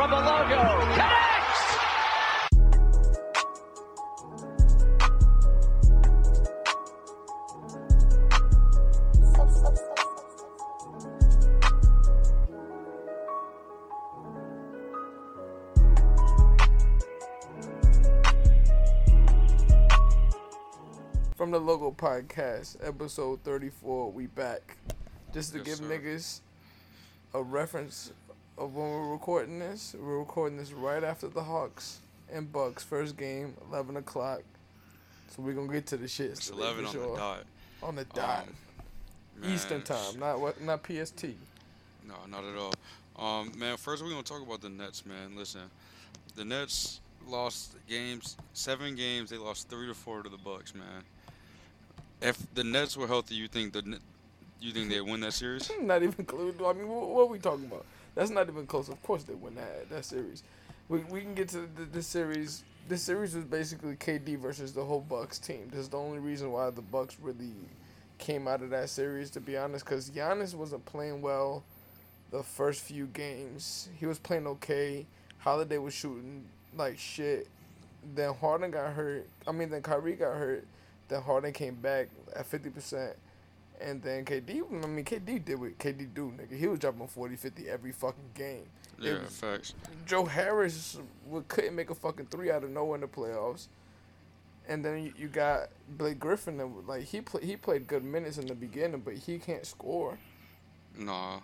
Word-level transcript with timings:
from 0.00 0.10
the 0.12 0.16
logo. 0.16 0.80
Connects! 0.94 1.76
From 21.36 21.50
the 21.50 21.58
Logo 21.60 21.90
Podcast, 21.90 22.78
episode 22.82 23.42
34, 23.42 24.12
we 24.12 24.28
back. 24.28 24.78
Just 25.34 25.52
to 25.52 25.58
Yes, 25.58 25.66
give 25.66 25.76
sir. 25.76 25.84
niggas 25.84 26.40
a 27.34 27.42
reference 27.42 28.12
of 28.60 28.74
when 28.76 28.90
we're 28.90 29.12
recording 29.12 29.58
this. 29.58 29.96
We're 29.98 30.18
recording 30.18 30.58
this 30.58 30.70
right 30.70 31.02
after 31.02 31.28
the 31.28 31.42
Hawks 31.42 32.00
and 32.30 32.52
Bucks 32.52 32.84
first 32.84 33.16
game, 33.16 33.54
11 33.70 33.96
o'clock. 33.96 34.42
So 35.30 35.42
we're 35.42 35.54
going 35.54 35.68
to 35.68 35.72
get 35.72 35.86
to 35.86 35.96
the 35.96 36.06
shit. 36.06 36.32
It's 36.32 36.50
11 36.50 36.82
for 36.82 36.86
on 36.86 36.92
sure. 36.92 37.10
the 37.10 37.16
dot. 37.16 37.44
On 37.82 37.96
the 37.96 38.04
dot. 38.04 38.46
Man, 39.40 39.50
Eastern 39.50 39.80
time, 39.80 40.18
not 40.18 40.38
what, 40.38 40.60
not 40.60 40.82
PST. 40.84 41.24
No, 42.06 42.14
not 42.28 42.44
at 42.44 42.56
all. 42.56 42.74
Um, 43.18 43.52
man, 43.56 43.78
first 43.78 44.02
we're 44.02 44.10
gonna 44.10 44.22
talk 44.22 44.42
about 44.42 44.60
the 44.60 44.68
Nets, 44.68 45.06
man. 45.06 45.34
Listen, 45.34 45.62
the 46.36 46.44
Nets 46.44 47.00
lost 47.26 47.76
games, 47.88 48.36
seven 48.52 48.94
games. 48.96 49.30
They 49.30 49.38
lost 49.38 49.70
three 49.70 49.86
to 49.86 49.94
four 49.94 50.22
to 50.22 50.28
the 50.28 50.36
Bucks, 50.36 50.74
man. 50.74 51.04
If 52.20 52.38
the 52.54 52.64
Nets 52.64 52.98
were 52.98 53.06
healthy, 53.06 53.34
you 53.34 53.48
think 53.48 53.72
the 53.72 53.98
you 54.60 54.72
think 54.72 54.90
they'd 54.90 55.00
win 55.00 55.20
that 55.20 55.32
series? 55.32 55.70
Not 55.80 56.02
even 56.02 56.24
close. 56.26 56.54
I 56.62 56.72
mean, 56.74 56.88
what, 56.88 57.08
what 57.08 57.22
are 57.22 57.26
we 57.26 57.38
talking 57.38 57.64
about? 57.64 57.86
That's 58.14 58.30
not 58.30 58.48
even 58.48 58.66
close. 58.66 58.88
Of 58.88 59.02
course 59.02 59.24
they 59.24 59.34
win 59.34 59.54
that 59.56 59.88
that 59.90 60.04
series. 60.04 60.42
We 60.88 61.00
we 61.10 61.20
can 61.20 61.34
get 61.34 61.48
to 61.50 61.60
the, 61.60 61.84
this 61.90 62.06
series. 62.06 62.64
This 62.88 63.02
series 63.02 63.34
was 63.34 63.44
basically 63.44 63.94
KD 63.94 64.38
versus 64.38 64.72
the 64.72 64.84
whole 64.84 65.00
Bucks 65.00 65.38
team. 65.38 65.70
That's 65.72 65.88
the 65.88 65.98
only 65.98 66.18
reason 66.18 66.50
why 66.50 66.70
the 66.70 66.82
Bucks 66.82 67.16
really 67.20 67.52
came 68.18 68.48
out 68.48 68.62
of 68.62 68.70
that 68.70 68.90
series, 68.90 69.30
to 69.30 69.40
be 69.40 69.56
honest, 69.56 69.84
because 69.84 70.10
Giannis 70.10 70.54
wasn't 70.54 70.84
playing 70.84 71.22
well 71.22 71.62
the 72.30 72.42
first 72.42 72.82
few 72.82 73.06
games. 73.06 73.88
He 73.98 74.06
was 74.06 74.18
playing 74.18 74.46
okay. 74.46 75.06
Holiday 75.38 75.78
was 75.78 75.94
shooting 75.94 76.44
like 76.76 76.98
shit. 76.98 77.48
Then 78.14 78.34
Harden 78.34 78.70
got 78.70 78.92
hurt. 78.92 79.28
I 79.46 79.52
mean, 79.52 79.70
then 79.70 79.82
Kyrie 79.82 80.14
got 80.14 80.36
hurt. 80.36 80.66
Then 81.08 81.22
Harden 81.22 81.52
came 81.52 81.74
back 81.74 82.08
at 82.34 82.46
fifty 82.46 82.70
percent. 82.70 83.16
And 83.80 84.02
then 84.02 84.24
KD, 84.26 84.62
I 84.84 84.86
mean, 84.86 85.04
KD 85.04 85.44
did 85.44 85.58
what 85.58 85.78
KD 85.78 86.12
do, 86.14 86.32
nigga. 86.38 86.56
He 86.58 86.66
was 86.66 86.78
dropping 86.78 87.06
40, 87.06 87.36
50 87.36 87.68
every 87.68 87.92
fucking 87.92 88.30
game. 88.34 88.64
It 88.98 89.04
Yeah, 89.04 89.20
was- 89.22 89.30
facts. 89.36 89.74
Joe 90.06 90.26
Harris 90.26 90.98
would, 91.26 91.48
couldn't 91.48 91.74
make 91.74 91.88
a 91.90 91.94
fucking 91.94 92.26
three 92.26 92.50
out 92.50 92.62
of 92.64 92.70
nowhere 92.70 92.96
in 92.96 93.00
the 93.00 93.06
playoffs. 93.08 93.68
And 94.68 94.84
then 94.84 95.02
you, 95.04 95.12
you 95.16 95.28
got 95.28 95.68
Blake 95.96 96.20
Griffin, 96.20 96.58
that, 96.58 96.66
like, 96.86 97.04
he, 97.04 97.22
play, 97.22 97.44
he 97.44 97.56
played 97.56 97.86
good 97.86 98.04
minutes 98.04 98.36
in 98.38 98.46
the 98.46 98.54
beginning, 98.54 99.00
but 99.00 99.14
he 99.14 99.38
can't 99.38 99.64
score. 99.64 100.18
Nah, 100.96 101.40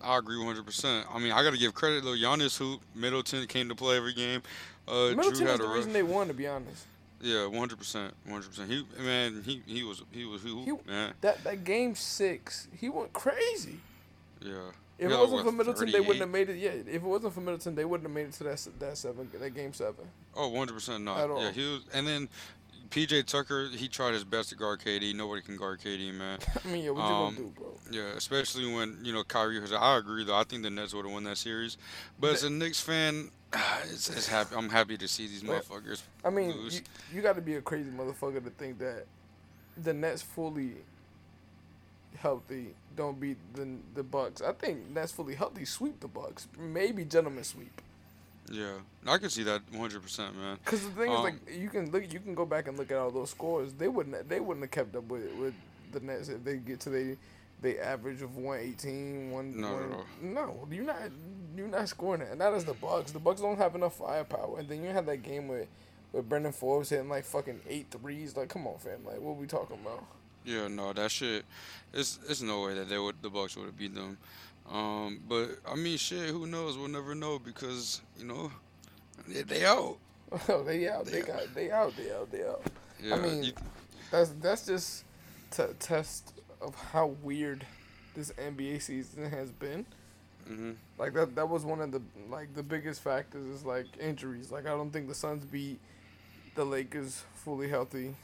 I 0.00 0.16
agree 0.18 0.36
100%. 0.38 1.04
I 1.12 1.18
mean, 1.18 1.32
I 1.32 1.42
gotta 1.42 1.58
give 1.58 1.74
credit 1.74 2.04
though. 2.04 2.14
Giannis, 2.16 2.56
who 2.56 2.80
Middleton 2.94 3.46
came 3.46 3.68
to 3.68 3.74
play 3.74 3.96
every 3.98 4.14
game. 4.14 4.42
Uh, 4.88 5.08
Middleton 5.14 5.46
Jrue 5.46 5.52
is 5.52 5.58
the 5.58 5.64
a 5.66 5.74
reason 5.74 5.92
they 5.92 6.02
won, 6.02 6.28
to 6.28 6.34
be 6.34 6.46
honest. 6.46 6.86
Yeah, 7.20 7.48
100%, 7.50 8.10
100%. 8.28 8.66
He 8.66 8.86
man, 9.02 9.42
he 9.44 9.62
he 9.66 9.82
was 9.82 10.02
he 10.12 10.24
was 10.24 10.42
he, 10.42 10.48
He- 10.64 10.72
man, 10.86 11.12
That 11.20 11.42
that 11.44 11.64
game 11.64 11.94
six, 11.94 12.68
he 12.78 12.88
went 12.88 13.12
crazy. 13.12 13.80
yeah. 14.40 14.70
If 14.98 15.10
it 15.10 15.18
wasn't 15.18 15.44
for 15.44 15.52
Middleton, 15.52 15.92
they 15.92 16.00
wouldn't 16.00 16.20
have 16.20 16.30
made 16.30 16.48
it. 16.48 16.56
Yeah, 16.56 16.70
if 16.70 16.88
it 16.88 17.02
wasn't 17.02 17.34
for 17.34 17.40
Middleton, 17.40 17.74
they 17.74 17.84
wouldn't 17.84 18.08
have 18.08 18.14
made 18.14 18.28
it 18.28 18.32
to 18.34 18.44
that 18.44 18.66
that 18.78 18.96
seven 18.96 19.28
that 19.38 19.50
game 19.54 19.74
seven. 19.74 20.06
Oh, 20.34 20.50
100% 20.50 21.02
not. 21.02 21.20
At 21.20 21.30
all. 21.30 21.42
Yeah, 21.42 21.52
he 21.52 21.60
was, 21.70 21.82
and 21.92 22.06
then 22.06 22.28
PJ 22.88 23.26
Tucker, 23.26 23.68
he 23.74 23.88
tried 23.88 24.14
his 24.14 24.24
best 24.24 24.48
to 24.50 24.54
guard 24.54 24.80
KD. 24.80 25.14
Nobody 25.14 25.42
can 25.42 25.58
guard 25.58 25.80
KD, 25.80 26.14
man. 26.14 26.38
I 26.64 26.68
mean, 26.68 26.82
yeah, 26.84 26.90
what 26.92 27.02
Um, 27.02 27.34
you 27.36 27.42
gonna 27.42 27.48
do, 27.48 27.52
bro? 27.60 27.80
Yeah, 27.90 28.16
especially 28.16 28.72
when 28.72 28.98
you 29.02 29.12
know 29.12 29.22
Kyrie. 29.22 29.60
I 29.78 29.98
agree 29.98 30.24
though. 30.24 30.34
I 30.36 30.44
think 30.44 30.62
the 30.62 30.70
Nets 30.70 30.94
would 30.94 31.04
have 31.04 31.12
won 31.12 31.24
that 31.24 31.36
series, 31.36 31.76
but 32.18 32.32
as 32.32 32.44
a 32.44 32.48
Knicks 32.50 32.80
fan, 32.80 33.30
it's, 33.52 34.08
it's 34.08 34.28
happy. 34.28 34.54
I'm 34.56 34.68
happy 34.68 34.96
to 34.96 35.08
see 35.08 35.26
these 35.26 35.42
motherfuckers. 35.42 36.02
I 36.24 36.30
mean, 36.30 36.52
lose. 36.52 36.76
you, 36.76 36.80
you 37.14 37.22
got 37.22 37.36
to 37.36 37.42
be 37.42 37.54
a 37.54 37.60
crazy 37.60 37.90
motherfucker 37.90 38.42
to 38.44 38.50
think 38.50 38.78
that 38.78 39.06
the 39.82 39.92
Nets 39.92 40.22
fully 40.22 40.72
healthy 42.18 42.74
don't 42.96 43.18
beat 43.20 43.36
the 43.54 43.66
the 43.94 44.02
Bucks. 44.02 44.42
I 44.42 44.52
think 44.52 44.90
Nets 44.90 45.12
fully 45.12 45.34
healthy 45.34 45.64
sweep 45.64 46.00
the 46.00 46.08
Bucks. 46.08 46.48
Maybe 46.58 47.04
gentlemen 47.04 47.44
sweep. 47.44 47.80
Yeah, 48.50 48.74
I 49.08 49.18
can 49.18 49.28
see 49.28 49.42
that 49.42 49.62
100, 49.72 50.02
percent 50.02 50.36
man. 50.36 50.58
Because 50.64 50.82
the 50.84 50.90
thing 50.90 51.10
is, 51.10 51.18
Um, 51.18 51.24
like, 51.24 51.34
you 51.50 51.68
can 51.68 51.90
look, 51.90 52.12
you 52.12 52.20
can 52.20 52.34
go 52.34 52.46
back 52.46 52.68
and 52.68 52.78
look 52.78 52.90
at 52.92 52.96
all 52.96 53.10
those 53.10 53.30
scores. 53.30 53.72
They 53.72 53.88
wouldn't, 53.88 54.28
they 54.28 54.38
wouldn't 54.38 54.62
have 54.62 54.70
kept 54.70 54.94
up 54.94 55.04
with 55.04 55.32
with 55.34 55.54
the 55.92 56.00
Nets 56.00 56.28
if 56.28 56.44
they 56.44 56.56
get 56.56 56.80
to 56.80 56.90
they 56.90 57.16
they 57.62 57.78
average 57.78 58.22
of 58.22 58.36
118, 58.36 59.30
one, 59.30 59.58
No, 59.60 59.68
no, 59.70 59.74
one- 59.96 60.06
no. 60.22 60.44
no, 60.46 60.68
you're 60.70 60.84
not, 60.84 60.96
you're 61.56 61.68
not 61.68 61.88
scoring 61.88 62.20
that. 62.20 62.32
And 62.32 62.40
that 62.40 62.52
is 62.54 62.64
the 62.64 62.74
Bucks. 62.74 63.12
The 63.12 63.18
Bucks 63.18 63.40
don't 63.40 63.56
have 63.58 63.74
enough 63.74 63.96
firepower. 63.96 64.58
And 64.58 64.68
then 64.68 64.82
you 64.82 64.90
have 64.90 65.06
that 65.06 65.22
game 65.22 65.48
with 65.48 65.68
with 66.12 66.28
Bryn 66.28 66.50
Forbes 66.52 66.88
hitting 66.90 67.08
like 67.08 67.24
fucking 67.24 67.60
eight 67.68 67.86
threes. 67.90 68.36
Like, 68.36 68.48
come 68.48 68.66
on, 68.66 68.78
fam. 68.78 69.04
Like, 69.04 69.20
what 69.20 69.36
we 69.36 69.46
talking 69.46 69.78
about? 69.84 70.04
Yeah, 70.44 70.68
no, 70.68 70.92
that 70.92 71.10
shit. 71.10 71.44
It's 71.92 72.18
it's 72.28 72.42
no 72.42 72.62
way 72.62 72.74
that 72.74 72.88
they 72.88 72.98
would 72.98 73.16
the 73.22 73.30
Bucks 73.30 73.56
would 73.56 73.66
have 73.66 73.76
beat 73.78 73.94
them. 73.94 74.16
Um, 74.70 75.20
but 75.28 75.58
I 75.66 75.74
mean, 75.76 75.96
shit. 75.96 76.28
Who 76.30 76.46
knows? 76.46 76.76
We'll 76.76 76.88
never 76.88 77.14
know 77.14 77.38
because 77.38 78.00
you 78.18 78.24
know 78.26 78.50
they, 79.28 79.42
they 79.42 79.64
out. 79.64 79.96
Oh, 80.48 80.62
they 80.64 80.88
out. 80.88 81.06
They 81.06 81.20
Yeah. 81.20 81.26
got. 81.26 81.54
They 81.54 81.70
out. 81.70 81.96
They 81.96 82.12
out. 82.12 82.30
They 82.32 82.42
out. 82.44 82.62
Yeah, 83.02 83.14
I 83.14 83.18
mean, 83.20 83.44
you- 83.44 83.52
That's 84.10 84.30
that's 84.40 84.66
just 84.66 85.04
to 85.52 85.72
test 85.78 86.32
of 86.60 86.74
how 86.92 87.08
weird 87.22 87.66
this 88.14 88.30
NBA 88.32 88.80
season 88.82 89.28
has 89.30 89.50
been. 89.52 89.84
mhm. 90.48 90.76
Like 90.98 91.12
that 91.14 91.34
that 91.36 91.48
was 91.48 91.64
one 91.64 91.80
of 91.80 91.92
the 91.92 92.00
like 92.30 92.54
the 92.54 92.62
biggest 92.62 93.02
factors 93.02 93.46
is 93.46 93.64
like 93.64 93.86
injuries. 94.00 94.50
Like 94.50 94.64
I 94.66 94.70
don't 94.70 94.90
think 94.90 95.08
the 95.08 95.14
Suns 95.14 95.44
beat 95.44 95.78
the 96.54 96.64
Lakers 96.64 97.24
fully 97.34 97.68
healthy. 97.68 98.14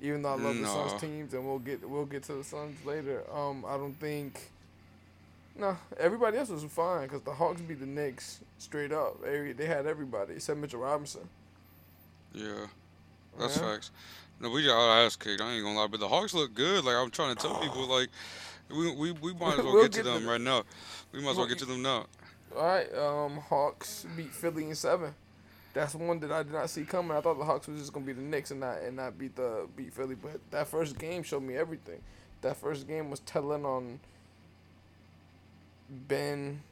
Even 0.00 0.22
though 0.22 0.30
I 0.30 0.36
love 0.36 0.56
the 0.58 0.66
Suns 0.66 1.00
teams 1.00 1.32
and 1.34 1.46
we'll 1.46 1.58
get 1.58 1.88
we'll 1.88 2.04
get 2.06 2.22
to 2.24 2.34
the 2.34 2.44
Suns 2.44 2.84
later. 2.84 3.22
Um 3.32 3.64
I 3.66 3.76
don't 3.76 3.94
think 3.98 4.50
no, 5.58 5.74
everybody 5.98 6.36
else 6.36 6.50
was 6.50 6.64
fine 6.64 7.04
because 7.04 7.22
the 7.22 7.32
Hawks 7.32 7.62
beat 7.62 7.80
the 7.80 7.86
Knicks 7.86 8.40
straight 8.58 8.92
up. 8.92 9.22
They, 9.22 9.52
they 9.52 9.64
had 9.64 9.86
everybody 9.86 10.34
except 10.34 10.58
Mitchell 10.60 10.80
Robinson. 10.80 11.26
yeah, 12.34 12.66
that's 13.38 13.56
Yeah. 13.56 13.62
facts. 13.62 13.90
No, 14.40 14.50
we 14.50 14.64
got 14.64 14.76
our 14.76 15.04
ass 15.04 15.16
kicked. 15.16 15.40
I 15.40 15.52
ain't 15.52 15.64
gonna 15.64 15.78
lie, 15.78 15.86
but 15.86 16.00
the 16.00 16.08
Hawks 16.08 16.34
look 16.34 16.54
good. 16.54 16.84
Like 16.84 16.96
I'm 16.96 17.10
trying 17.10 17.34
to 17.34 17.42
tell 17.42 17.58
people, 17.60 17.86
like 17.88 18.08
we 18.70 18.92
we, 18.94 19.12
we 19.12 19.32
might 19.34 19.58
as 19.58 19.58
well 19.64 19.72
We'll 19.74 19.82
get 19.84 19.92
to 19.92 19.98
get 20.02 20.04
to 20.04 20.18
them 20.18 20.28
right 20.28 20.40
now. 20.40 20.64
We 21.12 21.20
might 21.20 21.30
as 21.30 21.36
well 21.36 21.46
Well, 21.46 21.48
get 21.48 21.58
to 21.60 21.64
them 21.64 21.82
now. 21.82 22.06
All 22.56 22.64
right, 22.64 22.94
um, 22.94 23.38
Hawks 23.38 24.06
beat 24.16 24.32
Philly 24.32 24.68
in 24.68 24.74
seven. 24.74 25.14
That's 25.74 25.94
one 25.94 26.20
that 26.20 26.32
I 26.32 26.42
did 26.42 26.52
not 26.52 26.70
see 26.70 26.84
coming. 26.84 27.16
I 27.16 27.20
thought 27.20 27.38
the 27.38 27.44
Hawks 27.44 27.66
was 27.66 27.80
just 27.80 27.92
gonna 27.92 28.06
be 28.06 28.12
the 28.14 28.22
Knicks 28.22 28.50
and 28.50 28.60
not 28.60 28.78
and 28.78 28.96
not 28.96 29.18
beat 29.18 29.36
the 29.36 29.68
beat 29.76 29.92
Philly. 29.92 30.14
But 30.14 30.40
that 30.50 30.68
first 30.68 30.98
game 30.98 31.22
showed 31.22 31.42
me 31.42 31.56
everything. 31.56 32.00
That 32.42 32.56
first 32.56 32.86
game 32.86 33.10
was 33.10 33.20
telling 33.20 33.64
on 33.64 34.00
Ben, 35.88 36.62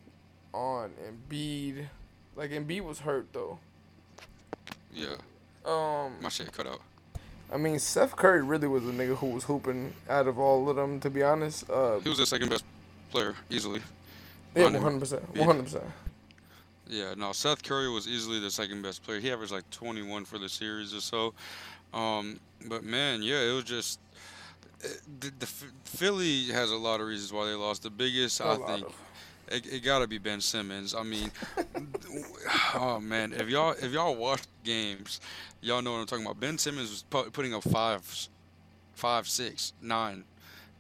on 0.53 0.93
Embiid. 1.31 1.87
Like 2.37 2.51
Embiid 2.51 2.83
was 2.83 3.01
hurt 3.01 3.27
though. 3.33 3.59
Yeah, 4.93 5.17
Um, 5.65 6.15
my 6.23 6.29
shit 6.29 6.53
cut 6.53 6.67
out. 6.67 6.81
I 7.55 7.57
mean 7.57 7.79
Seth 7.79 8.17
Curry 8.17 8.43
really 8.43 8.67
was 8.69 8.83
a 8.85 8.93
nigga 8.93 9.17
who 9.17 9.27
was 9.29 9.45
hooping 9.45 9.93
out 10.11 10.27
of 10.27 10.39
all 10.39 10.69
of 10.69 10.77
them. 10.77 10.99
To 11.01 11.09
be 11.11 11.23
honest, 11.23 11.71
uh, 11.71 12.01
He 12.01 12.09
was 12.09 12.19
the 12.19 12.27
second 12.27 12.49
best 12.51 12.65
player 13.11 13.35
easily. 13.49 13.81
yeah, 14.57 14.65
Hundred- 14.65 14.79
one 14.79 14.83
hundred 14.83 15.01
percent, 15.01 15.23
yeah. 15.33 15.39
one 15.41 15.47
hundred 15.49 15.63
percent. 15.65 15.85
Yeah, 16.89 17.15
no, 17.17 17.33
Seth 17.33 17.63
Curry 17.63 17.89
was 17.89 18.07
easily 18.07 18.41
the 18.41 18.51
second 18.51 18.83
best 18.83 19.03
player. 19.05 19.19
He 19.19 19.33
averaged 19.33 19.53
like 19.53 19.69
21 19.71 20.27
for 20.27 20.37
the 20.39 20.51
series 20.51 20.93
or 20.93 21.01
so. 21.01 21.33
Um, 21.95 22.39
but 22.69 22.85
man, 22.85 23.23
yeah, 23.23 23.41
it 23.41 23.53
was 23.55 23.65
just 23.65 24.01
eh, 24.85 24.89
the, 25.21 25.33
the 25.39 25.47
Philly 25.85 26.45
has 26.53 26.71
a 26.73 26.77
lot 26.77 27.01
of 27.01 27.07
reasons 27.07 27.33
why 27.33 27.47
they 27.47 27.55
lost. 27.55 27.85
The 27.85 27.91
biggest, 27.91 28.41
A 28.41 28.49
I 28.49 28.57
think, 28.57 28.87
of. 28.87 28.95
it, 29.49 29.67
it 29.73 29.81
got 29.85 30.01
to 30.01 30.07
be 30.07 30.19
Ben 30.19 30.41
Simmons. 30.43 30.95
I 30.95 31.05
mean, 31.05 31.31
oh 32.75 33.01
man, 33.01 33.33
if 33.33 33.49
y'all 33.49 33.73
if 33.81 33.91
y'all 33.93 34.15
watch 34.17 34.43
games, 34.63 35.21
y'all 35.65 35.83
know 35.83 35.93
what 35.93 35.99
I'm 35.99 36.07
talking 36.07 36.25
about. 36.25 36.39
Ben 36.39 36.59
Simmons 36.59 36.91
was 36.91 37.03
pu- 37.05 37.31
putting 37.31 37.55
up 37.55 37.63
fives, 37.65 38.29
five, 38.95 39.27
six, 39.27 39.73
nine. 39.81 40.25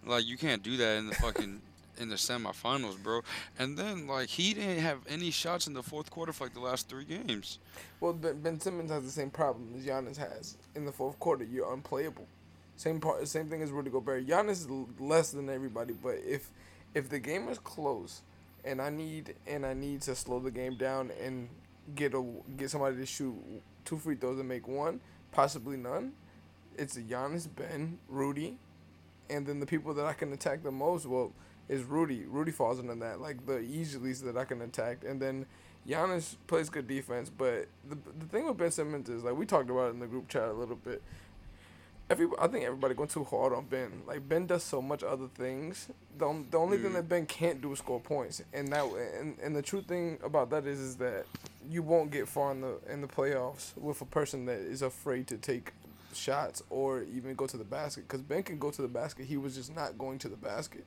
Like 0.07 0.27
you 0.27 0.37
can't 0.37 0.63
do 0.63 0.77
that 0.77 0.99
in 0.99 1.07
the 1.07 1.15
fucking 1.15 1.61
in 1.99 2.09
the 2.09 2.17
semifinals, 2.17 3.03
bro. 3.03 3.23
And 3.59 3.77
then 3.79 4.07
like 4.07 4.29
he 4.29 4.53
didn't 4.55 4.81
have 4.81 4.99
any 5.09 5.31
shots 5.31 5.67
in 5.67 5.73
the 5.73 5.83
fourth 5.83 6.11
quarter 6.11 6.33
for 6.33 6.45
like 6.45 6.55
the 6.55 6.61
last 6.61 6.89
three 6.89 7.05
games. 7.05 7.59
Well, 8.01 8.13
Ben, 8.13 8.41
ben 8.41 8.61
Simmons 8.61 8.91
has 8.91 9.03
the 9.03 9.11
same 9.11 9.31
problem 9.31 9.73
as 9.77 9.85
Giannis 9.87 10.17
has 10.19 10.57
in 10.75 10.85
the 10.85 10.93
fourth 10.93 11.19
quarter. 11.19 11.45
You're 11.45 11.73
unplayable. 11.73 12.27
Same 12.77 13.01
part, 13.01 13.27
same 13.29 13.49
thing 13.49 13.63
as 13.63 13.71
Rudy 13.71 13.89
Gobert. 13.91 14.27
Giannis 14.27 14.51
is 14.51 14.67
l- 14.69 14.89
less 14.99 15.31
than 15.31 15.49
everybody, 15.49 15.95
but 15.95 16.17
if 16.27 16.51
if 16.95 17.09
the 17.09 17.19
game 17.19 17.49
is 17.49 17.59
close 17.59 18.21
and 18.65 18.83
I 18.83 18.91
need 18.91 19.35
and 19.47 19.65
I 19.65 19.75
need 19.75 20.03
to 20.03 20.15
slow 20.15 20.41
the 20.41 20.51
game 20.51 20.77
down 20.77 21.11
and 21.23 21.49
get 21.95 22.15
a 22.15 22.25
get 22.57 22.71
somebody 22.71 22.97
to 22.97 23.07
shoot 23.07 23.35
two 23.85 23.99
free 23.99 24.17
throws 24.17 24.39
and 24.39 24.49
make 24.49 24.69
one, 24.69 25.01
possibly 25.33 25.77
none. 25.77 26.13
It's 26.77 26.97
Giannis, 26.97 27.49
Ben, 27.55 27.99
Rudy, 28.09 28.59
and 29.31 29.47
then 29.47 29.61
the 29.61 29.67
people 29.67 29.95
that 29.95 30.07
I 30.07 30.13
can 30.13 30.33
attack 30.33 30.63
the 30.63 30.73
most. 30.73 31.07
Well, 31.07 31.33
is 31.69 31.83
Rudy. 31.83 32.25
Rudy 32.27 32.53
falls 32.53 32.79
into 32.79 32.95
that 32.97 33.21
like 33.21 33.47
the 33.47 33.61
easiest 33.61 34.25
that 34.25 34.37
I 34.37 34.45
can 34.45 34.61
attack, 34.63 34.99
and 35.07 35.21
then 35.21 35.47
Giannis 35.89 36.37
plays 36.47 36.69
good 36.69 36.87
defense. 36.87 37.31
But 37.31 37.69
the 37.89 37.97
the 38.19 38.27
thing 38.27 38.47
with 38.47 38.57
Ben 38.57 38.71
Simmons 38.71 39.09
is 39.09 39.25
like 39.25 39.37
we 39.37 39.47
talked 39.47 39.71
about 39.71 39.89
it 39.89 39.95
in 39.95 40.01
the 40.01 40.07
group 40.07 40.29
chat 40.29 40.49
a 40.49 40.53
little 40.53 40.77
bit. 40.77 41.03
Every 42.11 42.27
I 42.39 42.49
think 42.49 42.65
everybody 42.65 42.95
going 42.95 43.09
too 43.09 43.25
hard 43.25 43.53
on 43.55 43.65
Ben. 43.65 44.03
Like 44.06 44.29
Ben 44.29 44.47
does 44.47 44.62
so 44.62 44.83
much 44.83 45.03
other 45.03 45.27
things. 45.35 45.89
The, 46.19 46.45
the 46.51 46.59
only 46.59 46.77
thing 46.79 46.91
Mm. 46.91 46.95
that 46.95 47.09
Ben 47.09 47.27
can't 47.27 47.62
do 47.62 47.73
is 47.73 47.79
score 47.79 47.99
points, 48.01 48.43
and 48.53 48.69
that 48.69 48.85
and, 49.21 49.39
and 49.43 49.56
the 49.56 49.62
true 49.62 49.81
thing 49.81 50.19
about 50.23 50.51
that 50.51 50.67
is 50.67 50.79
is 50.81 50.97
that 50.97 51.25
you 51.71 51.83
won't 51.83 52.11
get 52.11 52.29
far 52.29 52.53
in 52.53 52.61
the 52.61 52.79
in 52.91 53.01
the 53.01 53.06
playoffs 53.09 53.75
with 53.77 54.01
a 54.03 54.05
person 54.05 54.45
that 54.47 54.59
is 54.59 54.83
afraid 54.83 55.27
to 55.29 55.39
take 55.39 55.73
shots 56.12 56.62
or 56.69 57.03
even 57.05 57.35
go 57.35 57.47
to 57.47 57.56
the 57.56 57.65
basket. 57.65 58.07
Because 58.07 58.21
Ben 58.21 58.43
can 58.43 58.59
go 58.59 58.71
to 58.71 58.83
the 58.83 58.89
basket, 58.89 59.25
he 59.27 59.37
was 59.39 59.55
just 59.55 59.75
not 59.75 59.97
going 59.99 60.19
to 60.21 60.29
the 60.29 60.37
basket. 60.37 60.85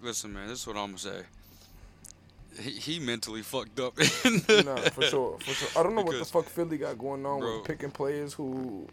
Listen, 0.00 0.32
man, 0.32 0.48
this 0.48 0.60
is 0.62 0.66
what 0.66 0.76
I'm 0.76 0.86
gonna 0.86 0.98
say. 0.98 1.22
He, 2.60 2.70
he 2.70 2.98
mentally 2.98 3.42
fucked 3.42 3.78
up. 3.80 3.96
no, 4.24 4.76
for 4.92 5.02
sure, 5.02 5.38
for 5.38 5.50
sure. 5.52 5.68
I 5.78 5.82
don't 5.82 5.94
know 5.94 6.02
what 6.02 6.18
the 6.18 6.24
fuck 6.24 6.46
Philly 6.46 6.76
got 6.78 6.98
going 6.98 7.24
on 7.24 7.40
Bro. 7.40 7.58
with 7.58 7.66
picking 7.66 7.90
players 7.90 8.32
who 8.34 8.86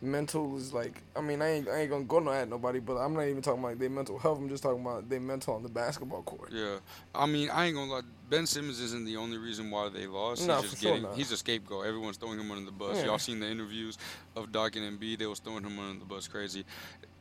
mental 0.00 0.56
is 0.56 0.72
like. 0.72 1.02
I 1.16 1.20
mean, 1.20 1.42
I 1.42 1.48
ain't, 1.48 1.68
I 1.68 1.80
ain't 1.80 1.90
gonna 1.90 2.04
go 2.04 2.18
no 2.18 2.32
at 2.32 2.48
nobody, 2.48 2.80
but 2.80 2.96
I'm 2.96 3.14
not 3.14 3.22
even 3.22 3.42
talking 3.42 3.62
about 3.62 3.78
their 3.78 3.90
mental 3.90 4.18
health. 4.18 4.38
I'm 4.38 4.48
just 4.48 4.62
talking 4.62 4.82
about 4.82 5.08
their 5.08 5.20
mental 5.20 5.54
on 5.54 5.62
the 5.62 5.68
basketball 5.68 6.22
court. 6.22 6.50
Yeah, 6.52 6.78
I 7.14 7.26
mean, 7.26 7.50
I 7.50 7.66
ain't 7.66 7.76
gonna 7.76 7.92
lie. 7.92 8.02
Ben 8.28 8.46
Simmons 8.46 8.80
isn't 8.80 9.04
the 9.06 9.16
only 9.16 9.38
reason 9.38 9.70
why 9.70 9.88
they 9.88 10.06
lost. 10.06 10.46
No, 10.46 10.56
he's 10.60 10.64
for 10.64 10.70
just 10.70 10.82
sure 10.82 10.98
not. 11.00 11.14
He's 11.16 11.32
a 11.32 11.36
scapegoat. 11.36 11.86
Everyone's 11.86 12.16
throwing 12.16 12.38
him 12.38 12.50
under 12.50 12.64
the 12.66 12.72
bus. 12.72 12.98
Yeah. 12.98 13.06
Y'all 13.06 13.18
seen 13.18 13.40
the 13.40 13.48
interviews 13.50 13.96
of 14.36 14.52
Doc 14.52 14.76
and 14.76 14.84
Embiid? 15.00 15.18
They 15.18 15.26
was 15.26 15.38
throwing 15.38 15.64
him 15.64 15.78
under 15.78 15.98
the 16.00 16.04
bus, 16.04 16.28
crazy. 16.28 16.64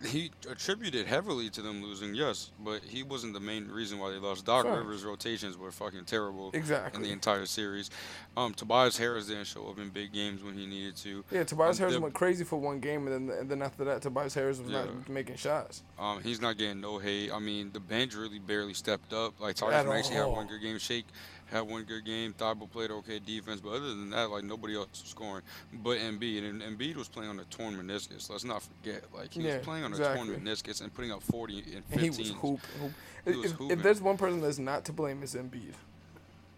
He 0.05 0.29
attributed 0.47 1.07
heavily 1.07 1.49
to 1.49 1.61
them 1.63 1.81
losing, 1.81 2.13
yes, 2.13 2.51
but 2.63 2.83
he 2.83 3.01
wasn't 3.01 3.33
the 3.33 3.39
main 3.39 3.67
reason 3.67 3.97
why 3.97 4.11
they 4.11 4.17
lost. 4.17 4.45
Doc. 4.45 4.65
Rivers' 4.65 5.03
rotations 5.03 5.57
were 5.57 5.71
fucking 5.71 6.05
terrible 6.05 6.51
Exactly. 6.53 6.97
in 7.01 7.03
the 7.07 7.11
entire 7.11 7.47
series. 7.47 7.89
Um, 8.35 8.53
Tobias 8.53 8.95
Harris 8.95 9.25
didn't 9.25 9.45
show 9.45 9.67
up 9.67 9.79
in 9.79 9.89
big 9.89 10.13
games 10.13 10.43
when 10.43 10.55
he 10.55 10.67
needed 10.67 10.97
to. 10.97 11.23
Yeah, 11.31 11.43
Tobias 11.45 11.77
Um, 11.79 11.87
Harris 11.87 11.97
went 11.99 12.13
crazy 12.13 12.43
for 12.43 12.57
one 12.57 12.79
game, 12.79 13.07
and 13.07 13.29
then 13.29 13.37
and 13.39 13.49
then 13.49 13.61
after 13.63 13.83
that, 13.85 14.03
Tobias 14.03 14.35
Harris 14.35 14.59
was 14.59 14.69
Yeah. 14.69 14.85
not 14.85 15.09
making 15.09 15.37
shots. 15.37 15.81
Um, 15.97 16.21
he's 16.21 16.39
not 16.41 16.57
getting 16.59 16.79
no 16.79 16.99
hate. 16.99 17.31
I 17.31 17.39
mean, 17.39 17.71
the 17.71 17.79
bench 17.79 18.13
really 18.13 18.37
barely 18.39 18.75
stepped 18.75 19.13
up. 19.13 19.39
Like 19.39 19.55
Tyrese 19.55 19.87
Maxey 19.89 20.13
had 20.13 20.25
one 20.27 20.45
good 20.45 20.61
game. 20.61 20.77
Shake 20.97 21.05
had 21.47 21.61
one 21.61 21.83
good 21.83 22.05
game. 22.05 22.33
Thybulle 22.33 22.69
played 22.69 22.91
okay 22.91 23.19
defense, 23.19 23.61
but 23.61 23.69
other 23.69 23.89
than 23.89 24.09
that, 24.09 24.29
like 24.29 24.43
nobody 24.43 24.75
else 24.75 24.87
was 24.91 25.03
scoring. 25.09 25.43
But 25.71 25.97
Embiid 25.99 26.47
and 26.49 26.61
Embiid 26.61 26.95
was 26.95 27.07
playing 27.07 27.29
on 27.29 27.39
a 27.39 27.43
torn 27.45 27.75
meniscus. 27.75 28.29
Let's 28.29 28.43
not 28.43 28.63
forget, 28.63 29.03
like 29.15 29.33
he 29.33 29.41
Yeah, 29.41 29.57
was 29.57 29.65
playing 29.65 29.83
on 29.83 29.93
a 29.93 29.95
exactly. 29.95 30.27
torn 30.27 30.41
meniscus 30.41 30.81
and 30.81 30.93
putting 30.93 31.11
up 31.11 31.23
40 31.23 31.59
and 31.59 31.83
And 31.91 32.01
he 32.01 32.07
15. 32.09 32.17
was 32.19 32.29
hoop. 32.41 32.59
hoop. 32.81 32.91
He 33.25 33.35
was 33.35 33.51
if, 33.51 33.61
if 33.71 33.83
there's 33.83 34.01
one 34.01 34.17
person 34.17 34.41
that's 34.41 34.59
not 34.59 34.85
to 34.85 34.93
blame, 34.93 35.21
it's 35.23 35.35
Embiid. 35.35 35.73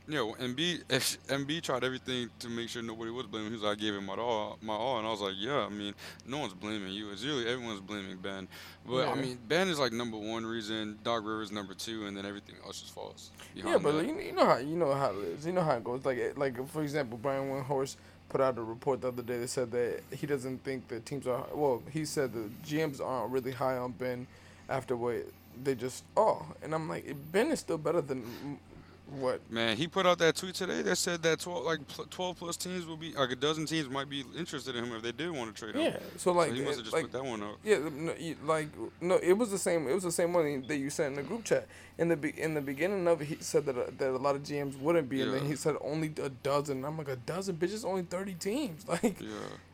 Yeah, 0.10 0.22
well, 0.22 0.36
Embiid, 0.40 0.82
if 0.90 1.24
Embiid 1.28 1.62
tried 1.62 1.84
everything 1.84 2.32
to 2.40 2.50
make 2.50 2.68
sure 2.68 2.82
nobody 2.82 3.12
was 3.12 3.28
blaming. 3.28 3.48
him. 3.48 3.54
He 3.54 3.58
was 3.58 3.64
like, 3.64 3.78
I 3.78 3.82
gave 3.82 3.94
him 3.94 4.08
my 4.08 4.16
all, 4.16 4.58
my 4.60 4.74
all, 4.74 4.98
and 4.98 5.06
I 5.06 5.12
was 5.12 5.22
like, 5.22 5.36
yeah. 5.38 5.60
I 5.60 5.70
mean, 5.70 5.94
no 6.26 6.40
one's 6.40 6.56
blaming 6.56 6.92
you. 6.92 7.12
It's 7.12 7.24
really 7.24 7.48
everyone's 7.48 7.80
blaming 7.80 8.18
Ben. 8.18 8.48
But 8.88 9.08
I 9.08 9.14
mean, 9.14 9.38
Ben 9.48 9.68
is 9.68 9.78
like 9.78 9.92
number 9.92 10.18
one 10.18 10.48
reason. 10.48 10.98
Doc 11.04 11.24
Rivers 11.24 11.52
number 11.52 11.76
two, 11.76 12.08
and 12.08 12.18
then 12.18 12.26
everything 12.26 12.56
else 12.66 12.82
just 12.82 12.94
falls. 12.94 13.30
Yeah, 13.54 13.78
but 13.78 13.92
that. 13.92 14.08
you, 14.08 14.32
know 14.32 14.46
how 14.46 14.58
you 14.58 14.76
know 14.76 14.94
how 14.96 15.12
it 15.12 15.26
is. 15.26 15.46
You 15.46 15.52
know 15.52 15.64
how 15.64 15.74
it 15.74 15.84
goes. 15.84 16.04
Like 16.04 16.36
like 16.36 16.68
for 16.70 16.82
example, 16.82 17.20
Brian 17.22 17.48
Windhorst 17.48 17.98
put 18.30 18.42
out 18.42 18.58
a 18.58 18.64
report 18.64 19.02
the 19.02 19.10
other 19.10 19.22
day 19.22 19.38
that 19.38 19.50
said 19.50 19.70
that 19.72 20.02
he 20.12 20.26
doesn't 20.26 20.64
think 20.64 20.88
that 20.88 21.06
teams 21.06 21.28
are 21.28 21.46
well. 21.54 21.84
He 21.92 22.04
said 22.04 22.34
the 22.34 22.50
GMs 22.66 23.00
aren't 23.00 23.32
really 23.32 23.52
high 23.52 23.78
on 23.78 23.92
Ben 23.92 24.26
after 24.68 24.96
what 24.96 25.26
they 25.64 25.76
just 25.76 26.04
oh, 26.18 26.46
and 26.64 26.74
I'm 26.74 26.90
like 26.90 27.14
Ben 27.32 27.52
is 27.52 27.60
still 27.60 27.78
better 27.78 28.02
than 28.02 28.24
what 29.12 29.42
Man, 29.52 29.76
he 29.78 29.88
put 29.88 30.06
out 30.06 30.18
that 30.20 30.36
tweet 30.36 30.56
today 30.56 30.82
that 30.82 30.96
said 30.98 31.22
that 31.24 31.40
12, 31.40 31.66
like 31.66 31.88
pl- 31.88 32.06
12 32.10 32.38
plus 32.38 32.58
teams 32.58 32.86
will 32.86 32.98
be, 32.98 33.14
like 33.14 33.32
a 33.32 33.36
dozen 33.36 33.66
teams 33.66 33.90
might 33.90 34.10
be 34.10 34.24
interested 34.38 34.76
in 34.76 34.84
him 34.86 34.96
if 34.96 35.02
they 35.02 35.12
did 35.12 35.32
want 35.32 35.56
to 35.56 35.60
trade 35.60 35.76
him. 35.76 35.82
yeah. 35.94 36.00
So 36.18 36.32
like 36.32 36.50
so 36.50 36.56
he 36.56 36.62
must 36.62 36.78
have 36.78 36.86
just 36.86 36.94
like 36.94 37.04
put 37.04 37.12
that 37.14 37.26
one 37.26 37.42
out. 37.44 37.58
Yeah, 37.64 37.80
no, 37.92 38.14
like 38.46 38.68
no, 39.02 39.16
it 39.18 39.34
was 39.34 39.52
the 39.52 39.58
same. 39.58 39.88
It 39.88 39.94
was 39.94 40.04
the 40.04 40.12
same 40.12 40.34
one 40.34 40.66
that 40.68 40.78
you 40.78 40.90
sent 40.90 41.10
in 41.18 41.24
the 41.24 41.28
group 41.28 41.44
chat. 41.44 41.68
In 41.98 42.08
the 42.08 42.16
be, 42.16 42.30
in 42.40 42.54
the 42.54 42.62
beginning 42.62 43.06
of 43.10 43.22
it, 43.22 43.26
he 43.26 43.38
said 43.42 43.66
that 43.66 43.78
uh, 43.78 43.88
that 43.98 44.10
a 44.12 44.18
lot 44.18 44.36
of 44.36 44.44
GMs 44.44 44.80
wouldn't 44.80 45.10
be, 45.10 45.22
and 45.22 45.34
then 45.34 45.46
he 45.46 45.58
said 45.58 45.76
only 45.82 46.14
a 46.24 46.30
dozen. 46.30 46.86
I'm 46.86 46.98
like 46.98 47.10
a 47.10 47.18
dozen, 47.18 47.58
bitches, 47.58 47.84
only 47.84 48.04
thirty 48.04 48.36
teams. 48.36 48.86
Like, 48.88 49.20
Yeah. 49.20 49.28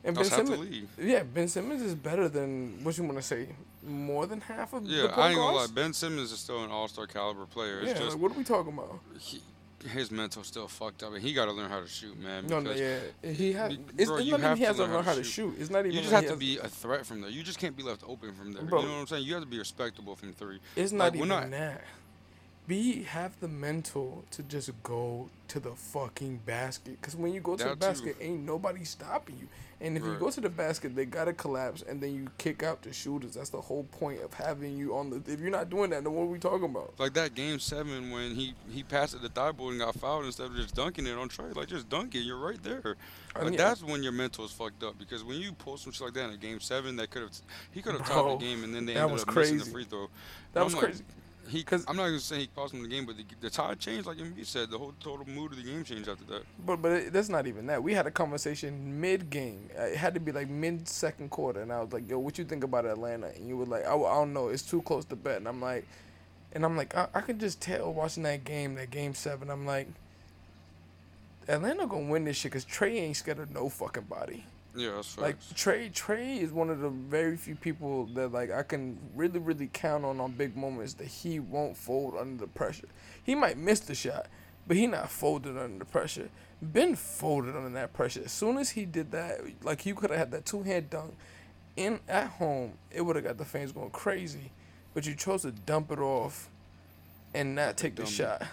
and 0.04 0.16
Ben 0.16 0.24
That's 0.24 0.30
Simmons, 0.36 0.88
yeah, 1.00 1.22
Ben 1.22 1.48
Simmons 1.48 1.84
is 1.84 1.94
better 1.94 2.28
than 2.28 2.84
what 2.84 2.98
you 2.98 3.04
want 3.04 3.18
to 3.18 3.22
say, 3.22 3.50
more 3.86 4.26
than 4.26 4.42
half 4.42 4.74
of 4.74 4.86
Yeah, 4.86 5.04
the 5.04 5.08
point 5.10 5.20
I 5.20 5.28
ain't 5.30 5.36
gonna 5.38 5.52
lie. 5.52 5.58
guards? 5.62 5.72
Ben 5.72 5.94
Simmons 5.94 6.32
is 6.32 6.40
still 6.40 6.64
an 6.64 6.72
all 6.72 6.88
star 6.88 7.08
caliber 7.08 7.46
player. 7.46 7.80
It's 7.80 7.88
Yeah, 7.90 8.00
just 8.06 8.12
like, 8.16 8.22
what 8.22 8.32
are 8.32 8.36
we 8.36 8.44
talking 8.44 8.74
about? 8.74 9.00
he, 9.20 9.42
his 9.88 10.10
mental 10.10 10.44
still 10.44 10.68
fucked 10.68 11.04
up, 11.04 11.14
and 11.14 11.22
he 11.22 11.32
got 11.34 11.46
to 11.46 11.52
learn 11.52 11.70
how 11.70 11.80
to 11.80 11.88
shoot, 11.88 12.18
man. 12.20 12.48
No, 12.48 12.60
no, 12.60 12.74
because 12.74 12.80
yeah, 13.24 13.32
he 13.32 13.54
has. 13.54 13.76
be- 13.76 13.84
It's, 13.98 14.10
bro, 14.10 14.18
it's 14.18 14.26
you 14.26 14.32
not 14.32 14.40
even 14.40 14.42
have 14.50 14.58
he 14.58 14.64
to 14.64 14.68
has 14.68 14.76
to 14.78 14.82
learn 14.84 14.92
how 14.92 15.02
how 15.04 15.12
to 15.14 15.18
to 15.18 15.24
shoot. 15.24 15.56
It's 15.60 15.70
not 15.70 15.80
even. 15.82 15.92
You 15.92 16.00
just 16.02 16.12
have 16.14 16.28
to 16.28 16.36
be 16.36 16.58
a 16.58 16.68
threat 16.68 17.06
from 17.06 17.22
there. 17.22 17.30
You 17.30 17.44
just 17.44 17.60
can't 17.60 17.78
be 17.78 17.84
left 17.84 18.02
open 18.08 18.34
from 18.34 18.52
there. 18.54 18.64
Bro. 18.64 18.82
you 18.82 18.88
know 18.88 18.94
what 18.94 19.00
I'm 19.02 19.08
saying? 19.08 19.26
You 19.26 19.34
have 19.36 19.44
to 19.44 19.50
be 19.50 19.60
respectable 19.60 20.16
from 20.16 20.34
three. 20.34 20.60
It's 20.76 20.92
Like, 20.92 21.14
not 21.14 21.20
we're 21.20 21.26
even 21.26 21.30
not- 21.30 21.52
that. 21.52 21.84
Be 22.68 23.04
have 23.04 23.40
the 23.42 23.48
mental 23.48 24.24
to 24.32 24.42
just 24.42 24.72
go 24.82 25.30
to 25.50 25.60
the 25.60 25.72
fucking 25.72 26.38
basket. 26.48 27.00
Cause 27.02 27.16
when 27.16 27.32
you 27.34 27.40
go 27.40 27.56
to 27.56 27.64
the 27.64 27.70
That 27.70 27.80
too. 27.80 27.88
basket, 27.88 28.16
ain't 28.20 28.44
nobody 28.44 28.84
stopping 28.84 29.38
you. 29.40 29.48
And 29.82 29.98
if 29.98 30.04
you 30.04 30.16
go 30.16 30.32
to 30.32 30.40
the 30.42 30.50
basket, 30.50 30.96
they 30.96 31.04
gotta 31.06 31.34
collapse, 31.34 31.84
and 31.88 32.02
then 32.02 32.16
you 32.16 32.28
kick 32.38 32.64
out 32.64 32.82
the 32.82 32.94
shooters. 32.94 33.34
That's 33.34 33.50
the 33.50 33.60
whole 33.60 33.84
point 33.84 34.22
of 34.22 34.34
having 34.34 34.78
you 34.78 34.96
on 34.96 35.10
the. 35.10 35.18
If 35.32 35.42
you're 35.42 35.52
not 35.52 35.70
doing 35.70 35.90
that, 35.90 36.04
then 36.06 36.14
what 36.14 36.24
are 36.24 36.28
we 36.28 36.40
talking 36.40 36.64
about? 36.64 36.94
Like 36.98 37.14
that 37.16 37.36
game 37.36 37.60
seven 37.60 38.10
when 38.10 38.34
he 38.34 38.54
he 38.72 38.84
passed 38.84 39.14
it 39.16 39.22
to 39.22 39.30
Thybulle 39.30 39.72
and 39.72 39.80
got 39.80 39.94
fouled 39.96 40.26
instead 40.26 40.48
of 40.48 40.56
just 40.56 40.74
dunking 40.76 41.06
it 41.06 41.18
on 41.18 41.28
Trey. 41.28 41.52
Like 41.52 41.68
just 41.68 41.90
dunk 41.90 42.16
it, 42.16 42.20
you're 42.22 42.38
right 42.40 42.62
there. 42.64 42.96
I 43.36 43.40
Like 43.40 43.50
mean- 43.50 43.58
that's 43.58 43.84
when 43.84 44.02
your 44.02 44.14
mental 44.14 44.46
is 44.46 44.52
fucked 44.52 44.82
up 44.82 44.98
because 44.98 45.24
when 45.26 45.38
you 45.38 45.52
pull 45.52 45.76
some 45.78 45.92
shit 45.92 46.02
like 46.06 46.14
that 46.14 46.30
in 46.30 46.32
a 46.32 46.38
game 46.38 46.62
seven, 46.62 46.96
that 46.96 47.10
could 47.12 47.24
have 47.24 47.32
he 47.72 47.82
could 47.82 47.96
have 47.96 48.08
tied 48.08 48.32
the 48.32 48.38
game 48.38 48.64
and 48.64 48.74
then 48.74 48.86
they 48.86 48.96
ended 48.96 49.20
up 49.20 49.36
missing 49.36 49.58
the 49.58 49.66
free 49.66 49.84
throw. 49.84 50.08
That 50.54 50.62
And 50.62 50.66
was 50.66 50.74
like, 50.74 50.84
crazy. 50.86 51.04
He, 51.48 51.64
'Cause- 51.64 51.86
I'm 51.88 51.96
not 51.96 52.06
gonna 52.06 52.20
say 52.20 52.40
he 52.40 52.48
cost 52.48 52.74
him 52.74 52.82
the 52.82 52.88
game, 52.88 53.06
but 53.06 53.18
the, 53.18 53.26
the 53.40 53.50
tide 53.50 53.80
changed, 53.80 54.08
like 54.08 54.18
Embiid 54.18 54.46
said. 54.46 54.72
The 54.72 54.78
whole 54.80 54.94
total 55.00 55.28
mood 55.30 55.52
of 55.52 55.58
the 55.58 55.64
game 55.64 55.84
changed 55.84 56.10
after 56.10 56.24
that. 56.26 56.44
But 56.66 56.82
but 56.82 56.92
it, 56.92 57.14
that's 57.14 57.30
not 57.30 57.46
even 57.48 57.68
that. 57.68 57.84
We 57.84 57.94
had 57.94 58.08
a 58.08 58.12
conversation 58.12 59.00
mid 59.00 59.30
game. 59.30 59.70
Uh, 59.78 59.84
it 59.84 59.98
had 59.98 60.14
to 60.16 60.20
be 60.20 60.32
like 60.32 60.50
mid 60.50 60.88
second 60.88 61.30
quarter, 61.30 61.62
and 61.62 61.72
I 61.72 61.82
was 61.82 61.94
like, 61.94 62.10
"Yo, 62.10 62.18
what 62.20 62.38
you 62.38 62.46
think 62.46 62.64
about 62.64 62.86
Atlanta?" 62.86 63.28
And 63.28 63.48
you 63.48 63.58
were 63.58 63.66
like, 63.66 63.86
I, 63.86 63.94
I 63.96 64.14
don't 64.16 64.34
know. 64.34 64.48
It's 64.48 64.64
too 64.64 64.82
close 64.82 65.06
to 65.06 65.16
bet." 65.16 65.38
And 65.38 65.48
I'm 65.48 65.62
like, 65.62 65.86
and 66.54 66.66
I'm 66.66 66.76
like, 66.76 66.96
I, 66.96 67.08
I 67.14 67.22
could 67.22 67.40
just 67.40 67.62
tell 67.62 67.94
watching 67.94 68.24
that 68.24 68.44
game, 68.44 68.76
that 68.76 68.90
game 68.90 69.14
seven. 69.14 69.50
I'm 69.52 69.66
like, 69.66 69.88
Atlanta 71.48 71.86
gonna 71.86 72.10
win 72.10 72.26
this 72.26 72.38
shit 72.38 72.52
because 72.52 72.66
Trey 72.66 72.98
ain't 72.98 73.18
scared 73.18 73.40
of 73.40 73.52
no 73.52 73.70
fucking 73.70 74.04
body. 74.04 74.46
Yeah, 74.76 74.92
that's 74.96 75.18
Like 75.18 75.36
facts. 75.36 75.54
Trey, 75.56 75.90
Trey 75.90 76.38
is 76.38 76.52
one 76.52 76.70
of 76.70 76.80
the 76.80 76.90
very 76.90 77.38
few 77.38 77.56
people 77.56 78.06
that 78.14 78.32
like 78.32 78.52
I 78.52 78.64
can 78.64 78.98
really, 79.16 79.40
really 79.40 79.70
count 79.72 80.06
on 80.06 80.20
on 80.20 80.32
big 80.32 80.56
moments 80.56 80.94
that 80.96 81.08
he 81.08 81.40
won't 81.40 81.78
fold 81.78 82.16
under 82.20 82.46
the 82.46 82.48
pressure. 82.48 82.88
He 83.24 83.36
might 83.36 83.58
miss 83.58 83.80
the 83.80 83.96
shot, 83.96 84.28
but 84.68 84.78
he 84.78 84.88
not 84.88 85.10
folded 85.10 85.58
under 85.58 85.80
the 85.80 85.86
pressure. 85.86 86.30
Ben 86.62 86.96
folded 86.96 87.56
under 87.56 87.70
that 87.70 87.94
pressure. 87.94 88.22
As 88.26 88.32
soon 88.32 88.58
as 88.58 88.72
he 88.72 88.86
did 88.86 89.12
that, 89.12 89.42
like 89.64 89.86
you 89.86 89.96
could 89.96 90.10
have 90.10 90.20
had 90.20 90.32
that 90.32 90.46
two 90.46 90.64
hand 90.64 90.90
dunk 90.90 91.16
in 91.76 92.00
at 92.08 92.28
home, 92.28 92.74
it 92.92 93.02
would 93.02 93.16
have 93.16 93.26
got 93.26 93.38
the 93.38 93.46
fans 93.46 93.72
going 93.72 93.92
crazy. 93.92 94.52
But 94.94 95.06
you 95.06 95.16
chose 95.16 95.42
to 95.42 95.52
dump 95.52 95.92
it 95.92 96.00
off 96.00 96.50
and 97.34 97.56
not 97.56 97.76
take 97.78 97.96
the 97.96 98.06
shot. 98.06 98.44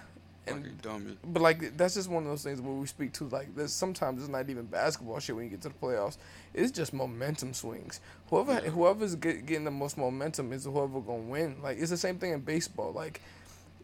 And 0.46 0.82
dummy. 0.82 1.16
but 1.25 1.40
like 1.40 1.76
that's 1.76 1.94
just 1.94 2.11
one 2.11 2.25
of 2.25 2.28
those 2.28 2.42
things 2.42 2.61
where 2.61 2.75
we 2.75 2.87
speak 2.87 3.12
to 3.14 3.25
like 3.28 3.54
there's 3.54 3.72
sometimes 3.72 4.20
it's 4.20 4.28
not 4.28 4.50
even 4.50 4.64
basketball 4.64 5.20
shit 5.20 5.37
when 5.37 5.44
you 5.44 5.50
get 5.50 5.62
to 5.62 5.68
the 5.68 5.75
playoffs. 5.75 6.16
It's 6.52 6.72
just 6.72 6.92
momentum 6.92 7.54
swings. 7.54 8.00
Whoever 8.28 8.54
Yeah. 8.54 8.70
whoever's 8.70 9.14
get, 9.14 9.46
getting 9.46 9.64
the 9.64 9.70
most 9.70 9.96
momentum 9.96 10.52
is 10.52 10.64
whoever 10.64 11.00
gonna 11.00 11.22
win. 11.22 11.56
Like 11.62 11.78
it's 11.78 11.90
the 11.90 11.96
same 11.96 12.18
thing 12.18 12.32
in 12.32 12.40
baseball. 12.40 12.92
Like 12.92 13.20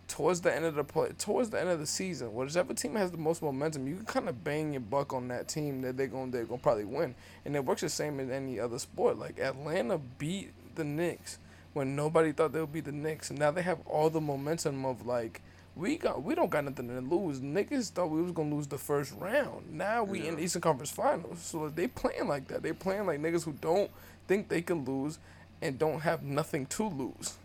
towards 0.08 0.40
the 0.40 0.52
end 0.54 0.64
of 0.64 0.74
the 0.74 0.82
play, 0.84 1.10
towards 1.18 1.50
the 1.50 1.60
end 1.60 1.68
of 1.68 1.78
the 1.78 1.86
season, 1.86 2.34
whichever 2.34 2.72
team 2.74 2.94
has 2.96 3.10
the 3.10 3.18
most 3.18 3.42
momentum, 3.42 3.86
you 3.86 3.94
can 3.96 4.06
kind 4.06 4.28
of 4.28 4.42
bang 4.42 4.72
your 4.72 4.80
buck 4.80 5.12
on 5.12 5.28
that 5.28 5.46
team 5.48 5.82
that 5.82 5.96
they're 5.96 6.06
gonna 6.08 6.30
they're 6.32 6.44
gonna 6.44 6.58
probably 6.60 6.86
win. 6.86 7.14
And 7.44 7.54
it 7.54 7.64
works 7.64 7.82
the 7.82 7.88
same 7.88 8.18
in 8.18 8.32
any 8.32 8.58
other 8.58 8.78
sport. 8.78 9.18
Like 9.18 9.38
Atlanta 9.38 9.98
beat 9.98 10.50
the 10.74 10.84
Knicks 10.84 11.38
when 11.74 11.94
nobody 11.94 12.32
thought 12.32 12.52
they 12.52 12.60
would 12.60 12.72
beat 12.72 12.86
the 12.86 12.92
Knicks, 12.92 13.30
and 13.30 13.38
now 13.38 13.50
they 13.52 13.62
have 13.62 13.78
all 13.86 14.10
the 14.10 14.20
momentum 14.20 14.84
of 14.84 15.06
like 15.06 15.40
we 15.78 15.96
got 15.96 16.22
we 16.22 16.34
don't 16.34 16.50
got 16.50 16.64
nothing 16.64 16.88
to 16.88 17.00
lose. 17.00 17.40
Niggas 17.40 17.90
thought 17.90 18.10
we 18.10 18.20
was 18.20 18.32
gonna 18.32 18.54
lose 18.54 18.66
the 18.66 18.78
first 18.78 19.14
round. 19.18 19.72
Now 19.72 20.02
we 20.02 20.26
in 20.26 20.36
the 20.36 20.42
Eastern 20.42 20.60
Conference 20.60 20.90
Finals, 20.90 21.38
so 21.40 21.68
they 21.68 21.86
playing 21.86 22.26
like 22.26 22.48
that. 22.48 22.62
They 22.62 22.72
playing 22.72 23.06
like 23.06 23.20
niggas 23.20 23.44
who 23.44 23.52
don't 23.52 23.90
think 24.26 24.48
they 24.48 24.60
can 24.60 24.84
lose 24.84 25.18
and 25.62 25.78
don't 25.78 26.00
have 26.00 26.22
nothing 26.24 26.66
to 26.66 26.88
lose. 26.88 27.36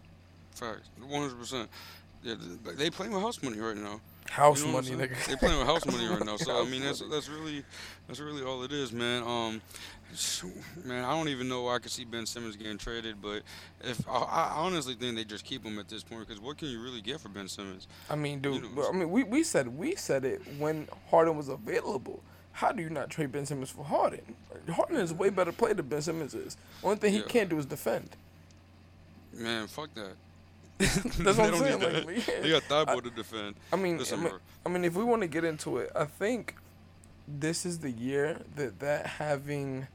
Facts, 0.56 0.90
one 1.00 1.22
hundred 1.22 1.38
percent. 1.40 1.70
Yeah, 2.24 2.36
they 2.76 2.90
playing 2.90 3.14
with 3.14 3.22
house 3.22 3.42
money 3.44 3.60
right 3.60 3.78
now. 3.78 4.02
House 4.34 4.62
You 4.62 4.68
know 4.68 4.74
money, 4.74 4.90
nigga. 4.90 5.28
They 5.28 5.36
playing 5.36 5.60
with 5.60 5.68
house 5.68 5.86
money 5.86 6.08
right 6.08 6.26
now. 6.26 6.38
So 6.38 6.60
I 6.60 6.66
mean, 6.70 6.82
that's 6.82 7.02
that's 7.02 7.30
really 7.30 7.64
that's 8.08 8.20
really 8.20 8.42
all 8.44 8.64
it 8.64 8.72
is, 8.72 8.92
man. 8.92 9.22
Um, 9.22 9.62
man, 10.84 11.04
I 11.04 11.12
don't 11.12 11.30
even 11.30 11.48
know 11.48 11.62
why 11.64 11.76
I 11.76 11.80
could 11.80 11.92
see 11.92 12.04
Ben 12.04 12.26
Simmons 12.26 12.56
getting 12.56 12.80
traded, 12.80 13.22
but 13.22 13.44
if 13.84 14.08
I, 14.10 14.14
I 14.14 14.54
honestly 14.56 14.96
think 14.96 15.16
they 15.18 15.24
just 15.24 15.46
keep 15.46 15.64
him 15.64 15.78
at 15.78 15.88
this 15.88 16.04
point 16.04 16.28
because 16.28 16.42
what 16.42 16.58
can 16.58 16.70
you 16.70 16.82
really 16.82 17.00
get 17.02 17.20
for 17.20 17.30
Ben 17.30 17.48
Simmons? 17.48 17.88
I 18.10 18.16
mean, 18.16 18.40
dude. 18.40 18.64
know, 18.64 18.70
but, 18.76 18.90
I 18.90 18.92
mean, 18.92 19.12
we, 19.12 19.24
we 19.24 19.44
said 19.44 19.68
we 19.78 19.96
said 19.96 20.26
it 20.26 20.42
when 20.58 20.88
Harden 21.12 21.38
was 21.38 21.48
available. 21.50 22.24
How 22.54 22.72
do 22.72 22.82
you 22.82 22.90
not 22.90 23.12
trade 23.12 23.32
Ben 23.32 23.46
Simmons 23.46 23.70
for 23.70 23.84
Harden? 23.86 24.36
Harden 24.72 24.98
is 24.98 25.12
a 25.12 25.16
way 25.16 25.30
better 25.30 25.52
player 25.52 25.76
than 25.76 25.88
Ben 25.88 26.02
Simmons 26.02 26.34
is. 26.34 26.58
Only 26.84 26.96
thing 26.96 27.12
he 27.14 27.20
Yeah. 27.20 27.26
can't 27.28 27.50
do 27.50 27.60
is 27.60 27.68
defend. 27.68 28.10
Man, 29.32 29.68
fuck 29.68 29.94
that. 29.94 30.14
That's 30.84 31.38
what 31.38 31.54
I'm 31.54 31.56
saying. 31.58 32.06
Like, 32.06 32.28
yeah. 32.28 32.34
They 32.42 32.50
got 32.50 32.64
Thybulle 32.64 33.04
to 33.04 33.10
defend. 33.10 33.56
I 33.72 33.76
mean, 33.76 34.00
I 34.12 34.16
mean. 34.16 34.32
I 34.66 34.70
mean, 34.70 34.86
if 34.86 34.96
we 34.96 35.04
want 35.04 35.22
to 35.22 35.28
get 35.28 35.44
into 35.44 35.78
it, 35.78 35.92
I 35.96 36.06
think 36.06 36.56
this 37.28 37.66
is 37.66 37.80
the 37.80 37.92
year 37.92 38.40
that 38.56 38.80
that 38.80 39.06
having 39.06 39.88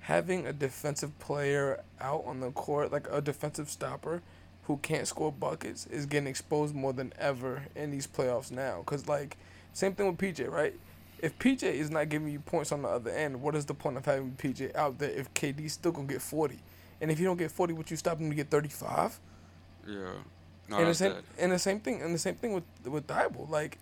having 0.00 0.46
a 0.46 0.52
defensive 0.52 1.18
player 1.18 1.82
out 2.00 2.24
on 2.26 2.40
the 2.40 2.50
court, 2.52 2.92
like 2.92 3.06
a 3.10 3.20
defensive 3.20 3.68
stopper 3.68 4.22
who 4.64 4.76
can't 4.78 5.06
score 5.06 5.32
buckets, 5.32 5.86
is 5.86 6.06
getting 6.06 6.28
exposed 6.28 6.74
more 6.74 6.92
than 6.92 7.12
ever 7.18 7.64
in 7.74 7.90
these 7.90 8.06
playoffs 8.06 8.50
now. 8.50 8.82
Cause 8.86 9.08
like 9.08 9.36
same 9.72 9.94
thing 9.94 10.06
with 10.06 10.18
PJ, 10.18 10.50
right? 10.50 10.74
If 11.18 11.38
PJ 11.38 11.62
is 11.62 11.90
not 11.90 12.08
giving 12.08 12.28
you 12.28 12.40
points 12.40 12.72
on 12.72 12.82
the 12.82 12.88
other 12.88 13.10
end, 13.10 13.40
what 13.40 13.54
is 13.54 13.64
the 13.64 13.74
point 13.74 13.96
of 13.96 14.04
having 14.04 14.32
PJ 14.32 14.74
out 14.76 14.98
there 14.98 15.10
if 15.10 15.32
KD's 15.34 15.72
still 15.72 15.92
gonna 15.92 16.06
get 16.06 16.22
forty? 16.22 16.60
And 17.00 17.10
if 17.10 17.18
you 17.18 17.26
don't 17.26 17.36
get 17.36 17.50
forty, 17.50 17.72
would 17.72 17.90
you 17.90 17.96
stop 17.96 18.18
him 18.18 18.28
to 18.30 18.36
get 18.36 18.50
thirty 18.50 18.68
five? 18.68 19.18
Yeah. 19.86 20.12
No, 20.68 20.78
and 20.78 20.88
the 20.88 20.94
same 20.94 21.14
and 21.38 21.52
the 21.52 21.58
same 21.58 21.80
thing 21.80 22.02
and 22.02 22.14
the 22.14 22.18
same 22.18 22.34
thing 22.34 22.52
with 22.52 22.64
with 22.84 23.06
Thybulle. 23.06 23.48
Like, 23.48 23.78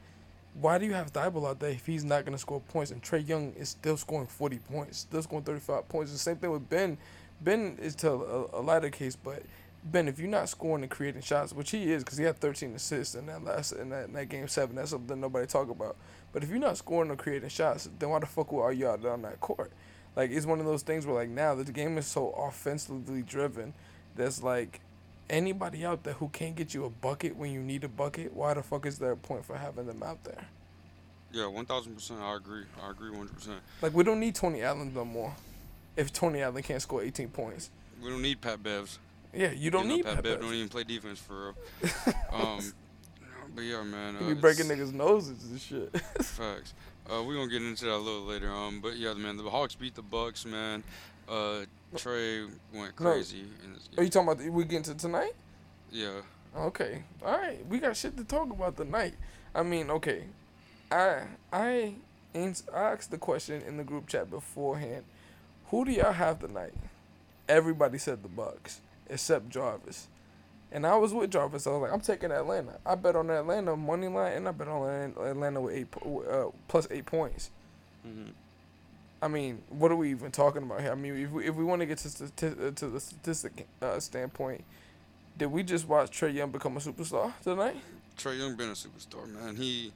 why 0.61 0.79
do 0.79 0.85
you 0.85 0.93
have 0.93 1.13
Thybulle 1.13 1.49
out 1.49 1.61
there 1.61 1.71
if 1.71 1.87
he's 1.87 2.05
not 2.05 2.25
gonna 2.25 2.39
score 2.39 2.61
points 2.61 2.91
and 2.91 3.03
Trey 3.03 3.21
Young 3.21 3.53
is 3.55 3.71
still 3.71 3.97
scoring 3.97 4.27
forty 4.27 4.59
points, 4.59 4.99
still 4.99 5.23
scoring 5.23 5.45
thirty 5.45 5.61
five 5.61 5.89
points? 5.89 6.13
The 6.13 6.19
same 6.19 6.37
thing 6.37 6.51
with 6.51 6.69
Ben. 6.69 6.99
Ben 7.41 7.77
is 7.81 7.95
to 7.97 8.11
a, 8.11 8.61
a 8.61 8.63
lighter 8.63 8.91
case, 8.91 9.17
but 9.17 9.43
Ben, 9.85 10.09
if 10.09 10.19
you're 10.19 10.29
not 10.29 10.49
scoring 10.49 10.83
and 10.83 10.91
creating 10.91 11.21
shots, 11.21 11.53
which 11.53 11.71
he 11.71 11.93
is, 11.93 12.03
because 12.03 12.17
he 12.17 12.25
had 12.25 12.39
13 12.39 12.75
assists 12.75 13.15
in 13.15 13.27
that 13.27 13.45
last 13.45 13.73
in 13.73 13.91
that, 13.91 14.07
in 14.07 14.15
that 14.15 14.31
game 14.31 14.49
seven, 14.49 14.77
that's 14.77 14.91
something 14.91 15.21
nobody 15.21 15.47
talk 15.47 15.69
about. 15.69 15.97
But 16.33 16.43
if 16.43 16.49
you're 16.49 16.59
not 16.59 16.79
scoring 16.79 17.11
or 17.11 17.17
creating 17.17 17.51
shots, 17.51 17.89
then 17.99 18.09
why 18.09 18.19
the 18.19 18.27
fuck 18.27 18.53
are 18.53 18.73
you 18.73 18.89
out 18.89 19.03
there 19.03 19.13
on 19.13 19.23
that 19.23 19.41
court? 19.41 19.71
Like 20.17 20.31
it's 20.31 20.47
one 20.47 20.59
of 20.59 20.65
those 20.65 20.83
things 20.83 21.07
where 21.07 21.15
like 21.15 21.29
now 21.29 21.55
the 21.55 21.71
game 21.71 21.99
is 21.99 22.07
so 22.07 22.31
offensively 22.31 23.23
driven, 23.23 23.75
that's 24.17 24.43
like 24.43 24.81
anybody 25.31 25.85
out 25.85 26.05
there 26.05 26.15
who 26.15 26.29
can't 26.29 26.55
get 26.55 26.75
you 26.75 26.85
a 26.85 26.91
bucket 26.91 27.37
when 27.37 27.53
you 27.53 27.61
need 27.61 27.85
a 27.85 27.89
bucket, 27.89 28.33
why 28.35 28.55
the 28.55 28.63
fuck 28.63 28.87
is 28.87 28.99
there 28.99 29.13
a 29.13 29.17
point 29.17 29.45
for 29.45 29.57
having 29.57 29.87
them 29.87 30.03
out 30.03 30.23
there? 30.25 30.45
Yeah, 31.33 31.47
one 31.47 31.67
thousand 31.67 31.95
percent. 31.95 32.21
I 32.21 32.37
agree. 32.37 32.65
I 32.83 32.91
agree 32.91 33.11
one 33.11 33.19
hundred 33.21 33.35
percent. 33.37 33.61
Like 33.83 33.93
we 33.95 34.05
don't 34.05 34.21
need 34.21 34.35
Tony 34.35 34.63
Allen 34.63 34.93
no 34.95 35.05
more. 35.05 35.35
If 35.97 36.13
Tony 36.13 36.43
Allen 36.43 36.63
can't 36.63 36.83
score 36.83 37.03
18 37.03 37.29
points, 37.29 37.71
We 38.03 38.11
don't 38.11 38.21
need 38.23 38.41
Pat 38.41 38.61
Bevs. 38.63 38.99
yeah, 39.33 39.53
you 39.53 39.71
don't 39.71 39.85
You 39.85 39.89
know, 39.91 39.97
need 39.97 40.05
Pat 40.05 40.15
Pat 40.17 40.25
Bev. 40.25 40.33
Bev. 40.35 40.41
Don't 40.43 40.55
even 40.55 40.69
play 40.69 40.83
defense 40.83 41.21
for 41.21 41.55
real. 41.83 42.15
um, 42.33 42.73
but 43.55 43.61
yeah, 43.63 43.83
man. 43.85 44.17
Uh, 44.17 44.29
be 44.29 44.35
breaking 44.35 44.67
niggas' 44.67 44.93
noses 44.93 45.45
and 45.51 45.61
shit. 45.61 45.97
Facts. 46.23 46.75
Uh, 47.09 47.23
we're 47.23 47.35
gonna 47.35 47.49
get 47.51 47.63
into 47.63 47.85
that 47.85 47.95
a 47.95 47.99
little 47.99 48.23
later. 48.23 48.51
Um, 48.51 48.81
but 48.81 48.97
yeah, 48.97 49.15
man, 49.15 49.37
the 49.37 49.45
Hawks 49.49 49.75
beat 49.77 49.95
the 49.95 50.03
Bucks, 50.03 50.45
man. 50.47 50.83
Uh, 51.29 51.65
Trey 51.97 52.45
went 52.73 52.99
No. 53.01 53.13
crazy 53.13 53.45
in 53.65 53.73
this 53.75 53.89
Are 53.97 54.03
you 54.05 54.11
talking 54.11 54.29
about 54.29 54.39
the, 54.39 54.51
we 54.51 54.65
getting 54.65 54.83
to 54.85 54.95
tonight? 54.95 55.33
Yeah. 55.91 56.21
Okay. 56.57 57.03
All 57.25 57.37
right. 57.39 57.65
We 57.67 57.79
got 57.79 57.97
shit 57.97 58.17
to 58.17 58.25
talk 58.25 58.51
about 58.51 58.77
tonight. 58.77 59.15
I 59.55 59.63
mean, 59.63 59.91
okay. 59.91 60.25
I 60.91 61.23
I 61.53 61.95
ans- 62.35 62.65
I 62.73 62.93
asked 62.93 63.11
the 63.11 63.19
question 63.19 63.63
in 63.63 63.77
the 63.77 63.85
group 63.85 64.07
chat 64.09 64.31
beforehand. 64.31 65.05
Who 65.71 65.85
do 65.85 65.93
y'all 65.93 66.13
have 66.13 66.41
tonight? 66.41 66.75
Everybody 67.49 67.99
said 67.99 68.23
the 68.23 68.29
Bucks 68.29 68.81
except 69.09 69.49
Jarvis. 69.51 70.09
And 70.73 70.87
I 70.87 70.97
was 70.97 71.13
with 71.15 71.31
Jarvis. 71.31 71.67
I 71.67 71.71
was 71.71 71.83
like, 71.83 71.93
I'm 71.93 72.01
taking 72.01 72.33
Atlanta. 72.33 72.79
I 72.85 72.97
bet 72.97 73.15
on 73.15 73.31
Atlanta 73.31 73.77
money 73.77 74.09
line, 74.09 74.33
and 74.33 74.49
I 74.49 74.51
bet 74.51 74.67
on 74.67 75.15
Atlanta 75.25 75.61
with 75.61 75.75
eight 75.75 75.91
po- 75.91 76.25
uh, 76.53 76.57
plus 76.69 76.89
eight 76.91 77.07
points. 77.07 77.51
hmm 78.03 78.31
I 79.25 79.29
mean, 79.29 79.63
what 79.71 79.91
are 79.91 79.97
we 79.97 80.11
even 80.11 80.31
talking 80.31 80.63
about 80.65 80.83
here? 80.83 80.93
I 80.93 80.95
mean, 80.95 81.17
if 81.17 81.31
we, 81.31 81.47
if 81.47 81.55
we 81.55 81.65
want 81.65 81.81
to 81.81 81.87
get 81.87 81.97
to 81.99 82.09
stati- 82.09 82.69
uh, 82.69 82.71
to 82.73 82.89
the 82.89 83.01
statistic 83.01 83.67
uh, 83.81 83.99
standpoint, 83.99 84.63
did 85.39 85.47
we 85.47 85.63
just 85.63 85.89
watch 85.89 86.11
Trey 86.11 86.29
Young 86.29 86.51
become 86.51 86.77
a 86.77 86.81
superstar 86.81 87.33
tonight? 87.43 87.77
Trey 88.19 88.37
Young 88.37 88.55
been 88.55 88.69
a 88.69 88.73
superstar, 88.73 89.27
man. 89.27 89.57
He 89.57 89.93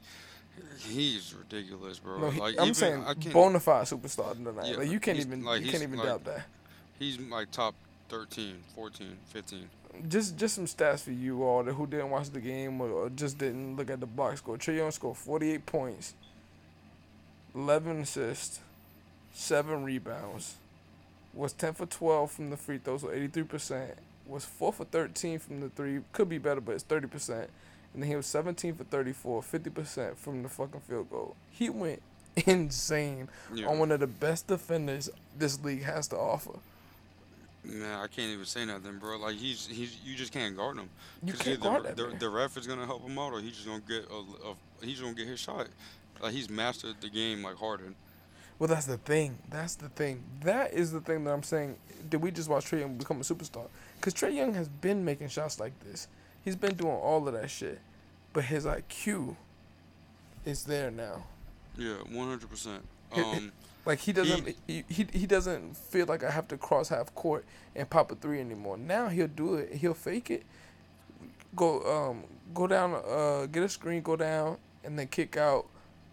he's 0.79 1.35
ridiculous, 1.35 1.99
bro. 1.99 2.17
No, 2.17 2.29
he, 2.31 2.39
like 2.39 2.55
I'm 2.57 2.63
even, 2.63 2.73
saying 2.73 3.03
I 3.05 3.13
can't, 3.13 3.31
bona 3.31 3.59
fide 3.59 3.85
superstar 3.85 4.33
tonight. 4.33 4.65
Yeah, 4.65 4.77
like 4.77 4.89
you 4.89 4.99
can't 4.99 5.19
even 5.19 5.43
like, 5.43 5.63
you 5.63 5.69
can't 5.69 5.83
even 5.83 5.99
like- 5.99 6.07
doubt 6.07 6.25
that. 6.25 6.45
he's 6.97 7.19
like 7.19 7.51
top 7.51 7.75
13, 8.09 8.55
14, 8.73 9.15
15. 9.27 9.69
Just 10.07 10.37
just 10.37 10.55
some 10.55 10.65
stats 10.65 11.01
for 11.01 11.11
you 11.11 11.43
all 11.43 11.63
that 11.63 11.73
who 11.73 11.85
didn't 11.85 12.09
watch 12.09 12.31
the 12.31 12.41
game 12.41 12.81
or, 12.81 12.89
or 12.89 13.09
just 13.11 13.37
didn't 13.37 13.75
look 13.75 13.91
at 13.91 13.99
the 13.99 14.07
box 14.07 14.39
score. 14.39 14.57
Trey 14.57 14.77
Young 14.77 14.89
scored 14.89 15.17
48 15.17 15.67
points, 15.67 16.15
11 17.53 18.01
assists, 18.01 18.59
seven 19.33 19.83
rebounds, 19.83 20.55
was 21.33 21.53
10 21.53 21.73
for 21.73 21.85
12 21.85 22.31
from 22.31 22.49
the 22.49 22.57
free 22.57 22.77
throws, 22.79 23.01
so 23.01 23.11
83 23.11 23.43
percent. 23.43 23.91
Was 24.27 24.45
4 24.45 24.73
for 24.73 24.85
13 24.85 25.39
from 25.39 25.59
the 25.61 25.69
three. 25.69 26.01
Could 26.13 26.29
be 26.29 26.37
better, 26.37 26.61
but 26.61 26.75
it's 26.75 26.83
30 26.83 27.07
percent. 27.07 27.49
And 27.93 28.03
then 28.03 28.09
he 28.09 28.15
was 28.15 28.27
17 28.27 28.75
for 28.75 28.83
34, 28.83 29.41
50 29.41 29.69
percent 29.71 30.17
from 30.19 30.43
the 30.43 30.49
fucking 30.49 30.81
field 30.81 31.09
goal. 31.09 31.35
He 31.49 31.69
went 31.71 32.01
insane 32.45 33.27
Yeah. 33.53 33.67
on 33.67 33.79
one 33.79 33.91
of 33.91 33.99
the 33.99 34.07
best 34.07 34.45
defenders 34.47 35.09
this 35.37 35.59
league 35.63 35.83
has 35.83 36.07
to 36.09 36.17
offer. 36.17 36.59
Man, 37.63 37.99
I 37.99 38.07
can't 38.07 38.31
even 38.31 38.45
say 38.45 38.65
nothing, 38.65 38.99
bro. 38.99 39.17
Like 39.17 39.35
he's 39.35 39.65
he's 39.67 39.97
you 40.05 40.15
just 40.15 40.31
can't 40.31 40.55
guard 40.55 40.77
him. 40.77 40.89
You 41.23 41.33
can't 41.33 41.59
guard 41.59 41.83
that 41.85 41.97
the, 41.97 42.07
man. 42.07 42.19
the 42.19 42.29
ref 42.29 42.55
is 42.55 42.67
gonna 42.67 42.85
help 42.85 43.03
him 43.07 43.17
out, 43.19 43.33
or 43.33 43.41
he's 43.41 43.55
just 43.55 43.65
gonna 43.67 43.81
get 43.87 44.05
a, 44.11 44.49
a 44.49 44.85
he's 44.85 45.01
gonna 45.01 45.13
get 45.13 45.27
his 45.27 45.39
shot. 45.39 45.67
Like 46.21 46.33
he's 46.33 46.49
mastered 46.49 46.95
the 47.01 47.09
game 47.09 47.43
like 47.43 47.55
Harden. 47.57 47.95
Well, 48.59 48.67
that's 48.67 48.85
the 48.85 48.97
thing. 48.97 49.39
That's 49.49 49.75
the 49.75 49.89
thing. 49.89 50.23
That 50.43 50.73
is 50.73 50.91
the 50.91 50.99
thing 50.99 51.23
that 51.23 51.31
I'm 51.31 51.43
saying. 51.43 51.77
Did 52.09 52.21
we 52.21 52.31
just 52.31 52.49
watch 52.49 52.65
Trey 52.65 52.81
Young 52.81 52.95
become 52.95 53.17
a 53.17 53.23
superstar? 53.23 53.67
Because 53.95 54.13
Trey 54.13 54.31
Young 54.31 54.53
has 54.53 54.67
been 54.67 55.03
making 55.05 55.29
shots 55.29 55.59
like 55.59 55.79
this. 55.79 56.07
He's 56.43 56.55
been 56.55 56.75
doing 56.75 56.93
all 56.93 57.25
of 57.27 57.33
that 57.33 57.49
shit. 57.49 57.79
But 58.33 58.45
his 58.45 58.65
IQ 58.65 59.35
is 60.45 60.65
there 60.65 60.91
now. 60.91 61.23
Yeah, 61.77 61.95
one 62.11 62.27
hundred 62.27 62.49
percent. 62.49 62.83
Um, 63.15 63.51
Like 63.85 63.99
he 63.99 64.13
doesn't 64.13 64.55
he, 64.67 64.83
he, 64.87 65.07
he 65.11 65.25
doesn't 65.25 65.75
feel 65.75 66.05
like 66.05 66.23
I 66.23 66.29
have 66.29 66.47
to 66.49 66.57
cross 66.57 66.89
half 66.89 67.13
court 67.15 67.45
and 67.75 67.89
pop 67.89 68.11
a 68.11 68.15
three 68.15 68.39
anymore. 68.39 68.77
Now 68.77 69.07
he'll 69.07 69.27
do 69.27 69.55
it. 69.55 69.73
He'll 69.73 69.95
fake 69.95 70.29
it. 70.29 70.43
Go 71.55 71.81
um 71.81 72.23
go 72.53 72.67
down 72.67 72.93
uh 72.93 73.47
get 73.47 73.63
a 73.63 73.69
screen, 73.69 74.03
go 74.03 74.15
down 74.15 74.57
and 74.83 74.99
then 74.99 75.07
kick 75.07 75.37
out. 75.37 75.65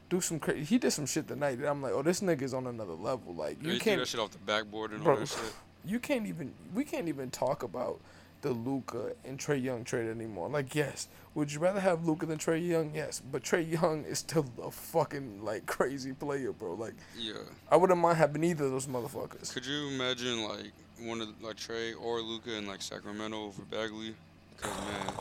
Do 0.08 0.20
some 0.20 0.38
crazy. 0.38 0.64
He 0.64 0.78
did 0.78 0.90
some 0.92 1.06
shit 1.06 1.26
tonight 1.26 1.56
that 1.60 1.68
I'm 1.68 1.82
like, 1.82 1.92
oh, 1.92 2.02
this 2.02 2.20
nigga's 2.20 2.54
on 2.54 2.66
another 2.66 2.92
level. 2.94 3.34
Like 3.34 3.62
you 3.62 3.70
threw 3.72 3.78
can't 3.80 4.00
that 4.00 4.08
shit 4.08 4.20
off 4.20 4.30
the 4.30 4.38
backboard 4.38 4.92
and 4.92 5.06
all 5.06 5.16
that 5.16 5.28
shit. 5.28 5.40
you 5.84 5.98
can't 5.98 6.26
even 6.26 6.52
we 6.74 6.84
can't 6.84 7.08
even 7.08 7.30
talk 7.30 7.62
about 7.62 8.00
the 8.42 8.50
Luka 8.50 9.12
and 9.24 9.38
Trey 9.38 9.56
Young 9.56 9.82
trade 9.82 10.08
anymore. 10.08 10.48
Like, 10.48 10.74
yes, 10.74 11.08
would 11.34 11.52
you 11.52 11.58
rather 11.58 11.80
have 11.80 12.06
Luka 12.06 12.26
than 12.26 12.38
Trey 12.38 12.60
Young? 12.60 12.92
Yes, 12.94 13.20
but 13.32 13.42
Trey 13.42 13.62
Young 13.62 14.04
is 14.04 14.20
still 14.20 14.46
a 14.62 14.70
fucking 14.70 15.44
like 15.44 15.66
crazy 15.66 16.12
player, 16.12 16.52
bro. 16.52 16.74
Like, 16.74 16.94
Yeah. 17.18 17.34
I 17.70 17.76
wouldn't 17.76 17.98
mind 17.98 18.18
having 18.18 18.44
either 18.44 18.66
of 18.66 18.70
those 18.70 18.86
motherfuckers. 18.86 19.52
Could 19.52 19.66
you 19.66 19.88
imagine 19.88 20.44
like 20.44 20.72
one 21.00 21.20
of 21.20 21.28
like 21.42 21.56
Trey 21.56 21.94
or 21.94 22.20
Luka 22.20 22.56
in 22.56 22.66
like 22.66 22.82
Sacramento 22.82 23.46
over 23.46 23.62
Bagley? 23.62 24.14
Cause 24.58 24.70
man, 24.70 25.12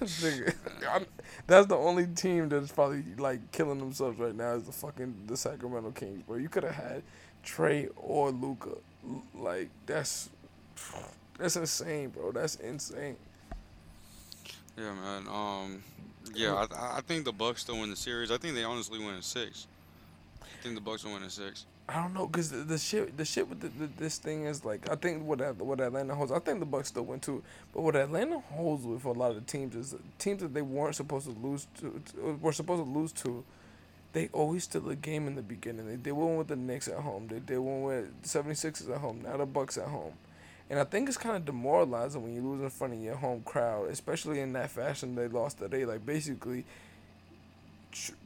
that's 0.00 1.66
the 1.66 1.76
only 1.76 2.06
team 2.06 2.48
that's 2.48 2.72
probably 2.72 3.04
like 3.18 3.50
killing 3.52 3.78
themselves 3.78 4.18
right 4.18 4.34
now 4.34 4.52
is 4.54 4.64
the 4.64 4.72
fucking 4.72 5.14
the 5.26 5.36
Sacramento 5.36 5.90
Kings, 5.92 6.22
bro. 6.22 6.36
You 6.36 6.48
could 6.48 6.64
have 6.64 6.74
had 6.74 7.02
Trey 7.42 7.88
or 7.96 8.30
Luka. 8.30 8.70
Like, 9.34 9.68
that's 9.86 10.30
that's 11.38 11.56
insane, 11.56 12.10
bro. 12.10 12.32
That's 12.32 12.56
insane. 12.56 13.16
yeah, 14.76 14.92
man. 14.94 15.26
Um, 15.28 15.82
yeah, 16.34 16.54
I, 16.70 16.98
I- 16.98 17.00
think 17.02 17.24
the 17.24 17.32
Bucks 17.32 17.62
still 17.62 17.78
win 17.80 17.90
the 17.90 17.96
series. 17.96 18.30
I 18.30 18.36
think 18.38 18.54
they 18.54 18.64
honestly 18.64 18.98
win 18.98 19.14
in 19.14 19.22
six. 19.22 19.66
I 20.42 20.46
think 20.62 20.74
the 20.74 20.80
Bucks 20.80 21.04
will 21.04 21.12
win 21.12 21.22
in 21.22 21.30
six. 21.30 21.66
I 21.88 22.02
don't 22.02 22.14
know, 22.14 22.26
cause 22.26 22.50
the, 22.50 22.58
the 22.58 22.78
shit, 22.78 23.16
the 23.16 23.24
shit 23.24 23.48
with 23.48 23.60
the, 23.60 23.68
the, 23.68 23.86
this 23.96 24.18
thing 24.18 24.46
is 24.46 24.64
like, 24.64 24.90
I 24.90 24.96
think 24.96 25.22
what 25.24 25.38
what 25.58 25.80
Atlanta 25.80 26.16
holds, 26.16 26.32
I 26.32 26.40
think 26.40 26.58
the 26.58 26.66
Bucks 26.66 26.88
still 26.88 27.04
win 27.04 27.20
too. 27.20 27.44
But 27.72 27.82
what 27.82 27.94
Atlanta 27.94 28.40
holds 28.40 28.84
with 28.84 29.04
a 29.04 29.12
lot 29.12 29.30
of 29.30 29.36
the 29.36 29.42
teams 29.42 29.76
is 29.76 29.94
teams 30.18 30.42
that 30.42 30.52
they 30.52 30.62
weren't 30.62 30.96
supposed 30.96 31.26
to 31.26 31.32
lose 31.32 31.68
to, 31.78 32.02
to 32.12 32.28
uh, 32.30 32.32
were 32.40 32.52
supposed 32.52 32.84
to 32.84 32.90
lose 32.90 33.12
to. 33.12 33.44
They 34.14 34.28
always 34.32 34.64
steal 34.64 34.88
a 34.88 34.96
game 34.96 35.28
in 35.28 35.36
the 35.36 35.42
beginning. 35.42 35.86
They 35.86 35.96
did 35.96 36.12
one 36.12 36.36
with 36.36 36.48
the 36.48 36.56
Knicks 36.56 36.88
at 36.88 36.96
home. 36.96 37.28
They 37.28 37.38
did 37.38 37.58
one 37.58 37.82
with 37.82 38.22
76ers 38.22 38.90
at 38.90 38.98
home. 38.98 39.20
Now 39.22 39.36
the 39.36 39.46
Bucks 39.46 39.76
at 39.76 39.88
home, 39.88 40.14
And 40.70 40.80
I 40.80 40.84
think 40.84 41.08
it's 41.08 41.18
kind 41.18 41.36
of 41.36 41.44
demoralizing 41.44 42.22
when 42.22 42.34
you 42.34 42.40
lose 42.40 42.62
in 42.62 42.70
front 42.70 42.94
of 42.94 43.00
your 43.00 43.16
home 43.16 43.42
crowd, 43.44 43.90
especially 43.90 44.40
in 44.40 44.54
that 44.54 44.70
fashion 44.70 45.14
they 45.14 45.28
lost 45.28 45.58
today. 45.58 45.84
Like 45.84 46.04
basically, 46.04 46.64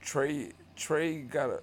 Trey 0.01 0.53
Trey 0.77 1.23
got 1.23 1.51
a 1.51 1.61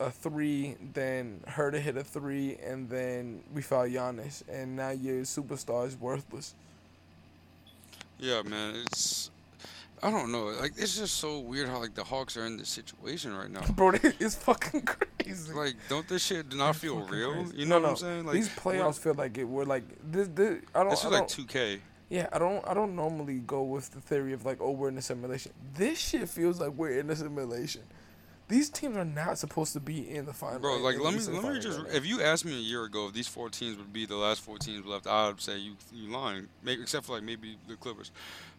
a 0.00 0.10
three, 0.10 0.76
then 0.94 1.40
Huerter 1.48 1.80
hit 1.80 1.96
a 1.96 2.04
three, 2.04 2.56
and 2.64 2.88
then 2.88 3.42
we 3.54 3.62
found 3.62 3.92
Giannis, 3.92 4.42
and 4.48 4.76
now 4.76 4.90
your 4.90 5.22
superstar 5.22 5.86
is 5.86 5.96
worthless. 5.98 6.54
Yeah, 8.18 8.42
man, 8.42 8.76
it's 8.76 9.30
I 10.02 10.10
don't 10.10 10.30
know. 10.30 10.46
Like 10.46 10.72
it's 10.76 10.96
just 10.98 11.16
so 11.16 11.38
weird 11.40 11.68
how 11.68 11.78
like 11.78 11.94
the 11.94 12.04
Hawks 12.04 12.36
are 12.36 12.46
in 12.46 12.56
this 12.56 12.68
situation 12.68 13.34
right 13.34 13.50
now. 13.50 13.60
Bro, 13.74 13.92
it's 14.02 14.34
fucking 14.36 14.82
crazy. 14.82 15.52
Like, 15.52 15.74
don't 15.88 16.06
this 16.06 16.24
shit 16.24 16.54
not 16.54 16.70
It's 16.70 16.78
feel 16.80 17.00
real? 17.00 17.32
crazy. 17.32 17.56
You 17.58 17.66
No, 17.66 17.76
know 17.78 17.82
what 17.82 17.90
I'm 17.90 17.96
saying? 17.96 18.26
Like 18.26 18.34
These 18.34 18.48
playoffs 18.50 18.98
feel 18.98 19.14
like 19.14 19.38
it. 19.38 19.44
We're 19.44 19.64
like 19.64 19.84
this. 20.10 20.28
this 20.34 20.60
I 20.74 20.80
don't. 20.80 20.90
This 20.90 21.04
is 21.04 21.10
like 21.10 21.28
2K. 21.28 21.80
Yeah, 22.08 22.28
I 22.32 22.38
don't 22.38 22.66
I 22.68 22.74
don't 22.74 22.94
normally 22.94 23.40
go 23.46 23.62
with 23.62 23.90
the 23.90 24.00
theory 24.00 24.32
of 24.32 24.44
like, 24.44 24.58
oh, 24.60 24.70
we're 24.70 24.88
in 24.88 24.98
a 24.98 25.02
simulation. 25.02 25.52
This 25.74 25.98
shit 25.98 26.28
feels 26.28 26.60
like 26.60 26.72
we're 26.72 26.98
in 27.00 27.10
a 27.10 27.16
simulation. 27.16 27.82
These 28.48 28.70
teams 28.70 28.96
are 28.96 29.04
not 29.04 29.38
supposed 29.38 29.72
to 29.72 29.80
be 29.80 30.08
in 30.08 30.24
the 30.24 30.32
final. 30.32 30.60
Bro, 30.60 30.76
like 30.78 31.00
let 31.00 31.14
me 31.14 31.20
let 31.20 31.52
me 31.52 31.60
just 31.60 31.80
right 31.80 31.94
if 31.94 32.06
you 32.06 32.22
asked 32.22 32.44
me 32.44 32.54
a 32.54 32.60
year 32.60 32.84
ago 32.84 33.08
if 33.08 33.12
these 33.14 33.26
four 33.26 33.50
teams 33.50 33.76
would 33.76 33.92
be 33.92 34.06
the 34.06 34.16
last 34.16 34.40
four 34.40 34.58
teams 34.58 34.86
left, 34.86 35.06
I'd 35.06 35.40
say 35.40 35.58
you 35.58 35.72
you 35.92 36.10
lying. 36.10 36.48
Maybe 36.62 36.82
except 36.82 37.06
for 37.06 37.14
like 37.14 37.24
maybe 37.24 37.56
the 37.68 37.76
Clippers. 37.76 38.12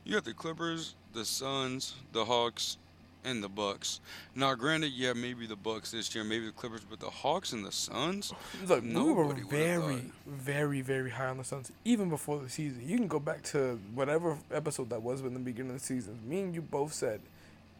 You 0.03 0.13
got 0.13 0.25
the 0.25 0.33
Clippers, 0.33 0.95
the 1.13 1.23
Suns, 1.23 1.95
the 2.11 2.25
Hawks, 2.25 2.77
and 3.23 3.43
the 3.43 3.49
Bucks. 3.49 3.99
Now, 4.35 4.55
granted, 4.55 4.93
yeah, 4.93 5.13
maybe 5.13 5.47
the 5.47 5.55
Bucks 5.55 5.91
this 5.91 6.13
year, 6.15 6.23
maybe 6.23 6.45
the 6.45 6.51
Clippers, 6.51 6.81
but 6.89 6.99
the 6.99 7.09
Hawks 7.09 7.51
and 7.51 7.65
the 7.65 7.71
Suns. 7.71 8.33
Look, 8.65 8.83
we 8.83 9.11
were 9.11 9.33
very, 9.33 10.11
very, 10.25 10.81
very 10.81 11.11
high 11.11 11.27
on 11.27 11.37
the 11.37 11.43
Suns 11.43 11.71
even 11.83 12.09
before 12.09 12.39
the 12.39 12.49
season. 12.49 12.87
You 12.87 12.97
can 12.97 13.07
go 13.07 13.19
back 13.19 13.43
to 13.43 13.79
whatever 13.93 14.37
episode 14.51 14.89
that 14.89 15.01
was 15.01 15.21
in 15.21 15.33
the 15.33 15.39
beginning 15.39 15.71
of 15.73 15.79
the 15.79 15.85
season. 15.85 16.19
Me 16.25 16.41
and 16.41 16.55
you 16.55 16.61
both 16.61 16.93
said 16.93 17.21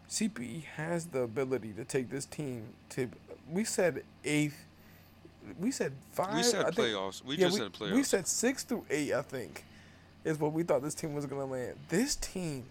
CPE 0.10 0.64
has 0.76 1.08
the 1.08 1.22
ability 1.22 1.74
to 1.74 1.84
take 1.84 2.10
this 2.10 2.26
team 2.26 2.64
to. 2.90 3.10
We 3.52 3.64
said 3.64 4.04
eighth. 4.24 4.64
We 5.60 5.72
said 5.72 5.94
five. 6.12 6.36
We 6.36 6.44
said 6.44 6.62
I 6.62 6.72
think- 6.72 6.76
playoffs. 6.96 7.24
We 7.24 7.36
yeah, 7.36 7.48
just 7.48 7.60
we, 7.60 7.66
said 7.66 7.74
playoffs. 7.74 7.96
We 7.96 8.04
said 8.04 8.28
six 8.28 8.64
through 8.64 8.86
eight. 8.90 9.14
I 9.14 9.22
think 9.22 9.64
is 10.24 10.40
what 10.40 10.52
we 10.54 10.64
thought 10.64 10.82
this 10.82 10.94
team 10.96 11.14
was 11.14 11.26
gonna 11.26 11.46
land. 11.46 11.76
This 11.90 12.16
team 12.16 12.66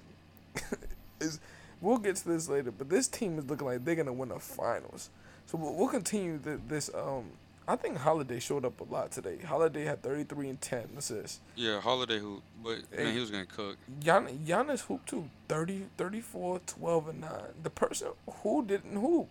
is. 1.20 1.40
We'll 1.80 1.98
get 1.98 2.16
to 2.16 2.28
this 2.28 2.48
later, 2.48 2.70
but 2.70 2.88
this 2.88 3.06
team 3.06 3.38
is 3.38 3.44
looking 3.50 3.66
like 3.66 3.84
they're 3.84 3.94
gonna 3.94 4.12
win 4.12 4.30
the 4.30 4.38
finals. 4.40 5.10
So 5.46 5.58
we'll, 5.58 5.74
we'll 5.74 5.88
continue 5.88 6.38
th- 6.38 6.58
this. 6.68 6.90
Um, 6.94 7.24
I 7.68 7.74
think 7.76 7.96
Holiday 7.98 8.38
showed 8.38 8.64
up 8.64 8.80
a 8.80 8.84
lot 8.84 9.10
today. 9.10 9.38
Holiday 9.44 9.84
had 9.84 10.02
33 10.02 10.50
and 10.50 10.60
10 10.60 10.90
assists. 10.98 11.40
yeah, 11.56 11.80
Holiday 11.80 12.18
who, 12.20 12.42
but 12.62 12.78
Hey. 12.92 13.04
man, 13.04 13.14
he 13.14 13.20
was 13.20 13.30
gonna 13.30 13.46
cook. 13.46 13.76
Gian- 14.00 14.44
Giannis 14.46 14.80
hooped 14.82 15.08
too. 15.08 15.28
30, 15.48 15.86
34, 15.96 16.60
12, 16.60 17.08
and 17.08 17.20
9. 17.22 17.30
The 17.62 17.70
person 17.70 18.08
who 18.42 18.64
didn't 18.64 18.96
hoop 18.96 19.28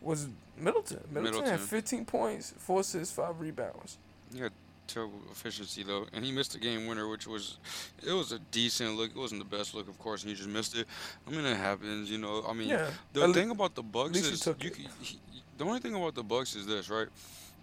was 0.00 0.28
Middleton. 0.56 1.04
Middleton, 1.10 1.44
had 1.46 1.60
15 1.60 2.04
points, 2.04 2.52
4 2.58 2.80
assists, 2.80 3.14
5 3.14 3.38
rebounds. 3.40 3.98
He 4.32 4.40
had 4.40 4.52
terrible 4.88 5.20
efficiency 5.30 5.82
though, 5.84 6.06
and 6.12 6.24
he 6.24 6.32
missed 6.32 6.52
the 6.52 6.58
game 6.58 6.86
winner, 6.86 7.06
which 7.08 7.26
was 7.28 7.58
it 8.02 8.12
was 8.12 8.32
a 8.32 8.38
decent 8.50 8.96
look. 8.96 9.10
It 9.10 9.16
wasn't 9.16 9.48
the 9.48 9.56
best 9.56 9.74
look, 9.74 9.86
of 9.88 9.98
course, 10.00 10.22
and 10.22 10.30
he 10.30 10.36
just 10.36 10.48
missed 10.48 10.76
it. 10.76 10.86
I 11.26 11.30
mean, 11.30 11.44
it 11.44 11.56
happens, 11.56 12.10
you 12.10 12.18
know. 12.18 12.44
I 12.48 12.54
mean, 12.54 12.68
Yeah. 12.70 12.90
the 13.12 13.22
at 13.22 13.28
le- 13.28 13.34
thing 13.34 13.50
about 13.50 13.74
the 13.76 13.82
Bucks 13.84 14.18
is 14.18 14.44
you. 14.46 14.70
he- 15.02 15.20
the 15.58 15.64
only 15.64 15.78
thing 15.80 15.94
about 15.94 16.14
the 16.16 16.22
Bucks 16.24 16.56
is 16.56 16.66
this, 16.66 16.88
right? 16.88 17.08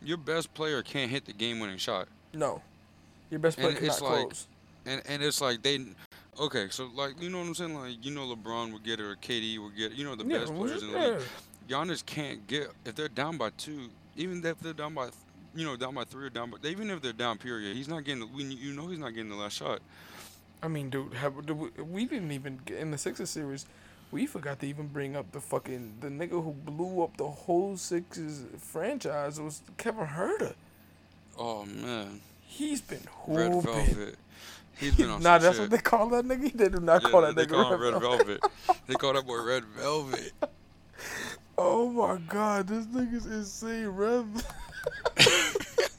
Your 0.05 0.17
best 0.17 0.53
player 0.53 0.81
can't 0.83 1.09
hit 1.11 1.25
the 1.25 1.33
game-winning 1.33 1.77
shot, 1.77 2.07
No. 2.33 2.61
Your 3.31 3.39
best 3.39 3.57
player 3.57 3.69
And 3.69 3.77
cannot 3.79 4.01
like- 4.01 4.25
close. 4.29 4.47
and 4.85 5.01
and 5.07 5.23
it's 5.23 5.41
like 5.41 5.61
they. 5.63 5.83
Okay, 6.39 6.67
so 6.69 6.89
like 6.93 7.19
you 7.21 7.29
know 7.29 7.39
what 7.39 7.47
I'm 7.47 7.55
saying? 7.55 7.73
Like 7.75 8.05
you 8.05 8.11
know 8.11 8.33
LeBron 8.35 8.71
would 8.73 8.83
get 8.83 8.99
it 8.99 9.03
or 9.03 9.15
KD 9.15 9.57
would 9.63 9.75
get 9.75 9.91
it. 9.93 9.97
You 9.97 10.03
know 10.05 10.15
the 10.15 10.23
Yeah, 10.25 10.39
best 10.39 10.53
players 10.53 10.83
in 10.83 10.91
the 10.91 10.99
league. 10.99 11.21
Giannis 11.67 12.05
can't 12.05 12.45
get 12.45 12.69
if 12.85 12.93
they're 12.95 13.07
down 13.07 13.37
by 13.37 13.49
two, 13.57 13.89
even 14.15 14.45
if 14.45 14.59
they're 14.59 14.73
down 14.73 14.93
by, 14.93 15.09
you 15.55 15.65
know, 15.65 15.75
down 15.75 15.95
by 15.95 16.03
three 16.03 16.27
or 16.27 16.29
down 16.29 16.51
by 16.51 16.57
even 16.67 16.91
if 16.91 17.01
they're 17.01 17.13
down 17.13 17.37
period, 17.39 17.75
he's 17.75 17.87
not 17.87 18.03
getting. 18.03 18.19
the- 18.19 18.27
We 18.27 18.43
you 18.43 18.73
know 18.73 18.87
he's 18.87 18.99
not 18.99 19.09
getting 19.15 19.29
the 19.29 19.35
last 19.35 19.57
shot. 19.57 19.79
I 20.61 20.67
mean, 20.67 20.89
dude, 20.91 21.13
have, 21.15 21.45
do 21.45 21.53
we, 21.55 21.69
we 21.81 22.05
didn't 22.05 22.31
even 22.31 22.59
get 22.65 22.77
in 22.77 22.91
the 22.91 22.97
Sixers 22.97 23.29
series. 23.31 23.65
We 24.11 24.25
forgot 24.27 24.59
to 24.61 24.67
even 24.67 24.87
bring 24.87 25.15
up 25.15 25.31
the 25.31 25.41
fucking 25.41 25.95
the 25.99 26.07
nigga 26.07 26.31
who 26.43 26.51
blew 26.53 27.03
up 27.03 27.17
the 27.17 27.27
whole 27.27 27.75
Sixers 27.77 28.43
franchise 28.57 29.39
was 29.39 29.61
Kevin 29.77 30.07
Huerter. 30.07 30.53
Oh 31.37 31.65
man, 31.65 32.21
He's 32.47 32.81
been 32.81 33.01
Red. 33.27 33.61
Velvet. 33.63 34.15
He's 34.77 34.95
been 34.95 35.09
on 35.09 35.21
nah, 35.23 35.37
that's 35.37 35.55
shit. 35.57 35.63
what 35.63 35.71
they 35.71 35.77
call 35.77 36.09
that 36.09 36.25
nigga. 36.25 36.53
They 36.53 36.69
do 36.69 36.79
not 36.79 37.03
yeah, 37.03 37.09
call 37.09 37.21
that 37.21 37.35
they 37.35 37.45
nigga 37.45 37.49
call 37.49 37.71
Red, 37.77 37.93
Red 37.93 38.01
Velvet. 38.01 38.25
Velvet. 38.27 38.81
they 38.87 38.93
call 38.93 39.13
that 39.13 39.25
boy 39.25 39.41
Red 39.43 39.65
Velvet. 39.65 40.31
Oh 41.57 41.89
my 41.89 42.17
god, 42.27 42.67
this 42.67 42.85
nigga's 42.87 43.25
insane, 43.25 43.87
Red. 43.87 44.25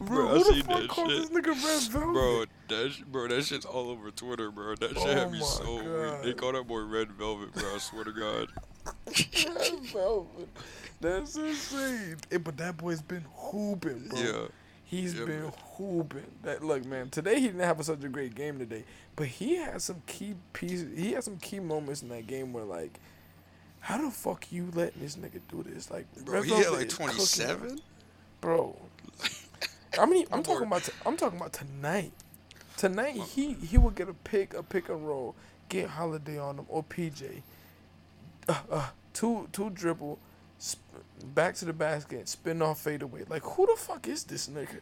Bro, 0.00 0.06
Bro, 0.06 0.28
who 0.28 0.54
the 0.54 0.62
fuck 0.64 0.80
that 0.80 0.88
calls 0.88 1.08
this 1.08 1.30
nigga 1.30 1.48
Red 1.48 1.82
Velvet? 1.90 2.12
Bro, 2.12 2.44
that 2.68 2.92
sh- 2.92 3.02
bro, 3.10 3.28
that 3.28 3.42
shit's 3.44 3.64
all 3.66 3.90
over 3.90 4.10
Twitter, 4.10 4.50
bro. 4.50 4.74
That 4.76 4.90
shit 4.90 4.98
Oh 4.98 5.14
had 5.14 5.32
me 5.32 5.40
so 5.40 5.74
weird. 5.76 6.22
They 6.22 6.32
God. 6.32 6.36
call 6.40 6.52
that 6.52 6.66
boy 6.68 6.80
Red 6.82 7.10
Velvet, 7.12 7.52
bro. 7.54 7.74
I 7.74 7.78
swear 7.78 8.04
to 8.04 8.12
God. 8.12 8.48
Red 9.06 9.80
Velvet. 9.92 10.48
That's 11.00 11.36
insane. 11.36 12.16
Eh, 12.30 12.38
but 12.38 12.56
that 12.58 12.76
boy's 12.76 13.02
been 13.02 13.24
hooping, 13.34 14.08
bro. 14.08 14.18
Yeah. 14.18 14.46
He's 14.84 15.14
Yeah, 15.14 15.26
been 15.26 15.42
man. 15.42 15.52
hooping. 15.76 16.26
That 16.44 16.64
look, 16.64 16.84
man. 16.84 17.10
Today 17.10 17.40
he 17.40 17.46
didn't 17.48 17.60
have 17.60 17.84
such 17.84 18.02
a 18.04 18.08
great 18.08 18.34
game 18.34 18.58
today, 18.58 18.84
but 19.16 19.26
he 19.26 19.56
had 19.56 19.82
some 19.82 20.02
key 20.06 20.34
pieces. 20.52 20.96
He 20.98 21.12
had 21.12 21.24
some 21.24 21.36
key 21.38 21.60
moments 21.60 22.02
in 22.02 22.08
that 22.08 22.26
game 22.26 22.52
where 22.52 22.64
like, 22.64 22.98
how 23.80 23.98
the 24.02 24.10
fuck 24.10 24.50
you 24.50 24.70
letting 24.74 25.02
this 25.02 25.16
nigga 25.16 25.40
do 25.50 25.62
this? 25.62 25.90
Like, 25.90 26.06
Bro, 26.24 26.40
Red 26.40 26.44
he 26.44 26.54
had 26.54 26.70
like 26.70 26.88
27. 26.88 27.80
bro. 28.40 28.76
I 29.98 30.06
mean, 30.06 30.26
I'm 30.32 30.42
talking 30.42 30.66
about. 30.66 30.84
T- 30.84 30.92
I'm 31.06 31.16
talking 31.16 31.38
about 31.38 31.52
tonight. 31.52 32.12
Tonight 32.76 33.16
he 33.16 33.54
he 33.54 33.78
would 33.78 33.94
get 33.94 34.08
a 34.08 34.14
pick, 34.14 34.54
a 34.54 34.62
pick 34.62 34.88
and 34.88 35.06
roll, 35.06 35.34
get 35.68 35.88
Holiday 35.90 36.38
on 36.38 36.58
him 36.58 36.66
or 36.68 36.84
PJ. 36.84 37.42
Uh, 38.48 38.54
uh, 38.70 38.88
two 39.12 39.48
two 39.52 39.70
dribble, 39.70 40.18
sp- 40.62 40.80
back 41.34 41.54
to 41.56 41.64
the 41.64 41.72
basket, 41.72 42.28
spin 42.28 42.62
off 42.62 42.80
fade 42.80 43.02
away. 43.02 43.24
Like 43.28 43.42
who 43.42 43.66
the 43.66 43.76
fuck 43.76 44.06
is 44.06 44.24
this 44.24 44.48
nigga? 44.48 44.80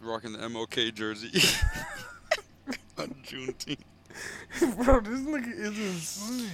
Rocking 0.00 0.32
the 0.32 0.38
MLK 0.38 0.94
jersey 0.94 1.28
on 2.98 3.08
Juneteenth. 3.24 3.78
Bro, 4.84 5.00
this 5.00 5.20
nigga 5.20 5.52
is 5.52 5.78
insane. 5.78 6.50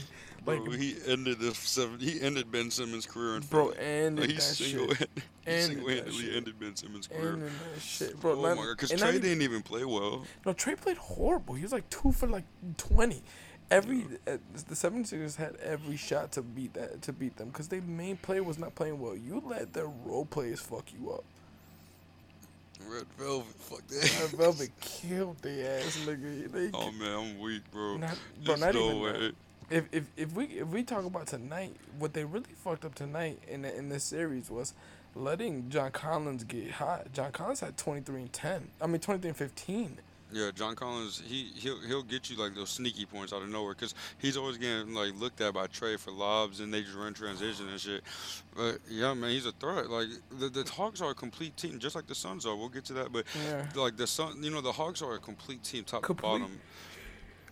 Like, 0.46 0.64
Bro, 0.64 0.72
he 0.74 0.96
ended 1.06 1.38
the 1.38 1.54
seven. 1.54 2.00
He 2.00 2.20
ended 2.20 2.50
Ben 2.50 2.70
Simmons' 2.70 3.04
career 3.06 3.36
in 3.36 3.42
bro, 3.42 3.70
and 3.72 4.18
Like, 4.18 4.30
he 4.30 4.34
shit. 4.36 4.42
single-handed, 4.42 5.08
he 5.44 5.50
Ended 5.50 5.60
that 5.60 5.62
single-handedly 5.76 6.36
ended 6.36 6.60
Ben 6.60 6.76
Simmons' 6.76 7.06
career. 7.06 7.32
And 7.34 7.42
that 7.42 7.50
shit, 7.80 8.18
bro. 8.20 8.32
oh 8.32 8.42
not- 8.42 8.56
my 8.56 8.62
god, 8.62 8.76
because 8.78 8.90
Trey 8.90 9.08
even- 9.10 9.20
didn't 9.22 9.42
even 9.42 9.62
play 9.62 9.84
well. 9.84 10.24
No, 10.46 10.52
Trey 10.54 10.74
played 10.76 10.96
horrible. 10.96 11.54
He 11.54 11.62
was 11.62 11.72
like 11.72 11.88
two 11.90 12.10
for 12.12 12.26
like 12.26 12.44
twenty. 12.78 13.22
Every 13.70 14.04
uh, 14.26 14.38
the 14.68 14.74
76ers 14.74 15.36
had 15.36 15.54
every 15.62 15.96
shot 15.96 16.32
to 16.32 16.42
beat 16.42 16.74
that 16.74 17.02
to 17.02 17.12
beat 17.12 17.36
them 17.36 17.48
because 17.50 17.68
their 17.68 17.82
main 17.82 18.16
player 18.16 18.42
was 18.42 18.58
not 18.58 18.74
playing 18.74 18.98
well. 18.98 19.14
You 19.14 19.40
let 19.46 19.72
their 19.74 19.86
role 20.04 20.24
players 20.24 20.58
fuck 20.58 20.86
you 20.98 21.12
up. 21.12 21.22
Red 22.88 23.04
Velvet, 23.18 23.46
fuck 23.60 23.86
that. 23.88 24.20
Red. 24.22 24.30
Velvet 24.30 24.70
killed 24.80 25.36
the 25.42 25.68
ass, 25.68 25.98
nigga. 26.06 26.50
They, 26.50 26.70
oh 26.74 26.90
man, 26.92 27.12
I'm 27.12 27.38
weak, 27.38 27.62
bro. 27.70 27.98
not, 27.98 28.10
bro, 28.42 28.56
There's 28.56 28.60
not 28.60 28.74
no 28.74 28.86
even 28.86 29.00
way. 29.02 29.12
that. 29.12 29.34
If, 29.70 29.84
if 29.92 30.04
if 30.16 30.32
we 30.32 30.46
if 30.46 30.66
we 30.68 30.82
talk 30.82 31.04
about 31.04 31.28
tonight, 31.28 31.76
what 31.98 32.12
they 32.12 32.24
really 32.24 32.52
fucked 32.56 32.84
up 32.84 32.94
tonight 32.94 33.38
in 33.48 33.62
the, 33.62 33.76
in 33.76 33.88
this 33.88 34.02
series 34.04 34.50
was 34.50 34.74
letting 35.14 35.68
John 35.70 35.92
Collins 35.92 36.42
get 36.44 36.72
hot. 36.72 37.12
John 37.12 37.30
Collins 37.30 37.60
had 37.60 37.76
twenty 37.76 38.00
three 38.00 38.22
and 38.22 38.32
ten. 38.32 38.68
I 38.80 38.86
mean 38.88 39.00
twenty 39.00 39.20
three 39.20 39.28
and 39.28 39.36
fifteen. 39.36 39.98
Yeah, 40.32 40.50
John 40.54 40.76
Collins, 40.76 41.22
he 41.26 41.50
he'll 41.56 41.80
he'll 41.80 42.02
get 42.04 42.30
you 42.30 42.36
like 42.36 42.54
those 42.54 42.70
sneaky 42.70 43.04
points 43.04 43.32
out 43.32 43.42
of 43.42 43.48
nowhere 43.48 43.74
because 43.74 43.94
he's 44.18 44.36
always 44.36 44.58
getting 44.58 44.92
like 44.94 45.12
looked 45.18 45.40
at 45.40 45.54
by 45.54 45.66
Trey 45.68 45.96
for 45.96 46.12
lobs 46.12 46.60
and 46.60 46.72
they 46.74 46.82
just 46.82 46.94
run 46.96 47.14
transition 47.14 47.68
and 47.68 47.80
shit. 47.80 48.02
But 48.56 48.78
yeah, 48.88 49.12
man, 49.14 49.30
he's 49.30 49.46
a 49.46 49.52
threat. 49.52 49.88
Like 49.90 50.06
the 50.38 50.48
the 50.48 50.68
Hawks 50.70 51.00
are 51.00 51.10
a 51.10 51.14
complete 51.14 51.56
team, 51.56 51.78
just 51.80 51.94
like 51.96 52.06
the 52.08 52.14
Suns 52.14 52.44
are. 52.46 52.56
We'll 52.56 52.68
get 52.68 52.84
to 52.86 52.92
that, 52.94 53.12
but 53.12 53.24
Yeah. 53.44 53.66
like 53.74 53.96
the 53.96 54.06
Sun, 54.06 54.42
you 54.42 54.50
know, 54.50 54.60
the 54.60 54.72
Hawks 54.72 55.00
are 55.02 55.14
a 55.14 55.18
complete 55.18 55.62
team, 55.64 55.82
top 55.84 56.02
Complete. 56.02 56.32
to 56.32 56.38
bottom. 56.40 56.60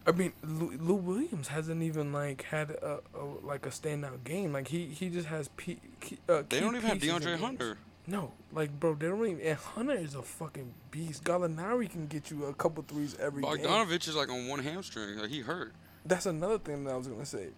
I 0.07 0.13
mean, 0.13 0.33
Lou, 0.43 0.71
Lou 0.79 0.95
Williams 0.95 1.49
hasn't 1.49 1.83
even 1.83 2.13
like 2.13 2.45
had 2.45 2.71
a, 2.71 3.01
a 3.15 3.25
like 3.47 3.67
a 3.67 3.71
standout 3.71 4.25
game. 4.25 4.53
Like 4.53 4.69
he 4.69 4.87
he 4.87 5.11
just 5.11 5.29
has 5.29 5.49
p. 5.57 5.79
key, 6.01 6.19
uh, 6.29 6.43
They 6.49 6.61
don't 6.61 6.77
even 6.77 6.89
have 6.89 6.99
DeAndre. 6.99 7.39
Hunter. 7.39 7.79
No, 8.07 8.33
like 8.55 8.79
bro, 8.81 8.95
they 8.95 9.09
don't 9.09 9.27
even. 9.27 9.41
And 9.45 9.59
Hunter 9.59 9.95
is 9.95 10.15
a 10.15 10.23
fucking 10.23 10.73
beast. 10.91 11.25
Gallinari 11.25 11.91
can 11.91 12.07
get 12.07 12.31
you 12.31 12.47
a 12.47 12.55
couple 12.55 12.83
threes 12.89 13.17
every 13.21 13.43
game. 13.43 13.53
Bogdanovich 13.53 14.09
is 14.09 14.17
like 14.17 14.31
on 14.31 14.49
one 14.49 14.61
hamstring, 14.61 15.19
like 15.19 15.29
he 15.31 15.41
hurt. 15.41 15.73
That's 16.07 16.25
another 16.25 16.59
thing 16.59 16.85
that 16.85 16.95
I 16.95 16.97
was 16.97 17.07
gonna 17.07 17.27
say. 17.27 17.49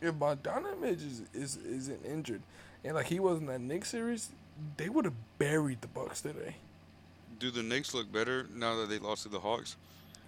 If 0.00 0.14
Bogdanovich 0.14 1.06
is 1.06 1.22
is 1.32 1.56
isn't 1.58 2.04
injured, 2.04 2.42
and 2.84 2.96
like 2.96 3.06
he 3.06 3.20
wasn't 3.20 3.46
that 3.48 3.60
Knicks 3.60 3.90
series, 3.90 4.30
they 4.78 4.88
would 4.88 5.04
have 5.04 5.14
buried 5.38 5.80
the 5.80 5.86
Bucks 5.88 6.22
today. 6.22 6.56
do 7.38 7.52
the 7.52 7.62
Knicks 7.62 7.94
look 7.94 8.10
better 8.12 8.46
now 8.52 8.74
that 8.76 8.88
they 8.88 8.98
lost 8.98 9.22
to 9.22 9.28
the 9.28 9.40
Hawks? 9.40 9.76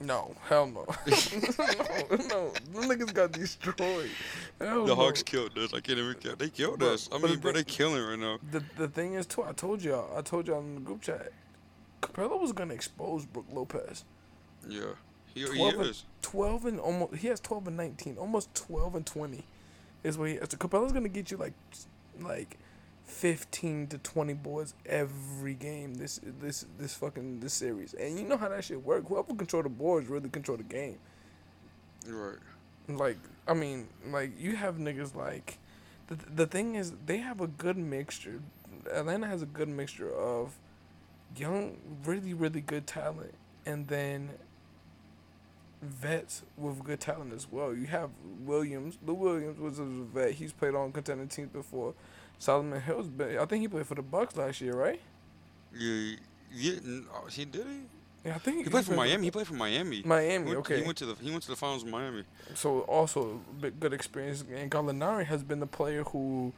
No, 0.00 0.34
hell 0.48 0.66
no. 0.66 0.80
no, 1.06 2.16
no. 2.28 2.50
The 2.50 2.86
niggas 2.86 3.14
got 3.14 3.32
destroyed. 3.32 4.10
Hell 4.60 4.82
The 4.84 4.88
no. 4.88 4.94
Hawks 4.96 5.22
killed 5.22 5.56
us. 5.58 5.72
I 5.72 5.80
can't 5.80 5.98
even 5.98 6.14
count. 6.14 6.38
They 6.38 6.48
killed 6.50 6.80
But- 6.80 6.88
us. 6.88 7.08
I 7.12 7.18
mean, 7.18 7.32
the 7.32 7.38
bro, 7.38 7.52
they 7.52 7.62
killing 7.64 8.02
right 8.02 8.18
now. 8.18 8.38
The 8.50 8.62
the 8.76 8.88
thing 8.88 9.14
is 9.14 9.26
too. 9.26 9.44
I 9.44 9.52
told 9.52 9.82
y'all. 9.82 10.16
I 10.16 10.22
told 10.22 10.48
y'all 10.48 10.60
in 10.60 10.74
the 10.76 10.80
group 10.80 11.02
chat. 11.02 11.32
Capela 12.00 12.40
was 12.40 12.52
gonna 12.52 12.74
expose 12.74 13.24
Brook 13.26 13.46
Lopez. 13.52 14.04
Yeah, 14.68 14.80
he, 15.34 15.40
he 15.42 15.46
12 15.56 15.74
and, 15.74 15.82
is. 15.84 16.04
12 16.22 16.66
and 16.66 16.80
almost. 16.80 17.14
He 17.14 17.28
has 17.28 17.38
12 17.40 17.68
and 17.68 17.76
19. 17.76 18.16
Almost 18.18 18.54
12 18.54 18.96
and 18.96 19.06
20. 19.06 19.44
Is 20.02 20.18
what 20.18 20.28
he. 20.30 20.36
So 20.38 20.56
Capela's 20.56 20.92
gonna 20.92 21.08
get 21.08 21.30
you 21.30 21.36
like, 21.36 21.52
like, 22.20 22.58
15 23.04 23.88
to 23.88 23.98
20 23.98 24.34
boards 24.34 24.74
every 24.86 25.54
game. 25.54 25.94
This 25.94 26.20
this 26.40 26.66
this 26.78 26.94
fucking 26.94 27.40
this 27.40 27.52
series. 27.52 27.94
And 27.94 28.18
you 28.18 28.24
know 28.24 28.36
how 28.36 28.48
that 28.48 28.64
shit 28.64 28.82
work. 28.82 29.06
Whoever 29.08 29.34
control 29.34 29.62
the 29.62 29.68
boards 29.68 30.08
really 30.08 30.28
control 30.28 30.56
the 30.56 30.64
game. 30.64 30.98
Right. 32.06 32.38
Like, 32.88 33.18
I 33.46 33.54
mean, 33.54 33.88
like 34.08 34.32
you 34.40 34.56
have 34.56 34.76
niggas 34.76 35.14
like, 35.14 35.58
the 36.08 36.16
the 36.34 36.46
thing 36.46 36.74
is 36.74 36.92
they 37.06 37.18
have 37.18 37.40
a 37.40 37.46
good 37.46 37.76
mixture. 37.76 38.40
Atlanta 38.92 39.26
has 39.26 39.42
a 39.42 39.46
good 39.46 39.68
mixture 39.68 40.12
of 40.12 40.54
young, 41.36 41.76
really 42.04 42.34
really 42.34 42.60
good 42.60 42.86
talent, 42.86 43.34
and 43.64 43.88
then 43.88 44.30
vets 45.82 46.42
with 46.56 46.82
good 46.84 47.00
talent 47.00 47.32
as 47.32 47.50
well. 47.50 47.74
You 47.74 47.86
have 47.86 48.10
Williams. 48.40 48.98
Lou 49.04 49.14
Williams 49.14 49.58
was 49.58 49.78
a 49.78 49.84
vet. 49.84 50.32
He's 50.32 50.52
played 50.52 50.74
on 50.74 50.92
contending 50.92 51.28
teams 51.28 51.50
before. 51.52 51.94
Solomon 52.42 52.80
Hill's 52.80 53.06
been. 53.06 53.38
I 53.38 53.44
think 53.44 53.60
he 53.62 53.68
played 53.68 53.86
for 53.86 53.94
the 53.94 54.02
Bucks 54.02 54.36
last 54.36 54.60
year, 54.60 54.74
right? 54.74 55.00
Yeah, 55.72 56.16
yeah. 56.52 56.72
oh, 57.14 57.26
He 57.30 57.44
did 57.44 57.64
he? 57.68 57.80
Yeah, 58.24 58.34
I 58.34 58.38
think 58.38 58.64
He 58.64 58.68
played 58.70 58.84
for 58.84 58.94
Miami. 58.94 59.24
He 59.26 59.30
played 59.30 59.46
for 59.46 59.54
Miami. 59.54 60.02
Miami, 60.04 60.48
He 60.50 60.54
went- 60.56 60.58
okay. 60.66 60.80
He 60.80 60.82
went 60.84 60.98
to 60.98 61.06
the 61.06 61.14
he 61.14 61.30
went 61.30 61.44
to 61.44 61.50
the 61.50 61.56
finals 61.56 61.84
in 61.84 61.90
Miami. 61.92 62.24
so 62.54 62.80
also 62.80 63.40
good 63.78 63.92
experience. 63.92 64.42
And 64.52 64.68
Gallinari 64.72 65.24
has 65.26 65.44
been 65.44 65.60
the 65.60 65.68
player 65.68 66.02
who 66.02 66.52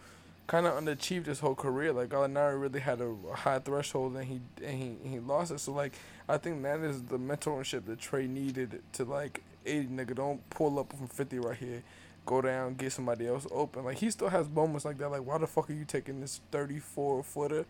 kind 0.47 0.67
of 0.67 0.73
underachieved 0.73 1.27
his 1.27 1.41
whole 1.41 1.55
career. 1.55 1.93
Like 1.93 2.09
Gallinari 2.09 2.59
really 2.59 2.81
had 2.81 3.03
a 3.03 3.15
high 3.35 3.59
threshold 3.59 4.17
and 4.17 4.25
he 4.25 4.41
and 4.65 4.75
he 4.83 5.09
he 5.11 5.19
lost 5.21 5.51
it. 5.53 5.61
So 5.61 5.73
like 5.73 5.93
I 6.31 6.39
think 6.39 6.63
that 6.63 6.81
is 6.81 7.03
the 7.03 7.19
mentorship 7.19 7.85
that 7.87 7.99
Trey 8.01 8.27
needed 8.27 8.81
to 8.95 9.05
like, 9.05 9.43
hey 9.65 9.85
nigga, 9.85 10.15
don't 10.15 10.41
pull 10.49 10.79
up 10.79 10.95
from 10.97 11.09
fifty 11.09 11.39
right 11.39 11.59
here. 11.59 11.83
Go 12.27 12.41
down, 12.41 12.75
get 12.75 12.93
somebody 12.93 13.27
else 13.27 13.47
open. 13.51 13.85
Like 13.85 13.99
he 13.99 14.11
still 14.11 14.29
has 14.29 14.49
moments 14.49 14.85
like 14.85 14.99
that. 14.99 15.11
Like 15.11 15.25
why 15.27 15.39
the 15.39 15.47
fuck 15.47 15.69
are 15.71 15.75
you 15.75 15.85
taking 15.85 16.21
this 16.21 16.41
thirty 16.51 16.79
four 16.79 17.23
footer? 17.23 17.67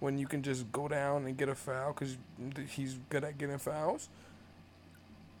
When 0.00 0.18
you 0.18 0.26
can 0.26 0.42
just 0.42 0.70
go 0.72 0.88
down 0.88 1.24
and 1.24 1.36
get 1.36 1.48
a 1.48 1.54
foul 1.54 1.92
because 1.92 2.18
he's 2.68 2.98
good 3.08 3.24
at 3.24 3.38
getting 3.38 3.58
fouls. 3.58 4.08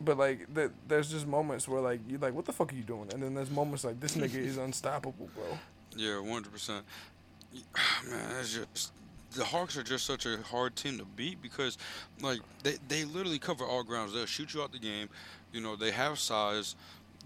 But 0.00 0.16
like, 0.16 0.54
th- 0.54 0.70
there's 0.88 1.10
just 1.10 1.26
moments 1.26 1.68
where 1.68 1.80
like 1.80 2.00
you're 2.08 2.18
like, 2.18 2.34
what 2.34 2.44
the 2.44 2.52
fuck 2.52 2.72
are 2.72 2.76
you 2.76 2.82
doing? 2.82 3.10
And 3.12 3.22
then 3.22 3.34
there's 3.34 3.50
moments 3.50 3.84
like 3.84 4.00
this 4.00 4.16
nigga 4.16 4.36
is 4.36 4.56
unstoppable, 4.58 5.28
bro. 5.34 5.58
Yeah, 5.96 6.20
one 6.20 6.32
hundred 6.32 6.52
percent. 6.52 6.84
Man, 8.08 8.20
that's 8.30 8.54
just 8.54 8.92
the 9.34 9.44
Hawks 9.44 9.76
are 9.76 9.82
just 9.82 10.06
such 10.06 10.26
a 10.26 10.38
hard 10.42 10.76
team 10.76 10.98
to 10.98 11.04
beat 11.04 11.42
because, 11.42 11.78
like, 12.20 12.40
they 12.62 12.76
they 12.88 13.04
literally 13.04 13.38
cover 13.38 13.64
all 13.64 13.82
grounds. 13.82 14.12
They'll 14.12 14.26
shoot 14.26 14.54
you 14.54 14.62
out 14.62 14.72
the 14.72 14.78
game. 14.78 15.08
You 15.52 15.60
know, 15.60 15.76
they 15.76 15.90
have 15.90 16.18
size. 16.18 16.76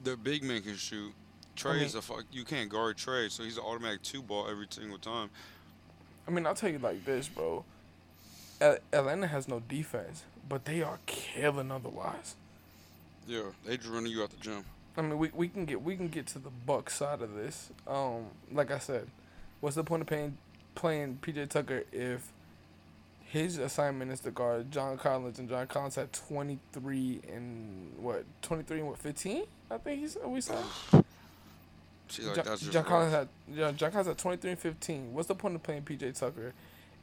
Their 0.04 0.16
big 0.16 0.42
man 0.42 0.62
can 0.62 0.76
shoot. 0.76 1.12
Trey 1.58 1.84
is 1.84 1.94
mean- 1.94 1.98
a 1.98 2.02
fuck. 2.02 2.24
You 2.32 2.44
can't 2.44 2.68
guard 2.70 2.96
Trey, 2.96 3.28
so 3.28 3.42
he's 3.42 3.56
an 3.58 3.64
automatic 3.64 4.02
two 4.02 4.22
ball 4.22 4.48
every 4.48 4.66
single 4.70 4.98
time. 4.98 5.30
I 6.26 6.30
mean, 6.30 6.46
I'll 6.46 6.54
tell 6.54 6.70
you 6.70 6.78
like 6.78 7.04
this, 7.04 7.28
bro. 7.28 7.64
Atlanta 8.60 9.26
has 9.26 9.48
no 9.48 9.60
defense, 9.60 10.24
but 10.48 10.64
they 10.64 10.82
are 10.82 10.98
killing 11.06 11.70
otherwise. 11.70 12.34
Yeah, 13.26 13.42
they 13.64 13.76
just 13.76 13.88
running 13.88 14.10
you 14.12 14.22
out 14.22 14.30
the 14.30 14.36
gym. 14.36 14.64
I 14.96 15.02
mean, 15.02 15.18
we, 15.18 15.30
we 15.34 15.48
can 15.48 15.64
get 15.64 15.82
we 15.82 15.96
can 15.96 16.08
get 16.08 16.26
to 16.28 16.38
the 16.38 16.50
Buck 16.50 16.90
side 16.90 17.22
of 17.22 17.34
this. 17.34 17.70
Um, 17.86 18.26
like 18.50 18.70
I 18.70 18.78
said, 18.78 19.06
what's 19.60 19.76
the 19.76 19.84
point 19.84 20.02
of 20.02 20.08
paying 20.08 20.38
playing 20.74 21.18
PJ 21.22 21.48
Tucker 21.50 21.84
if 21.92 22.32
his 23.24 23.58
assignment 23.58 24.10
is 24.10 24.20
to 24.20 24.30
guard 24.30 24.72
John 24.72 24.96
Collins 24.96 25.38
and 25.38 25.48
John 25.48 25.66
Collins 25.66 25.94
had 25.94 26.12
twenty 26.12 26.58
three 26.72 27.20
and 27.32 27.92
what 27.98 28.24
twenty 28.42 28.64
three 28.64 28.78
and 28.80 28.88
what 28.88 28.98
fifteen? 28.98 29.44
I 29.70 29.78
think 29.78 30.00
he's 30.00 30.16
we 30.24 30.40
said. 30.40 30.64
See, 32.08 32.22
like 32.24 32.36
John, 32.36 32.44
that's 32.44 32.60
just 32.60 32.72
John 32.72 32.84
Collins 32.84 33.12
had 33.12 33.28
yeah, 33.52 33.72
Collins 33.90 34.08
had 34.08 34.18
23 34.18 34.50
and 34.50 34.58
15. 34.58 35.14
What's 35.14 35.28
the 35.28 35.34
point 35.34 35.54
of 35.54 35.62
playing 35.62 35.82
PJ 35.82 36.18
Tucker 36.18 36.52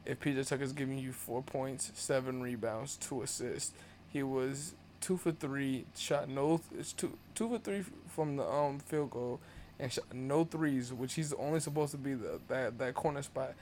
if 0.04 0.20
PJ 0.20 0.48
Tucker's 0.48 0.72
giving 0.72 0.98
you 0.98 1.12
four 1.12 1.42
points, 1.42 1.90
seven 1.94 2.42
rebounds, 2.42 2.96
two 2.96 3.22
assists? 3.22 3.72
He 4.08 4.22
was 4.22 4.74
two 5.00 5.16
for 5.16 5.32
three, 5.32 5.84
shot 5.96 6.28
no, 6.28 6.60
it's 6.78 6.92
two 6.92 7.16
two 7.34 7.48
for 7.48 7.58
three 7.58 7.84
from 8.08 8.36
the 8.36 8.46
um 8.48 8.78
field 8.78 9.10
goal, 9.10 9.40
and 9.78 9.92
shot 9.92 10.12
no 10.12 10.44
threes, 10.44 10.92
which 10.92 11.14
he's 11.14 11.32
only 11.34 11.60
supposed 11.60 11.92
to 11.92 11.98
be 11.98 12.14
the 12.14 12.40
that 12.48 12.78
that 12.78 12.94
corner 12.94 13.22
spot. 13.22 13.54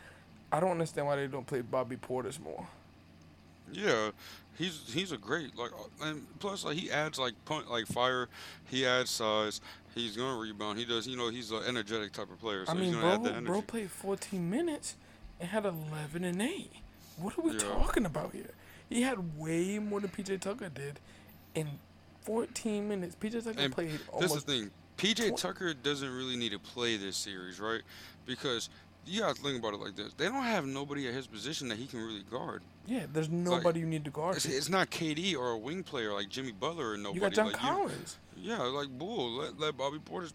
I 0.52 0.60
don't 0.60 0.70
understand 0.72 1.06
why 1.06 1.16
they 1.16 1.26
don't 1.26 1.46
play 1.46 1.62
Bobby 1.62 1.96
Portis 1.96 2.40
more. 2.40 2.66
Yeah, 3.72 4.10
he's 4.56 4.82
he's 4.92 5.12
a 5.12 5.16
great 5.16 5.56
like, 5.56 5.72
uh, 5.72 6.06
and 6.06 6.26
plus 6.38 6.64
like 6.64 6.76
he 6.76 6.90
adds 6.90 7.18
like 7.18 7.34
point 7.44 7.70
like 7.70 7.86
fire. 7.86 8.28
He 8.66 8.86
adds 8.86 9.10
size. 9.10 9.60
He's 9.94 10.16
gonna 10.16 10.38
rebound. 10.38 10.78
He 10.78 10.84
does. 10.84 11.06
You 11.06 11.16
know, 11.16 11.30
he's 11.30 11.50
an 11.50 11.62
energetic 11.66 12.12
type 12.12 12.30
of 12.30 12.40
player. 12.40 12.66
So 12.66 12.72
I 12.72 12.74
mean, 12.74 12.92
bro, 12.92 13.18
bro 13.42 13.62
played 13.62 13.90
14 13.90 14.48
minutes 14.50 14.96
and 15.40 15.48
had 15.48 15.64
11 15.64 16.24
and 16.24 16.40
8. 16.42 16.70
What 17.16 17.38
are 17.38 17.42
we 17.42 17.52
Yeah. 17.52 17.58
talking 17.60 18.04
about 18.04 18.32
here? 18.32 18.50
He 18.88 19.02
had 19.02 19.38
way 19.38 19.78
more 19.78 20.00
than 20.00 20.10
PJ 20.10 20.38
Tucker 20.40 20.68
did 20.68 21.00
in 21.54 21.78
14 22.22 22.88
minutes. 22.88 23.16
PJ 23.16 23.42
Tucker 23.44 23.60
And 23.60 23.72
played 23.72 24.00
That's 24.18 24.34
the 24.34 24.40
thing. 24.40 24.70
PJ 24.96 25.36
Tucker 25.36 25.74
doesn't 25.74 26.10
really 26.10 26.36
need 26.36 26.52
to 26.52 26.58
play 26.58 26.96
this 26.96 27.16
series, 27.16 27.60
right? 27.60 27.82
Because 28.26 28.68
you 29.06 29.20
gotta 29.20 29.34
think 29.40 29.58
about 29.58 29.74
it 29.74 29.80
like 29.80 29.96
this: 29.96 30.12
they 30.14 30.26
don't 30.26 30.42
have 30.44 30.66
nobody 30.66 31.06
at 31.08 31.14
his 31.14 31.26
position 31.26 31.68
that 31.68 31.78
he 31.78 31.86
can 31.86 32.00
really 32.00 32.22
guard. 32.30 32.62
Yeah, 32.86 33.06
there's 33.12 33.30
nobody 33.30 33.80
you 33.80 33.86
need 33.86 34.04
to 34.04 34.10
guard. 34.10 34.36
It's, 34.36 34.44
it's 34.46 34.68
not 34.68 34.90
KD 34.90 35.36
or 35.36 35.50
a 35.52 35.58
wing 35.58 35.82
player 35.82 36.12
like 36.12 36.28
Jimmy 36.28 36.52
Butler 36.52 36.92
or 36.92 36.96
nobody. 36.96 37.14
you 37.14 37.20
got 37.20 37.32
John 37.32 37.46
like 37.46 37.56
Collins. 37.56 38.18
yeah, 38.36 38.58
like 38.62 38.88
bull. 38.88 39.30
Let, 39.38 39.58
let 39.58 39.76
Bobby 39.76 39.98
Portis. 39.98 40.32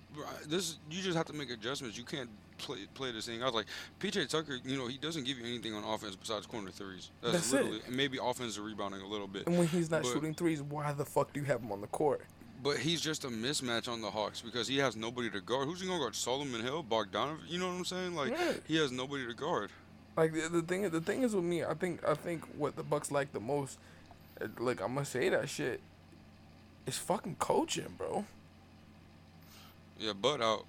This 0.48 0.78
you 0.90 1.02
just 1.02 1.18
have 1.18 1.28
to 1.28 1.34
make 1.34 1.50
adjustments. 1.52 1.98
You 1.98 2.04
can't 2.04 2.30
play 2.58 2.80
play 2.94 3.12
this 3.12 3.28
thing. 3.28 3.42
I 3.42 3.46
was 3.46 3.54
like 3.54 3.68
PJ 4.00 4.30
Tucker. 4.30 4.58
You 4.66 4.78
know 4.78 4.88
he 4.88 4.98
doesn't 4.98 5.26
give 5.26 5.38
you 5.38 5.46
anything 5.46 5.74
on 5.74 5.84
offense 5.84 6.16
besides 6.16 6.46
corner 6.46 6.72
threes. 6.72 7.12
That's, 7.22 7.52
That's 7.52 7.66
it. 7.68 7.82
and 7.88 7.96
maybe 7.96 8.18
offensive 8.22 8.64
rebounding 8.64 9.02
a 9.02 9.08
little 9.08 9.28
bit. 9.28 9.46
And 9.48 9.58
when 9.58 9.68
he's 9.68 9.90
not 9.92 10.04
But- 10.04 10.12
shooting 10.14 10.34
threes, 10.34 10.62
why 10.62 10.92
the 10.94 11.06
fuck 11.06 11.34
do 11.34 11.40
you 11.40 11.46
have 11.46 11.62
him 11.62 11.72
on 11.72 11.82
the 11.82 11.88
court? 11.88 12.22
But 12.62 12.78
he's 12.78 13.00
just 13.00 13.24
a 13.24 13.30
mismatch 13.30 13.88
on 13.88 14.02
the 14.02 14.12
Hawks 14.12 14.42
because 14.42 14.68
he 14.68 14.78
has 14.80 14.96
nobody 14.98 15.30
to 15.30 15.40
guard. 15.40 15.68
Who's 15.68 15.80
he 15.80 15.88
gonna 15.88 16.00
guard? 16.00 16.16
Solomon 16.16 16.62
Hill, 16.62 16.84
Bogdanov. 16.84 17.38
You 17.48 17.58
know 17.58 17.68
what 17.68 17.74
I'm 17.76 17.86
saying? 17.86 18.16
Like 18.16 18.32
Right. 18.32 18.62
he 18.68 18.76
has 18.78 18.92
nobody 18.92 19.26
to 19.26 19.34
guard. 19.34 19.70
Like 20.18 20.34
the, 20.34 20.50
the 20.50 20.62
thing, 20.62 20.90
the 20.90 21.00
thing 21.00 21.24
is 21.24 21.34
with 21.34 21.46
me, 21.46 21.64
I 21.64 21.74
think, 21.74 22.06
I 22.06 22.16
think 22.16 22.44
what 22.58 22.76
the 22.76 22.84
Bucks 22.84 23.12
like 23.12 23.32
the 23.32 23.40
most, 23.40 23.78
uh, 24.42 24.48
like 24.60 24.82
I'm 24.82 24.94
gonna 24.94 25.06
say 25.06 25.30
that 25.30 25.48
shit, 25.48 25.80
is 26.86 26.98
fucking 26.98 27.38
coaching, 27.40 27.94
bro. 27.98 28.26
Yeah, 29.98 30.14
Bud 30.14 30.42
out. 30.42 30.66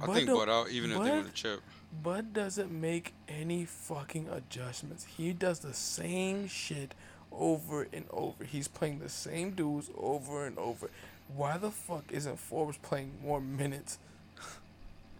I 0.00 0.06
Bud 0.06 0.14
think 0.14 0.28
Bud 0.28 0.48
out 0.48 0.70
even 0.70 0.90
if 0.92 0.98
they 0.98 1.08
Bud- 1.08 1.12
win 1.16 1.24
the 1.24 1.30
chip. 1.32 1.60
Bud 2.02 2.32
doesn't 2.32 2.70
make 2.70 3.12
any 3.28 3.64
fucking 3.64 4.28
adjustments. 4.28 5.04
He 5.16 5.32
does 5.32 5.58
the 5.58 5.74
same 5.74 6.48
shit 6.48 6.94
over 7.30 7.86
and 7.92 8.04
over. 8.10 8.44
He's 8.44 8.66
playing 8.68 9.00
the 9.00 9.08
same 9.10 9.50
dudes 9.50 9.90
over 9.98 10.46
and 10.46 10.56
over. 10.58 10.88
Why 11.36 11.56
the 11.58 11.70
fuck 11.70 12.04
isn't 12.10 12.38
Forbes 12.38 12.76
playing 12.78 13.12
more 13.22 13.40
minutes? 13.40 13.98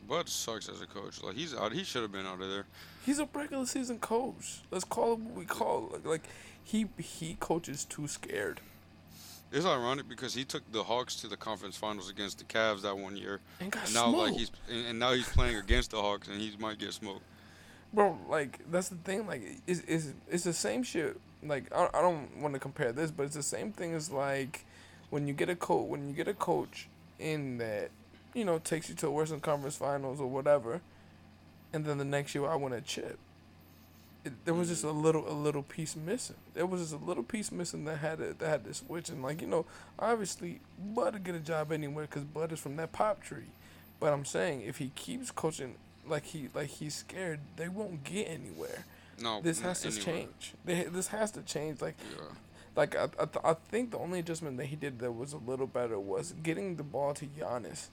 Bud 0.09 0.29
sucks 0.29 0.69
as 0.69 0.81
a 0.83 0.87
coach. 0.87 1.23
Like 1.23 1.37
he's 1.37 1.55
out. 1.55 1.73
He 1.73 1.85
should 1.85 2.03
have 2.03 2.13
been 2.13 2.27
out 2.27 2.41
of 2.41 2.51
there. 2.51 2.67
He's 3.07 3.19
a 3.19 3.29
regular 3.33 3.67
season 3.67 3.99
coach. 3.99 4.61
Let's 4.71 4.85
call 4.85 5.15
him 5.15 5.27
what 5.27 5.35
we 5.39 5.45
call. 5.45 5.91
Like, 5.93 6.05
like 6.05 6.23
he 6.63 6.87
he 6.99 7.37
coaches 7.41 7.85
too 7.85 8.09
scared. 8.09 8.61
It's 9.53 9.67
ironic 9.67 10.09
because 10.09 10.35
he 10.35 10.45
took 10.45 10.71
the 10.73 10.83
Hawks 10.83 11.17
to 11.17 11.29
the 11.29 11.37
conference 11.37 11.77
finals 11.77 12.09
against 12.09 12.39
the 12.39 12.45
Cavs 12.45 12.83
that 12.83 12.97
one 12.97 13.17
year. 13.17 13.41
And 13.61 13.71
got 13.71 13.85
And 13.85 13.95
now 13.95 14.09
like 14.09 14.35
he's 14.35 14.51
and, 14.69 14.87
and 14.87 14.99
now 14.99 15.13
he's 15.13 15.29
playing 15.29 15.57
against 15.57 15.93
the 15.93 16.01
Hawks 16.01 16.29
and 16.29 16.41
he 16.41 16.55
might 16.59 16.79
get 16.79 16.93
smoked. 16.93 17.23
Bro, 17.93 18.19
like 18.29 18.59
that's 18.71 18.89
the 18.89 18.97
thing. 18.97 19.27
Like, 19.27 19.43
it's 19.67 19.83
it's, 19.87 20.13
it's 20.31 20.45
the 20.45 20.53
same 20.53 20.83
shit. 20.83 21.21
Like, 21.43 21.73
I, 21.75 21.89
I 21.93 22.01
don't 22.01 22.39
want 22.39 22.55
to 22.55 22.61
compare 22.61 22.93
this, 22.93 23.11
but 23.11 23.25
it's 23.25 23.35
the 23.35 23.43
same 23.43 23.73
thing 23.73 23.95
as 23.95 24.11
like 24.11 24.65
when 25.13 25.29
you 25.29 25.35
get 25.35 25.51
a 25.51 25.55
coach 25.55 25.89
when 25.89 26.09
you 26.09 26.15
get 26.15 26.27
a 26.27 26.33
coach 26.33 26.89
in 27.19 27.59
that 27.59 27.91
you 28.33 28.47
know 28.47 28.59
takes 28.59 28.89
you 28.89 28.95
to 28.95 29.09
a 29.09 29.11
Western 29.11 29.41
Conference 29.41 29.77
Finals 29.77 30.21
or 30.23 30.27
whatever, 30.27 30.81
and 31.75 31.85
then 31.85 31.99
the 31.99 32.05
next 32.05 32.35
year 32.35 32.47
I 32.47 32.57
win 32.57 32.73
a 32.73 32.81
chip. 32.81 33.19
It, 34.25 34.33
there 34.47 34.55
was 34.55 34.69
just 34.69 34.85
a 34.85 34.87
mm-hmm. 34.87 35.03
little 35.03 35.31
a 35.31 35.35
little 35.35 35.65
piece 35.65 35.97
missing. 35.97 36.37
There 36.55 36.65
was 36.65 36.81
just 36.81 36.95
a 36.95 37.05
little 37.05 37.23
piece 37.23 37.53
missing 37.53 37.85
that 37.85 37.99
had 37.99 38.21
it 38.21 38.39
that 38.39 38.49
had 38.49 38.65
to 38.65 38.73
switch. 38.73 39.11
And 39.11 39.23
like 39.23 39.43
you 39.43 39.47
know, 39.47 39.67
obviously 39.99 40.61
Bud 40.79 41.13
would 41.13 41.25
get 41.25 41.35
a 41.35 41.41
job 41.41 41.73
anywhere 41.73 42.07
because 42.07 42.25
Bud 42.25 42.51
is 42.51 42.59
from 42.59 42.77
that 42.77 42.93
pop 42.93 43.23
tree. 43.23 43.51
But 44.01 44.15
I'm 44.15 44.25
saying 44.25 44.63
if 44.63 44.79
he 44.79 44.93
keeps 44.95 45.31
coaching 45.31 45.75
like 46.09 46.25
he 46.25 46.49
like 46.55 46.69
he's 46.69 46.95
scared, 46.95 47.41
they 47.57 47.69
won't 47.69 48.03
get 48.03 48.29
anywhere. 48.29 48.87
No, 49.21 49.43
This 49.43 49.61
has 49.61 49.83
to 49.83 49.89
anywhere. 49.89 50.05
change. 50.05 50.55
They- 50.65 50.85
This 50.85 51.09
has 51.09 51.33
to 51.33 51.43
change. 51.43 51.83
Like 51.83 51.97
Yeah. 52.17 52.25
Like 52.75 52.97
I, 52.97 53.05
I, 53.05 53.27
th- 53.27 53.45
I 53.45 53.55
think 53.55 53.91
the 53.91 53.99
only 53.99 54.21
adjustment 54.21 54.57
that 54.59 54.67
he 54.67 54.77
did 54.77 54.99
that 55.01 55.13
was 55.13 55.33
a 55.33 55.39
little 55.39 55.67
better 55.67 55.99
was 55.99 56.35
getting 56.43 56.77
the 56.77 56.83
ball 56.83 57.15
to 57.15 57.27
Giannis 57.27 57.89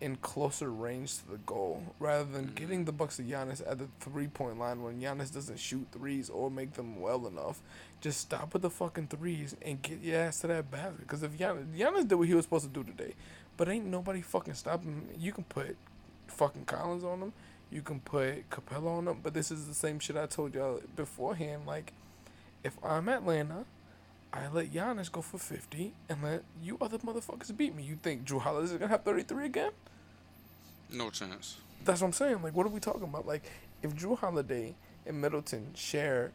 in 0.00 0.16
closer 0.16 0.70
range 0.70 1.18
to 1.18 1.30
the 1.30 1.38
goal 1.38 1.82
rather 1.98 2.24
than 2.24 2.48
mm. 2.48 2.54
getting 2.54 2.84
the 2.84 2.92
Bucks 2.92 3.16
to 3.16 3.22
Giannis 3.22 3.62
at 3.68 3.78
the 3.78 3.88
three 4.00 4.26
point 4.26 4.58
line 4.58 4.82
when 4.82 5.00
Giannis 5.00 5.32
doesn't 5.32 5.58
shoot 5.58 5.86
threes 5.92 6.28
or 6.28 6.50
make 6.50 6.74
them 6.74 7.00
well 7.00 7.26
enough. 7.26 7.60
Just 8.00 8.20
stop 8.20 8.52
with 8.52 8.62
the 8.62 8.70
fucking 8.70 9.08
threes 9.08 9.56
and 9.62 9.80
get 9.80 10.02
your 10.02 10.20
ass 10.20 10.40
to 10.40 10.48
that 10.48 10.70
basket. 10.70 11.00
Because 11.00 11.22
if 11.22 11.32
Giannis, 11.32 11.66
Giannis 11.76 12.06
did 12.06 12.16
what 12.16 12.28
he 12.28 12.34
was 12.34 12.44
supposed 12.44 12.66
to 12.66 12.70
do 12.70 12.84
today, 12.84 13.14
but 13.56 13.68
ain't 13.68 13.86
nobody 13.86 14.20
fucking 14.20 14.54
stopping 14.54 14.92
him. 14.92 15.08
You 15.18 15.32
can 15.32 15.44
put 15.44 15.76
fucking 16.26 16.66
Collins 16.66 17.04
on 17.04 17.20
him. 17.20 17.32
You 17.70 17.82
can 17.82 18.00
put 18.00 18.48
Capela 18.50 18.98
on 18.98 19.08
him. 19.08 19.20
But 19.22 19.32
this 19.32 19.50
is 19.50 19.66
the 19.66 19.74
same 19.74 19.98
shit 19.98 20.16
I 20.16 20.26
told 20.26 20.54
y'all 20.54 20.80
beforehand. 20.94 21.62
Like, 21.66 21.94
if 22.62 22.76
I'm 22.84 23.08
Atlanta, 23.08 23.64
I 24.36 24.48
let 24.52 24.72
Giannis 24.72 25.10
go 25.10 25.22
for 25.22 25.38
50 25.38 25.92
and 26.08 26.22
let 26.22 26.42
you 26.62 26.76
other 26.80 26.98
motherfuckers 26.98 27.56
beat 27.56 27.74
me. 27.74 27.82
You 27.82 27.98
think 28.02 28.24
Jrue 28.24 28.40
Holiday 28.40 28.64
is 28.64 28.70
going 28.70 28.82
to 28.82 28.88
have 28.88 29.02
33 29.02 29.46
again? 29.46 29.70
No 30.92 31.10
chance. 31.10 31.56
That's 31.84 32.00
what 32.00 32.08
I'm 32.08 32.12
saying. 32.12 32.42
Like, 32.42 32.54
what 32.54 32.66
are 32.66 32.70
we 32.70 32.80
talking 32.80 33.04
about? 33.04 33.26
Like, 33.26 33.44
if 33.82 33.94
Jrue 33.94 34.18
Holiday 34.18 34.74
and 35.06 35.20
Middleton 35.20 35.68
share 35.74 36.32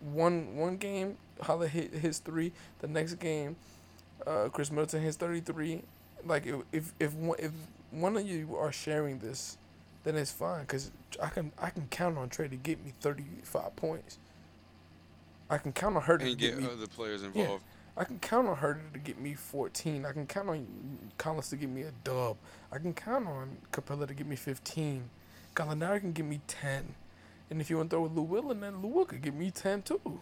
one 0.00 0.56
one 0.56 0.76
game, 0.76 1.16
Holiday 1.40 1.70
hit 1.70 1.94
his 1.94 2.18
three. 2.18 2.52
The 2.80 2.88
next 2.88 3.14
game, 3.14 3.56
uh, 4.26 4.48
Khris 4.52 4.70
Middleton 4.70 5.02
hits 5.02 5.16
33. 5.16 5.82
Like, 6.24 6.46
if 6.46 6.60
if 6.72 6.92
if 7.00 7.14
one, 7.14 7.38
if 7.38 7.52
one 7.90 8.16
of 8.16 8.26
you 8.26 8.56
are 8.56 8.72
sharing 8.72 9.18
this, 9.18 9.58
then 10.04 10.16
it's 10.16 10.32
fine. 10.32 10.64
Cause 10.66 10.90
I 11.22 11.28
can 11.28 11.52
I 11.58 11.70
can 11.70 11.86
count 11.90 12.18
on 12.18 12.28
Trey 12.28 12.48
to 12.48 12.56
get 12.56 12.84
me 12.84 12.92
35 13.00 13.76
points. 13.76 14.18
I 15.52 15.58
can 15.58 15.72
count 15.72 15.96
on 15.96 16.02
her 16.02 16.16
to 16.16 16.24
And 16.24 16.38
get, 16.38 16.54
get 16.54 16.62
me. 16.62 16.68
other 16.72 16.86
players 16.86 17.22
Yeah. 17.34 17.58
I 17.94 18.04
can 18.04 18.18
count 18.20 18.48
on 18.48 18.56
her 18.56 18.80
to 18.94 18.98
get 18.98 19.20
me 19.20 19.34
14. 19.34 20.06
I 20.06 20.12
can 20.12 20.26
count 20.26 20.48
on 20.48 20.66
Collins 21.18 21.50
to 21.50 21.56
give 21.56 21.68
me 21.68 21.82
a 21.82 21.92
dub. 22.04 22.38
I 22.72 22.78
can 22.78 22.94
count 22.94 23.28
on 23.28 23.58
Capela 23.70 24.08
to 24.08 24.14
give 24.14 24.26
me 24.26 24.34
15. 24.34 25.10
Gallinari 25.54 26.00
can 26.00 26.12
give 26.12 26.24
me 26.24 26.40
10. 26.48 26.94
And 27.50 27.60
if 27.60 27.68
you 27.68 27.76
want 27.76 27.90
to 27.90 27.96
throw 27.96 28.06
Lou 28.06 28.22
Will 28.22 28.50
in 28.50 28.60
there, 28.60 28.70
Lou 28.70 28.88
Will 28.88 29.04
could 29.04 29.20
give 29.20 29.34
me 29.34 29.50
10 29.50 29.82
too. 29.82 30.20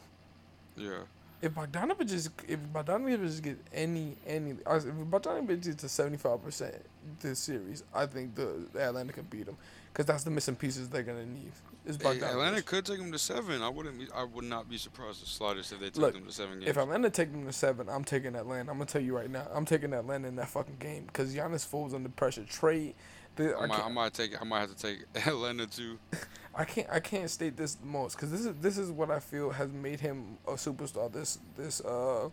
Yeah. 0.76 1.02
If 1.42 1.54
Bogdanovich 1.54 2.12
is, 2.12 2.30
if 2.46 2.60
Bogdanovich 2.72 3.42
get 3.42 3.58
any, 3.72 4.16
any, 4.26 4.50
if 4.50 4.58
Bogdanovich 4.64 5.64
gets 5.64 5.76
to 5.76 5.86
75% 5.86 6.74
this 7.20 7.38
series, 7.38 7.82
I 7.94 8.06
think 8.06 8.34
the, 8.34 8.68
the 8.72 8.82
Atlanta 8.82 9.12
can 9.12 9.24
beat 9.24 9.46
them 9.46 9.56
Because 9.92 10.04
that's 10.06 10.24
the 10.24 10.30
missing 10.30 10.56
pieces 10.56 10.88
they're 10.88 11.02
going 11.02 11.24
to 11.24 11.30
need. 11.30 11.52
Is 11.86 11.96
Hey, 11.96 12.02
Bogdanovich. 12.04 12.30
Atlanta 12.30 12.62
could 12.62 12.84
take 12.84 12.98
them 12.98 13.10
to 13.10 13.18
seven. 13.18 13.62
I 13.62 13.70
wouldn't. 13.70 13.98
Be, 13.98 14.06
I 14.14 14.24
would 14.24 14.44
not 14.44 14.68
be 14.68 14.76
surprised 14.76 15.22
the 15.22 15.26
slightest 15.26 15.72
if 15.72 15.80
they 15.80 15.86
took 15.86 15.96
Look, 15.96 16.14
them 16.14 16.26
to 16.26 16.32
seven 16.32 16.58
games. 16.58 16.68
If 16.68 16.76
Atlanta 16.76 17.08
take 17.08 17.32
them 17.32 17.46
to 17.46 17.52
seven, 17.54 17.88
I'm 17.88 18.04
taking 18.04 18.36
Atlanta. 18.36 18.70
I'm 18.70 18.76
gonna 18.76 18.84
tell 18.84 19.00
you 19.00 19.16
right 19.16 19.30
now, 19.30 19.46
I'm 19.50 19.64
taking 19.64 19.94
Atlanta 19.94 20.28
in 20.28 20.36
that 20.36 20.50
fucking 20.50 20.76
game 20.78 21.04
because 21.06 21.34
Giannis 21.34 21.64
falls 21.64 21.94
under 21.94 22.10
pressure. 22.10 22.44
Trade, 22.44 22.94
the, 23.36 23.56
I, 23.56 23.66
might, 23.66 23.84
I 23.84 23.88
might 23.88 24.12
take. 24.12 24.38
I 24.38 24.44
might 24.44 24.60
have 24.60 24.76
to 24.76 24.76
take 24.76 25.04
Atlanta 25.26 25.66
too. 25.66 25.98
I 26.54 26.64
can't, 26.64 26.88
I 26.90 27.00
can't 27.00 27.30
state 27.30 27.56
this 27.56 27.74
the 27.74 27.86
most 27.86 28.16
because 28.16 28.30
this 28.30 28.44
is 28.44 28.54
this 28.60 28.76
is 28.76 28.90
what 28.90 29.10
I 29.10 29.20
feel 29.20 29.50
has 29.50 29.70
made 29.70 30.00
him 30.00 30.38
a 30.46 30.52
superstar. 30.52 31.12
This 31.12 31.38
this 31.56 31.80
uh 31.80 32.28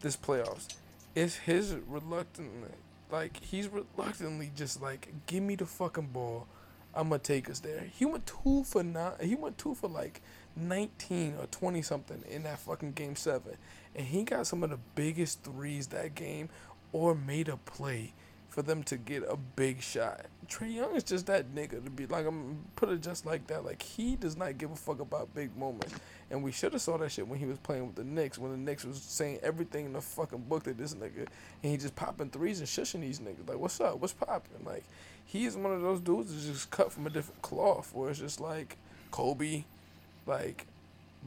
this 0.00 0.16
playoffs, 0.16 0.68
it's 1.14 1.36
his 1.36 1.76
reluctant, 1.86 2.50
like 3.10 3.42
he's 3.42 3.68
reluctantly 3.68 4.50
just 4.56 4.82
like 4.82 5.12
give 5.26 5.42
me 5.42 5.54
the 5.54 5.66
fucking 5.66 6.08
ball. 6.12 6.46
I'm 6.94 7.10
gonna 7.10 7.18
take 7.18 7.48
us 7.48 7.60
there. 7.60 7.84
He 7.94 8.04
went 8.04 8.26
two 8.26 8.64
for 8.64 8.82
nine. 8.82 9.12
He 9.20 9.34
went 9.34 9.58
two 9.58 9.74
for 9.74 9.88
like 9.88 10.22
19 10.56 11.34
or 11.38 11.46
20 11.46 11.82
something 11.82 12.24
in 12.28 12.42
that 12.44 12.58
fucking 12.58 12.92
game 12.92 13.14
seven, 13.14 13.56
and 13.94 14.06
he 14.06 14.22
got 14.22 14.46
some 14.46 14.64
of 14.64 14.70
the 14.70 14.78
biggest 14.94 15.44
threes 15.44 15.88
that 15.88 16.14
game, 16.14 16.48
or 16.92 17.14
made 17.14 17.48
a 17.48 17.58
play 17.58 18.14
for 18.48 18.62
them 18.62 18.82
to 18.84 18.96
get 18.96 19.22
a 19.28 19.36
big 19.36 19.82
shot. 19.82 20.26
Trey 20.48 20.68
Young 20.68 20.94
is 20.96 21.04
just 21.04 21.26
that 21.26 21.54
nigga 21.54 21.82
to 21.84 21.90
be 21.90 22.06
like 22.06 22.26
I'm 22.26 22.58
put 22.76 22.88
it 22.90 23.02
just 23.02 23.26
like 23.26 23.46
that. 23.48 23.64
Like 23.64 23.82
he 23.82 24.16
does 24.16 24.36
not 24.36 24.58
give 24.58 24.70
a 24.70 24.76
fuck 24.76 25.00
about 25.00 25.34
big 25.34 25.56
moments, 25.56 25.94
and 26.30 26.42
we 26.42 26.52
should 26.52 26.72
have 26.72 26.82
saw 26.82 26.96
that 26.98 27.10
shit 27.12 27.26
when 27.28 27.38
he 27.38 27.46
was 27.46 27.58
playing 27.58 27.86
with 27.86 27.96
the 27.96 28.04
Knicks 28.04 28.38
when 28.38 28.50
the 28.50 28.56
Knicks 28.56 28.84
was 28.84 29.00
saying 29.00 29.40
everything 29.42 29.86
in 29.86 29.92
the 29.92 30.00
fucking 30.00 30.44
book 30.48 30.64
that 30.64 30.78
this 30.78 30.94
nigga, 30.94 31.26
and 31.62 31.72
he 31.72 31.76
just 31.76 31.96
popping 31.96 32.30
threes 32.30 32.60
and 32.60 32.68
shushing 32.68 33.00
these 33.00 33.18
niggas. 33.20 33.48
Like 33.48 33.58
what's 33.58 33.80
up? 33.80 33.98
What's 34.00 34.12
popping? 34.12 34.64
Like 34.64 34.84
he 35.24 35.44
is 35.46 35.56
one 35.56 35.72
of 35.72 35.80
those 35.82 36.00
dudes 36.00 36.32
that's 36.32 36.46
just 36.46 36.70
cut 36.70 36.92
from 36.92 37.06
a 37.06 37.10
different 37.10 37.42
cloth, 37.42 37.90
where 37.94 38.10
it's 38.10 38.18
just 38.18 38.40
like 38.40 38.76
Kobe, 39.10 39.64
like 40.26 40.66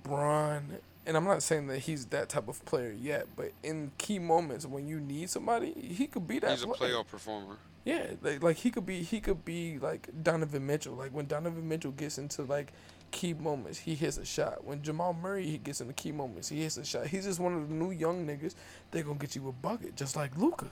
Bron. 0.03 0.77
And 1.05 1.17
I'm 1.17 1.23
not 1.25 1.41
saying 1.41 1.67
that 1.67 1.79
he's 1.79 2.05
that 2.07 2.29
type 2.29 2.47
of 2.47 2.63
player 2.65 2.91
yet, 2.91 3.25
but 3.35 3.51
in 3.63 3.91
key 3.97 4.19
moments 4.19 4.65
when 4.65 4.87
you 4.87 4.99
need 4.99 5.29
somebody, 5.29 5.71
he 5.73 6.05
could 6.05 6.27
be 6.27 6.37
that 6.39 6.51
He's 6.51 6.63
a 6.63 6.67
player. 6.67 6.93
playoff 6.93 7.07
performer. 7.07 7.55
Yeah, 7.85 8.05
like, 8.21 8.43
like 8.43 8.57
he 8.57 8.71
could 8.71 8.85
be 8.85 9.01
he 9.03 9.19
could 9.19 9.45
be 9.45 9.79
like 9.79 10.09
Donovan 10.23 10.65
Mitchell. 10.67 10.93
Like 10.93 11.11
when 11.11 11.25
Donovan 11.27 11.67
Mitchell 11.67 11.91
gets 11.91 12.17
into 12.17 12.43
like 12.43 12.73
key 13.11 13.33
moments, 13.33 13.79
he 13.79 13.95
hits 13.95 14.17
a 14.17 14.25
shot. 14.25 14.63
When 14.65 14.81
Jamal 14.83 15.13
Murray 15.13 15.45
he 15.47 15.57
gets 15.57 15.81
into 15.81 15.93
key 15.93 16.11
moments, 16.11 16.49
he 16.49 16.61
hits 16.61 16.77
a 16.77 16.85
shot. 16.85 17.07
He's 17.07 17.25
just 17.25 17.39
one 17.39 17.53
of 17.53 17.67
the 17.69 17.73
new 17.73 17.91
young 17.91 18.27
niggas. 18.27 18.53
They're 18.91 19.03
gonna 19.03 19.17
get 19.17 19.35
you 19.35 19.47
a 19.47 19.51
bucket, 19.51 19.95
just 19.95 20.15
like 20.15 20.37
Luka, 20.37 20.67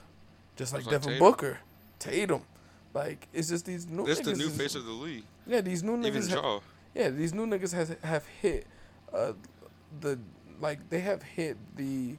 just 0.56 0.72
like 0.72 0.84
like 0.84 0.92
Devin 0.92 1.08
Tatum. 1.14 1.18
Booker, 1.26 1.58
Tatum. 1.98 2.42
Like 2.94 3.26
it's 3.32 3.48
just 3.48 3.64
these 3.64 3.88
new. 3.88 4.04
This 4.06 4.20
niggas 4.20 4.24
the 4.24 4.34
new 4.36 4.46
is- 4.46 4.56
face 4.56 4.74
of 4.74 4.84
the 4.84 4.92
league. 4.92 5.24
Yeah, 5.46 5.60
these 5.62 5.82
new 5.82 5.98
Even 6.04 6.22
niggas. 6.22 6.28
ha- 6.30 6.34
Jaw. 6.42 6.60
yeah, 6.94 7.08
these 7.08 7.32
new 7.34 7.46
niggas 7.46 7.72
has 7.72 7.96
have 8.02 8.26
hit 8.42 8.66
uh 9.12 9.32
the 10.00 10.18
like 10.60 10.88
they 10.90 11.00
have 11.00 11.22
hit 11.22 11.56
the 11.76 12.16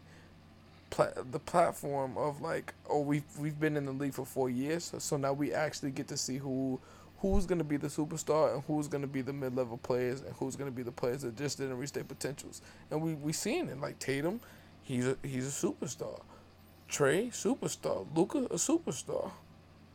the 0.89 1.39
platform 1.39 2.17
of 2.17 2.41
like 2.41 2.73
oh 2.89 3.01
we've 3.01 3.23
we've 3.39 3.59
been 3.59 3.77
in 3.77 3.85
the 3.85 3.91
league 3.91 4.13
for 4.13 4.25
4 4.25 4.49
years 4.49 4.85
so, 4.85 4.99
so 4.99 5.17
now 5.17 5.33
we 5.33 5.53
actually 5.53 5.91
get 5.91 6.07
to 6.07 6.17
see 6.17 6.37
who 6.37 6.79
who's 7.21 7.45
going 7.45 7.57
to 7.57 7.65
be 7.65 7.77
the 7.77 7.87
superstar 7.87 8.53
and 8.53 8.63
who's 8.63 8.87
going 8.87 9.01
to 9.01 9.07
be 9.07 9.21
the 9.21 9.33
mid-level 9.33 9.77
players 9.77 10.21
and 10.21 10.33
who's 10.35 10.55
going 10.55 10.69
to 10.69 10.75
be 10.75 10.83
the 10.83 10.91
players 10.91 11.21
that 11.21 11.35
just 11.35 11.57
didn't 11.57 11.77
reach 11.77 11.91
their 11.91 12.03
potentials. 12.03 12.61
And 12.91 13.01
we 13.01 13.13
we 13.13 13.33
seen 13.33 13.69
it 13.69 13.79
like 13.79 13.99
Tatum, 13.99 14.39
he's 14.81 15.07
a 15.07 15.17
he's 15.23 15.47
a 15.47 15.67
superstar. 15.67 16.21
Trey, 16.87 17.27
superstar. 17.27 18.07
Luka, 18.15 18.39
a 18.45 18.55
superstar. 18.55 19.31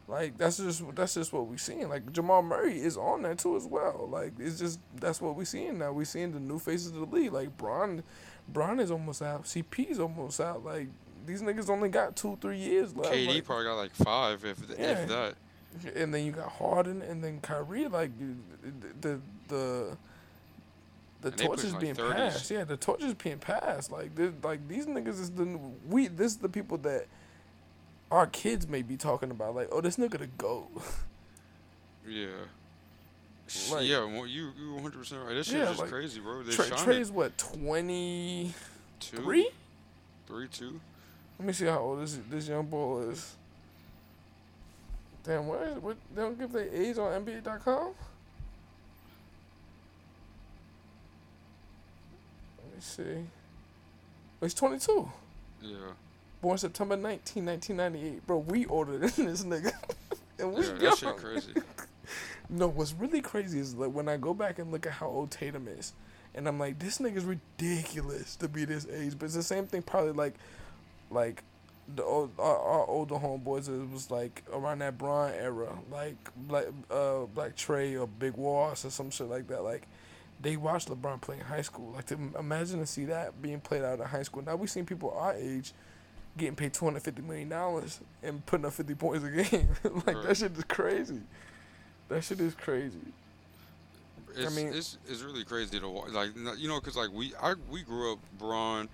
Like 0.07 0.37
that's 0.37 0.59
just 0.59 0.83
that's 0.95 1.15
just 1.15 1.33
what 1.33 1.47
we 1.47 1.57
seeing. 1.57 1.89
Like 1.89 2.13
Jamal 2.13 2.43
Murray 2.43 2.79
is 2.79 2.99
on 2.99 3.23
that 3.23 3.39
too 3.39 3.57
as 3.57 3.65
well. 3.65 4.07
Like 4.11 4.33
it's 4.39 4.59
just 4.59 4.79
that's 5.01 5.21
what 5.21 5.35
we 5.35 5.47
seeing 5.47 5.79
now. 5.79 5.93
We 5.93 6.05
seeing 6.05 6.33
the 6.33 6.41
new 6.41 6.59
faces 6.59 6.89
of 6.89 7.11
the 7.11 7.17
league. 7.17 7.33
Like 7.33 7.57
Bron, 7.57 8.03
Bron 8.49 8.79
is 8.81 8.91
almost 8.91 9.23
out. 9.23 9.45
CP 9.45 9.91
is 9.91 9.99
almost 9.99 10.41
out. 10.41 10.65
Like 10.65 10.89
these 11.27 11.43
niggas 11.43 11.69
only 11.71 11.89
got 11.89 12.17
two 12.17 12.37
three 12.41 12.59
years 12.59 12.95
left. 12.95 13.13
KD 13.15 13.27
like- 13.37 13.45
probably 13.45 13.65
got 13.65 13.75
like 13.77 13.95
five, 13.95 14.45
if 14.45 14.59
Yeah. 14.79 14.87
if 15.03 15.09
that. 15.09 15.35
and 15.97 16.13
then 16.15 16.25
you 16.27 16.33
got 16.33 16.51
Harden, 16.53 17.03
and 17.03 17.23
then 17.25 17.41
Kyrie. 17.41 17.89
Like 17.89 18.11
the 18.21 18.89
the 19.01 19.21
the, 19.49 19.97
the 21.23 21.31
torch 21.31 21.65
is 21.65 21.75
being 21.75 21.95
30s. 21.95 22.13
passed. 22.15 22.51
Yeah, 22.51 22.65
the 22.65 22.77
torch 22.77 23.03
is 23.03 23.15
being 23.15 23.39
passed. 23.39 23.91
Like 23.91 24.11
like 24.43 24.69
these 24.69 24.87
niggas 24.87 25.21
is 25.21 25.31
the 25.31 25.59
we. 25.89 26.07
This 26.09 26.33
is 26.33 26.39
the 26.39 26.49
people 26.49 26.79
that 26.79 27.07
our 28.11 28.27
kids 28.27 28.69
may 28.69 28.83
be 28.83 28.97
talking 28.97 29.31
about. 29.31 29.55
Like, 29.55 29.69
oh, 29.73 29.81
this 29.81 29.97
nigga 29.97 30.19
the 30.19 30.27
goat. 30.27 30.71
Yeah. 32.07 32.27
Like- 33.71 33.87
yeah, 33.87 34.05
well, 34.05 34.27
you 34.27 34.51
you 34.59 34.73
100 34.75 34.93
percent 34.99 35.23
right. 35.25 35.35
This 35.35 35.47
shit 35.47 35.57
Yeah, 35.57 35.63
is 35.65 35.69
just 35.71 35.81
like, 35.81 35.91
crazy, 35.91 36.21
bro. 36.21 36.43
They 36.43 36.53
Trey, 36.53 36.69
shining. 36.69 36.85
Trey's 36.85 37.11
what 37.11 37.37
twenty 37.37 38.55
two, 39.01 39.17
three? 39.19 39.51
three, 40.27 40.49
two. 40.49 40.81
Let 41.39 41.47
me 41.47 41.53
see 41.53 41.67
how 41.67 41.79
old 41.79 42.01
this 42.03 42.19
this 42.31 42.49
young 42.49 42.67
boy 42.67 43.01
is. 43.11 43.35
Damn, 45.25 45.47
where 45.47 45.65
is 45.65 45.75
what? 45.79 45.97
They 46.15 46.23
don't 46.23 46.39
give 46.39 46.53
their 46.53 46.69
age 46.73 46.97
on 46.99 47.25
NBA.com. 47.25 47.93
Let 52.59 52.75
me 52.75 52.81
see. 52.81 53.03
Oh, 53.03 54.47
he's 54.47 54.55
twenty 54.55 54.79
two. 54.79 55.11
Yeah, 55.63 55.77
Born 56.43 56.59
September 56.59 56.97
19, 56.97 57.45
1998. 57.47 58.27
Bro, 58.27 58.39
we 58.39 58.67
older 58.67 58.93
than 58.99 59.01
this 59.27 59.45
nigga. 59.45 59.73
and 60.39 60.53
we 60.55 60.63
yeah, 60.63 60.69
young. 60.69 60.79
that 60.81 60.99
shit 60.99 61.17
crazy. 61.17 61.53
No, 62.49 62.69
what's 62.69 62.93
really 62.93 63.21
crazy 63.21 63.59
is 63.59 63.75
like 63.75 63.93
when 63.93 64.09
I 64.09 64.17
go 64.17 64.35
back 64.35 64.59
and 64.59 64.71
look 64.71 64.87
at 64.87 64.93
how 64.93 65.09
old 65.09 65.31
Tatum 65.31 65.69
is, 65.69 65.93
and 66.35 66.49
I'm 66.49 66.59
like, 66.59 66.79
this 66.79 66.99
nigga's 66.99 67.25
ridiculous 67.25 68.37
to 68.37 68.49
be 68.49 68.65
this 68.65 68.87
age. 68.93 69.15
But 69.19 69.27
it's 69.27 69.35
the 69.35 69.43
same 69.43 69.67
thing, 69.67 69.83
probably 69.83 70.13
like, 70.13 70.35
like, 71.11 71.43
the 71.95 72.03
old 72.03 72.31
our, 72.39 72.59
our 72.59 72.87
older 72.87 73.17
homeboys. 73.17 73.69
It 73.69 73.91
was 73.93 74.11
like 74.11 74.43
around 74.53 74.81
that 74.81 74.99
Bron 74.99 75.33
era, 75.33 75.79
like 75.91 76.17
Black 76.37 76.67
uh 76.91 77.21
Black 77.35 77.57
Trey 77.57 77.97
or 77.97 78.07
Big 78.07 78.35
Walls 78.35 78.85
or 78.85 78.91
some 78.91 79.11
shit 79.11 79.29
like 79.29 79.49
that. 79.49 79.63
Like, 79.63 79.87
they 80.41 80.57
watched 80.57 80.89
LeBron 80.89 81.21
play 81.21 81.37
in 81.37 81.43
high 81.45 81.63
school. 81.63 81.93
Like 81.93 82.07
to 82.07 82.19
imagine 82.39 82.81
to 82.81 82.87
see 82.87 83.07
that 83.07 83.41
being 83.41 83.61
played 83.61 83.83
out 83.83 84.01
in 84.01 84.07
high 84.07 84.23
school. 84.23 84.43
Now 84.43 84.57
we've 84.57 84.71
seen 84.71 84.87
people 84.87 85.15
our 85.17 85.35
age 85.35 85.73
getting 86.37 86.57
paid 86.57 86.73
two 86.73 86.85
hundred 86.85 87.03
fifty 87.03 87.23
million 87.23 87.49
dollars 87.49 88.01
and 88.23 88.45
putting 88.47 88.67
up 88.67 88.73
fifty 88.73 88.95
points 88.95 89.25
a 89.25 89.31
game. 89.31 89.69
like 90.07 90.23
that 90.23 90.37
shit 90.37 90.57
is 90.57 90.65
crazy. 90.65 91.21
That 92.09 92.23
shit 92.25 92.41
is 92.41 92.55
crazy. 92.55 92.99
It's, 94.37 94.55
mean- 94.57 94.73
it's 94.75 94.99
it's 95.09 95.23
really 95.23 95.45
crazy 95.45 95.79
to 95.81 95.89
watch. 95.89 96.11
Like 96.11 96.31
you 96.59 96.69
know, 96.69 96.81
cause 96.81 96.97
like 96.97 97.11
we 97.13 97.33
I 97.41 97.55
we 97.71 97.83
grew 97.83 98.13
up 98.15 98.19
Bron, 98.39 98.89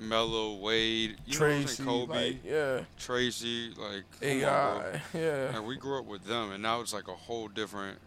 Melo, 0.00 0.54
Wade, 0.56 1.16
you 1.26 1.32
know 1.32 1.38
Tracy, 1.38 1.66
saying, 1.66 1.88
Kobe, 1.88 2.14
like, 2.14 2.44
yeah, 2.44 2.80
Tracy, 2.98 3.72
like. 3.76 4.04
AI, 4.22 5.00
yeah. 5.12 5.50
Like 5.54 5.66
we 5.66 5.76
grew 5.76 5.98
up 5.98 6.04
with 6.04 6.24
them, 6.24 6.52
and 6.52 6.62
now 6.62 6.80
it's 6.80 6.92
like 6.94 7.08
a 7.08 7.14
whole 7.14 7.48
different 7.48 7.98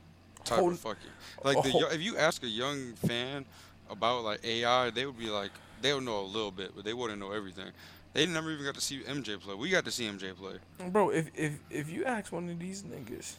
type 0.46 0.60
Whole- 0.60 0.72
of 0.72 0.80
fucking. 0.80 1.10
Like 1.44 1.62
the 1.64 1.70
whole- 1.72 1.86
if 1.88 2.02
you 2.02 2.18
ask 2.18 2.42
a 2.44 2.48
young 2.48 2.94
fan 2.94 3.46
about 3.90 4.24
like 4.24 4.44
AI, 4.46 4.90
they 4.90 5.06
would 5.06 5.20
be 5.20 5.30
like 5.30 5.52
they 5.82 5.94
would 5.94 6.04
know 6.04 6.22
a 6.22 6.24
little 6.26 6.52
bit, 6.52 6.72
but 6.76 6.86
they 6.86 6.94
wouldn't 6.94 7.20
know 7.20 7.32
everything. 7.32 7.68
They 8.14 8.26
never 8.26 8.50
even 8.52 8.66
got 8.66 8.76
to 8.76 8.82
see 8.82 9.02
MJ 9.02 9.40
play. 9.40 9.54
We 9.56 9.70
got 9.70 9.84
to 9.86 9.92
see 9.92 10.06
MJ 10.08 10.34
play. 10.36 10.56
Bro, 10.90 11.10
if 11.10 11.30
if 11.36 11.60
if 11.70 11.90
you 11.92 12.06
ask 12.06 12.32
one 12.32 12.50
of 12.50 12.60
these 12.60 12.84
niggas 12.84 13.34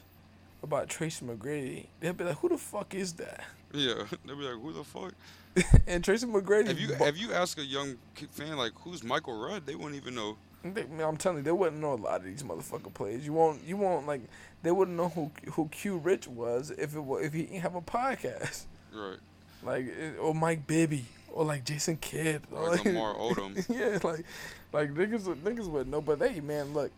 about 0.62 0.88
Tracy 0.88 1.24
McGrady, 1.24 1.86
they'll 2.00 2.12
be 2.12 2.24
like, 2.24 2.38
"Who 2.38 2.48
the 2.48 2.58
fuck 2.58 2.94
is 2.94 3.12
that?" 3.14 3.44
Yeah, 3.72 4.04
they'll 4.26 4.36
be 4.36 4.44
like, 4.44 4.60
"Who 4.60 4.72
the 4.72 4.84
fuck?" 4.84 5.14
and 5.86 6.02
Tracy 6.04 6.26
McGrady, 6.26 6.68
If 6.68 6.80
you 6.80 6.88
bu- 6.88 7.04
if 7.04 7.18
you 7.18 7.32
ask 7.32 7.58
a 7.58 7.64
young 7.64 7.96
fan 8.32 8.56
like, 8.56 8.72
"Who's 8.80 9.02
Michael 9.02 9.40
Redd?" 9.40 9.66
They 9.66 9.74
wouldn't 9.74 9.96
even 9.96 10.14
know. 10.14 10.36
They, 10.64 10.82
I'm 11.02 11.16
telling 11.16 11.38
you, 11.38 11.44
they 11.44 11.52
wouldn't 11.52 11.80
know 11.80 11.94
a 11.94 11.94
lot 11.94 12.16
of 12.16 12.24
these 12.24 12.42
motherfucker 12.42 12.92
players. 12.92 13.24
You 13.24 13.32
won't, 13.32 13.62
you 13.64 13.76
won't 13.76 14.08
like, 14.08 14.22
they 14.64 14.72
wouldn't 14.72 14.96
know 14.96 15.08
who 15.08 15.30
who 15.52 15.68
Q 15.68 15.98
Rich 15.98 16.26
was 16.28 16.70
if 16.72 16.94
it 16.96 17.00
was 17.00 17.24
if 17.24 17.32
he 17.32 17.42
didn't 17.42 17.60
have 17.60 17.76
a 17.76 17.80
podcast, 17.80 18.64
Right. 18.92 19.18
like 19.62 19.86
eh, 19.86 20.16
or 20.20 20.34
Mike 20.34 20.66
Bibby 20.66 21.04
or 21.32 21.44
like 21.44 21.64
Jason 21.64 21.96
Kidd 21.98 22.42
Or 22.50 22.70
like 22.70 22.84
Lamar 22.84 23.14
Odom. 23.18 23.64
yeah, 23.68 23.98
like 24.02 24.24
like 24.72 24.90
niggas 24.94 25.32
niggas 25.42 25.68
would 25.68 25.86
know, 25.88 26.00
but 26.00 26.18
hey, 26.20 26.40
man, 26.40 26.74
look, 26.74 26.90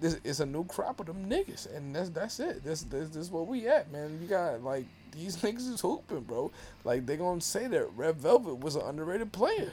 this 0.00 0.18
it's 0.24 0.40
a 0.40 0.46
new 0.46 0.64
crop 0.64 1.00
of 1.00 1.06
them 1.06 1.28
niggas, 1.28 1.74
and 1.74 1.94
that's 1.94 2.08
that's 2.10 2.40
it. 2.40 2.64
This 2.64 2.82
this 2.82 3.10
this 3.10 3.26
is 3.26 3.30
where 3.30 3.42
we 3.42 3.68
at, 3.68 3.92
man. 3.92 4.18
You 4.20 4.28
got 4.28 4.62
like 4.62 4.86
these 5.12 5.36
niggas 5.42 5.72
is 5.72 5.80
hooping, 5.80 6.20
bro. 6.22 6.50
Like 6.84 7.06
they 7.06 7.16
gonna 7.16 7.40
say 7.40 7.66
that 7.66 7.86
Red 7.96 8.16
Velvet 8.16 8.60
was 8.60 8.76
an 8.76 8.82
underrated 8.82 9.32
player. 9.32 9.72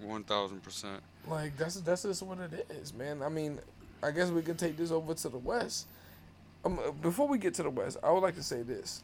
One 0.00 0.24
thousand 0.24 0.62
percent. 0.62 1.02
Like 1.28 1.56
that's 1.56 1.80
that's 1.80 2.02
just 2.02 2.22
what 2.22 2.38
it 2.38 2.66
is, 2.70 2.92
man. 2.92 3.22
I 3.22 3.28
mean, 3.28 3.58
I 4.02 4.10
guess 4.10 4.30
we 4.30 4.42
can 4.42 4.56
take 4.56 4.76
this 4.76 4.90
over 4.90 5.14
to 5.14 5.28
the 5.28 5.38
West. 5.38 5.86
Um, 6.64 6.78
uh, 6.78 6.90
before 6.90 7.28
we 7.28 7.38
get 7.38 7.54
to 7.54 7.62
the 7.62 7.70
West, 7.70 7.98
I 8.02 8.10
would 8.10 8.22
like 8.22 8.34
to 8.36 8.42
say 8.42 8.62
this: 8.62 9.02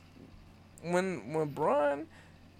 when 0.82 1.32
when 1.32 1.48
Bron 1.48 2.06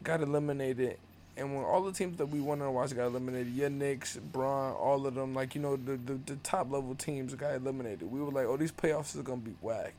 got 0.03 0.21
eliminated, 0.21 0.99
and 1.37 1.55
when 1.55 1.65
all 1.65 1.83
the 1.83 1.93
teams 1.93 2.17
that 2.19 2.27
we 2.27 2.41
wanted 2.41 2.65
to 2.65 2.71
watch 2.71 2.95
got 2.95 3.07
eliminated, 3.07 3.53
yeah, 3.53 3.69
Knicks, 3.69 4.17
Bron, 4.17 4.73
all 4.75 5.07
of 5.07 5.15
them, 5.15 5.35
like 5.35 5.55
you 5.55 5.61
know, 5.61 5.77
the, 5.77 5.97
the 5.97 6.15
the 6.27 6.37
top 6.37 6.71
level 6.71 6.95
teams 6.95 7.35
got 7.35 7.55
eliminated. 7.55 8.11
We 8.11 8.21
were 8.21 8.31
like, 8.31 8.47
oh, 8.47 8.57
these 8.57 8.73
playoffs 8.73 9.19
are 9.19 9.23
gonna 9.23 9.41
be 9.41 9.55
whack. 9.61 9.95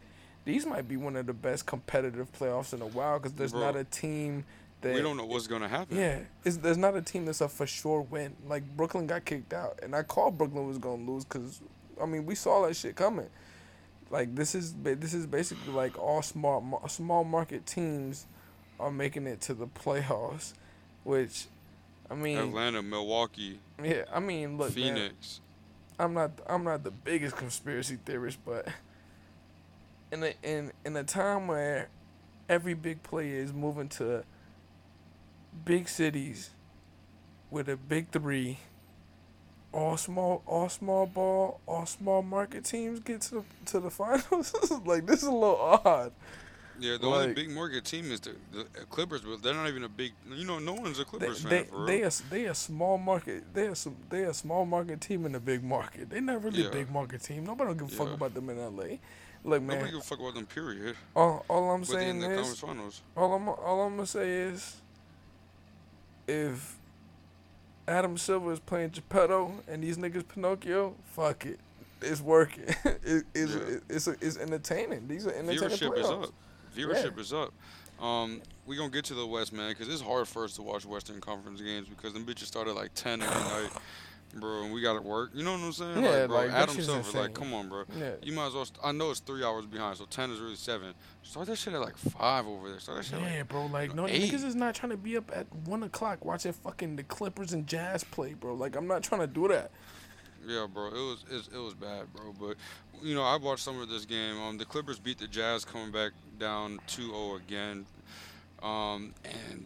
These 0.46 0.66
might 0.66 0.88
be 0.88 0.96
one 0.98 1.16
of 1.16 1.26
the 1.26 1.34
best 1.34 1.66
competitive 1.66 2.32
playoffs 2.32 2.74
in 2.74 2.82
a 2.82 2.88
while 2.88 3.20
because 3.20 3.34
there's 3.34 3.52
Bro, 3.52 3.62
not 3.62 3.76
a 3.76 3.84
team 3.84 4.46
that 4.82 4.94
We 4.94 5.02
don't 5.02 5.18
know 5.18 5.26
what's 5.26 5.48
gonna 5.48 5.68
happen. 5.68 5.98
yeah, 5.98 6.20
there's 6.44 6.78
not 6.78 6.96
a 6.96 7.02
team 7.02 7.26
that's 7.26 7.42
a 7.42 7.50
for 7.50 7.68
sure 7.68 8.02
win. 8.02 8.36
Like 8.48 8.64
Brooklyn 8.78 9.08
got 9.08 9.26
kicked 9.26 9.54
out, 9.54 9.80
and 9.84 9.96
I 9.96 10.04
called 10.04 10.38
Brooklyn 10.38 10.68
was 10.68 10.78
gonna 10.78 11.04
lose 11.04 11.26
because, 11.26 11.62
I 12.02 12.06
mean, 12.06 12.26
we 12.26 12.36
saw 12.36 12.66
that 12.66 12.76
shit 12.76 12.96
coming. 12.96 13.30
Like 14.10 14.36
this 14.36 14.56
is 14.56 14.74
this 14.82 15.14
is 15.14 15.28
basically 15.28 15.74
like 15.74 16.00
all 16.00 16.22
small 16.22 16.82
small 16.88 17.24
market 17.26 17.66
teams 17.66 18.26
are 18.80 18.92
making 18.92 19.28
it 19.28 19.42
to 19.42 19.54
the 19.54 19.68
playoffs, 19.68 20.54
which, 21.08 21.46
I 22.12 22.16
mean, 22.16 22.38
Atlanta, 22.38 22.84
Milwaukee, 22.84 23.60
yeah, 23.82 24.04
I 24.14 24.20
mean, 24.20 24.58
look, 24.58 24.76
man, 24.76 24.96
Phoenix. 24.96 25.40
I'm 25.98 26.14
not 26.14 26.32
I'm 26.48 26.64
not 26.64 26.84
the 26.84 26.92
biggest 26.92 27.38
conspiracy 27.38 27.98
theorist, 28.06 28.40
but 28.46 28.68
in 30.12 30.24
a 30.24 30.34
in 30.44 30.72
in 30.86 30.98
a 30.98 31.04
time 31.04 31.48
where 31.48 31.88
every 32.50 32.74
big 32.74 33.04
player 33.04 33.42
is 33.42 33.54
moving 33.54 33.88
to 33.90 34.24
big 35.66 35.88
cities 35.88 36.52
with 37.50 37.70
a 37.70 37.78
big 37.78 38.10
three, 38.12 38.60
all 39.72 39.96
small 39.96 40.44
all 40.46 40.68
small 40.68 41.06
ball, 41.06 41.62
all 41.66 41.86
small 41.86 42.22
market 42.22 42.66
teams 42.66 43.00
get 43.00 43.22
to 43.22 43.36
the 43.36 43.44
to 43.68 43.80
the 43.80 43.90
finals. 43.90 44.54
like 44.86 45.06
this 45.06 45.24
is 45.24 45.30
a 45.30 45.32
little 45.32 45.80
odd. 45.86 46.12
Yeah, 46.80 46.98
the 46.98 47.08
only 47.08 47.34
big 47.34 47.50
market 47.50 47.86
team 47.86 48.12
is 48.12 48.20
the, 48.20 48.36
the 48.52 48.64
Clippers, 48.90 49.22
but 49.22 49.42
they're 49.42 49.54
not 49.54 49.68
even 49.68 49.84
a 49.84 49.90
big. 49.90 50.14
You 50.32 50.46
know, 50.46 50.60
no 50.60 50.74
one's 50.74 51.00
a 51.00 51.06
Clippers 51.06 51.44
they 51.44 51.64
fan 51.64 51.66
for 51.66 51.78
real. 51.78 51.86
they 51.88 52.02
a, 52.04 52.12
they 52.30 52.46
a 52.46 52.56
small 52.56 52.98
market 52.98 53.44
they 53.54 53.68
a, 53.68 53.72
s- 53.72 53.88
they 54.10 54.24
a 54.24 54.34
small 54.34 54.66
market 54.66 55.02
team 55.02 55.26
in 55.26 55.34
a 55.36 55.40
big 55.40 55.64
market. 55.64 56.10
They're 56.10 56.22
not 56.22 56.44
really 56.44 56.62
Yeah. 56.64 56.70
a 56.70 56.72
big 56.72 56.92
market 56.92 57.22
team. 57.24 57.46
Nobody 57.46 57.70
don't 57.70 57.78
give 57.78 57.92
a 58.00 58.04
fuck 58.06 58.14
about 58.14 58.34
them 58.34 58.50
in 58.50 58.60
L.A. 58.60 59.00
Look, 59.44 59.62
man. 59.62 59.78
Nobody 59.78 59.92
give 59.92 60.02
a 60.02 60.04
fuck 60.04 60.20
about 60.20 60.36
them. 60.36 60.46
Period. 60.46 60.96
All, 61.16 61.46
all 61.50 61.72
I'm 61.72 61.82
But 61.82 61.88
saying 61.90 62.20
the 62.20 62.40
is, 62.40 62.64
all 63.16 63.34
I'm 63.34 63.48
all 63.50 63.82
I'm 63.82 63.96
gonna 63.96 64.06
say 64.06 64.30
is, 64.30 64.78
if 66.28 66.76
Adam 67.88 68.18
Silver 68.18 68.52
is 68.52 68.60
playing 68.60 68.90
Geppetto 68.92 69.54
and 69.68 69.84
these 69.84 69.98
niggas 69.98 70.28
Pinocchio, 70.28 70.96
fuck 71.14 71.46
it, 71.46 71.60
it's 72.02 72.20
working. 72.22 72.66
it, 72.86 73.24
it's 73.34 73.54
Yeah. 73.56 73.78
it's 73.90 74.08
it's 74.08 74.38
entertaining. 74.38 75.08
These 75.08 75.26
are 75.28 75.32
entertaining 75.34 75.70
Viewership 75.70 75.98
is 75.98 76.06
playoffs. 76.06 76.24
up. 76.26 76.34
Viewership 76.78 77.18
is 77.20 77.34
up. 77.34 77.54
Um, 78.02 78.42
we 78.66 78.76
gonna 78.76 78.90
get 78.90 79.06
to 79.06 79.14
the 79.16 79.26
West, 79.26 79.52
man, 79.54 79.70
because 79.70 79.88
it's 79.92 80.02
hard 80.02 80.28
for 80.28 80.44
us 80.44 80.54
to 80.58 80.62
watch 80.62 80.86
Western 80.86 81.20
Conference 81.20 81.62
games 81.62 81.88
because 81.88 82.14
them 82.14 82.26
bitches 82.26 82.46
started 82.46 82.74
like 82.74 82.94
ten 82.94 83.22
every 83.24 83.36
night, 83.64 83.70
bro, 84.36 84.64
and 84.66 84.74
we 84.74 84.82
gotta 84.82 85.02
work. 85.02 85.32
You 85.34 85.44
know 85.44 85.54
what 85.54 85.62
I'm 85.62 85.72
saying? 85.72 86.04
Yeah, 86.04 86.10
like, 86.12 86.28
bro, 86.28 86.38
like, 86.38 86.52
Adam 86.52 86.76
Silver, 86.76 86.98
insane. 87.00 87.22
like, 87.22 87.34
come 87.34 87.54
on, 87.56 87.70
bro. 87.70 87.86
Yeah. 87.98 88.12
You 88.22 88.34
might 88.34 88.48
as 88.48 88.54
well. 88.54 88.66
St- 88.66 88.80
I 88.84 88.92
know 88.92 89.10
it's 89.10 89.20
three 89.20 89.44
hours 89.44 89.66
behind, 89.66 89.98
so 89.98 90.06
ten 90.06 90.30
is 90.30 90.40
really 90.40 90.56
seven. 90.58 90.94
Start 91.24 91.48
that 91.48 91.56
shit 91.56 91.74
at 91.74 91.82
like 91.82 91.98
five 91.98 92.46
over 92.46 92.70
there. 92.70 92.80
Start 92.80 93.00
that 93.00 93.06
shit. 93.06 93.20
Yeah, 93.20 93.40
Like, 93.40 93.48
bro. 93.48 93.66
Like, 93.66 93.96
no 93.96 94.08
eight. 94.08 94.32
niggas 94.32 94.46
is 94.46 94.54
not 94.56 94.76
trying 94.76 94.92
to 94.92 94.98
be 94.98 95.18
up 95.18 95.32
at 95.36 95.48
one 95.66 95.82
o'clock 95.82 96.24
watching 96.24 96.54
fucking 96.54 96.98
the 96.98 97.04
Clippers 97.04 97.54
and 97.54 97.66
Jazz 97.66 98.04
play, 98.04 98.36
bro. 98.36 98.54
Like, 98.54 98.76
I'm 98.76 98.86
not 98.88 99.02
trying 99.02 99.22
to 99.22 99.28
do 99.28 99.48
that. 99.48 99.72
Yeah, 100.48 100.66
bro, 100.72 100.88
it 100.88 100.94
was 100.94 101.26
it, 101.30 101.56
it 101.56 101.60
was 101.60 101.74
bad, 101.74 102.12
bro. 102.14 102.34
But 102.40 102.56
you 103.02 103.14
know, 103.16 103.24
I 103.24 103.36
watched 103.38 103.64
some 103.64 103.80
of 103.80 103.90
this 103.90 104.06
game. 104.06 104.40
Um, 104.40 104.58
the 104.58 104.66
Clippers 104.66 105.00
beat 105.00 105.20
the 105.20 105.28
Jazz, 105.28 105.66
coming 105.66 105.92
back 105.92 106.12
down 106.40 106.80
2-0 106.88 107.38
again. 107.38 107.86
Um, 108.64 109.14
and 109.24 109.66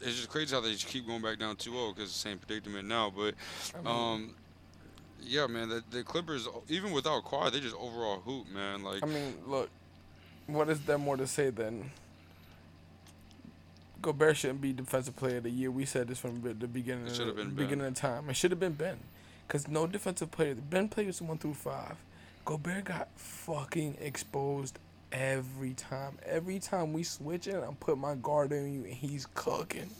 it's 0.00 0.16
just 0.16 0.28
crazy 0.28 0.54
how 0.54 0.60
they 0.60 0.72
just 0.72 0.88
keep 0.88 1.06
going 1.06 1.22
back 1.22 1.38
down 1.38 1.56
2-0 1.56 1.94
because 1.94 2.12
the 2.12 2.18
same 2.18 2.38
predicament 2.38 2.86
now. 2.86 3.10
But 3.14 3.34
um, 3.88 4.34
yeah, 5.22 5.46
man, 5.46 5.68
the, 5.68 5.82
the 5.90 6.02
Clippers, 6.02 6.48
even 6.68 6.92
without 6.92 7.24
Kawhi, 7.24 7.52
they 7.52 7.60
just 7.60 7.76
overall 7.76 8.20
hoop, 8.20 8.48
man. 8.52 8.82
Like, 8.82 9.02
I 9.02 9.06
mean, 9.06 9.34
look, 9.46 9.70
what 10.46 10.68
is 10.68 10.80
there 10.80 10.98
more 10.98 11.16
to 11.16 11.26
say 11.26 11.50
than 11.50 11.90
Gobert 14.02 14.36
shouldn't 14.36 14.60
be 14.60 14.72
defensive 14.72 15.16
player 15.16 15.38
of 15.38 15.44
the 15.44 15.50
year? 15.50 15.70
We 15.70 15.84
said 15.84 16.08
this 16.08 16.18
from 16.18 16.42
the 16.42 16.54
beginning, 16.66 17.06
of, 17.06 17.14
should 17.14 17.22
the 17.22 17.26
have 17.26 17.36
been 17.36 17.48
Ben. 17.48 17.56
beginning 17.56 17.86
of 17.86 17.94
time. 17.94 18.28
It 18.28 18.36
should 18.36 18.50
have 18.50 18.60
been 18.60 18.74
Ben, 18.74 18.98
because 19.46 19.68
no 19.68 19.86
defensive 19.86 20.30
player. 20.30 20.54
Ben 20.54 20.88
plays 20.88 21.20
one 21.22 21.38
through 21.38 21.54
five. 21.54 21.96
Gobert 22.44 22.84
got 22.84 23.08
fucking 23.16 23.96
exposed 24.00 24.78
every 25.12 25.74
time. 25.74 26.18
Every 26.24 26.58
time 26.58 26.92
we 26.92 27.02
switch 27.02 27.46
it, 27.46 27.56
I'm 27.56 27.74
putting 27.76 28.00
my 28.00 28.14
guard 28.16 28.52
on 28.52 28.72
you, 28.72 28.84
and 28.84 28.92
he's 28.94 29.26
cooking. 29.34 29.90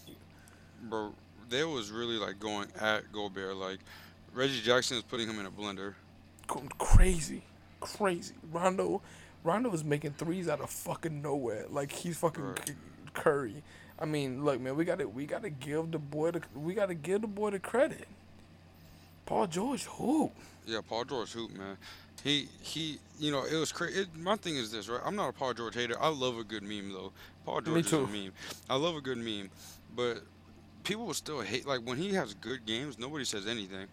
bro, 0.83 1.13
they 1.49 1.65
was 1.65 1.91
really 1.91 2.17
like 2.19 2.39
going 2.39 2.69
at 2.81 3.11
Gobert. 3.13 3.57
Like, 3.57 3.79
Reggie 4.35 4.61
Jackson 4.61 4.97
is 4.97 5.03
putting 5.03 5.29
him 5.29 5.39
in 5.41 5.47
a 5.47 5.51
blender. 5.51 5.95
Going 6.47 6.69
crazy, 6.79 7.43
crazy. 7.81 8.35
Rondo, 8.53 9.03
Rondo 9.43 9.73
is 9.73 9.83
making 9.85 10.13
threes 10.13 10.49
out 10.49 10.61
of 10.61 10.71
fucking 10.71 11.21
nowhere. 11.23 11.67
Like 11.69 11.91
he's 11.91 12.17
fucking 12.19 12.45
Right. 12.45 12.69
C- 12.69 12.75
Curry. 13.15 13.63
I 13.99 14.05
mean, 14.05 14.45
look, 14.45 14.61
man, 14.61 14.77
we 14.77 14.85
got 14.85 14.99
to 14.99 15.07
we 15.09 15.27
got 15.27 15.43
to 15.43 15.51
give 15.51 15.91
the 15.91 15.99
boy 15.99 16.31
the 16.33 16.43
we 16.55 16.75
got 16.75 16.87
to 16.87 16.95
give 16.95 17.23
the 17.23 17.27
boy 17.27 17.51
the 17.51 17.59
credit. 17.59 18.07
Paul 19.27 19.49
George, 19.49 19.85
hoop. 19.85 20.33
Yeah, 20.67 20.81
Paul 20.89 21.05
George 21.05 21.33
hoop, 21.33 21.51
man. 21.57 21.77
He 22.23 22.49
he, 22.61 22.99
you 23.19 23.31
know, 23.31 23.45
it 23.45 23.57
was 23.57 23.73
crazy. 23.73 24.07
My 24.17 24.37
thing 24.37 24.57
is 24.57 24.73
this, 24.73 24.89
right? 24.89 25.01
I'm 25.05 25.17
not 25.17 25.29
a 25.29 25.33
Paul 25.33 25.53
George 25.53 25.75
hater. 25.75 25.97
I 26.01 26.09
love 26.09 26.39
a 26.39 26.45
good 26.45 26.63
meme 26.63 26.93
though. 26.93 27.13
Paul 27.45 27.61
George 27.61 27.85
is 27.85 27.91
too. 27.91 28.05
a 28.05 28.07
meme. 28.07 28.33
I 28.71 28.77
love 28.77 28.97
a 28.97 29.01
good 29.01 29.19
meme, 29.19 29.51
but 29.95 30.23
people 30.83 31.07
will 31.07 31.15
still 31.15 31.41
hate. 31.41 31.67
Like 31.67 31.81
when 31.81 31.99
he 31.99 32.15
has 32.15 32.35
good 32.35 32.65
games, 32.65 32.99
nobody 32.99 33.25
says 33.25 33.47
anything. 33.47 33.87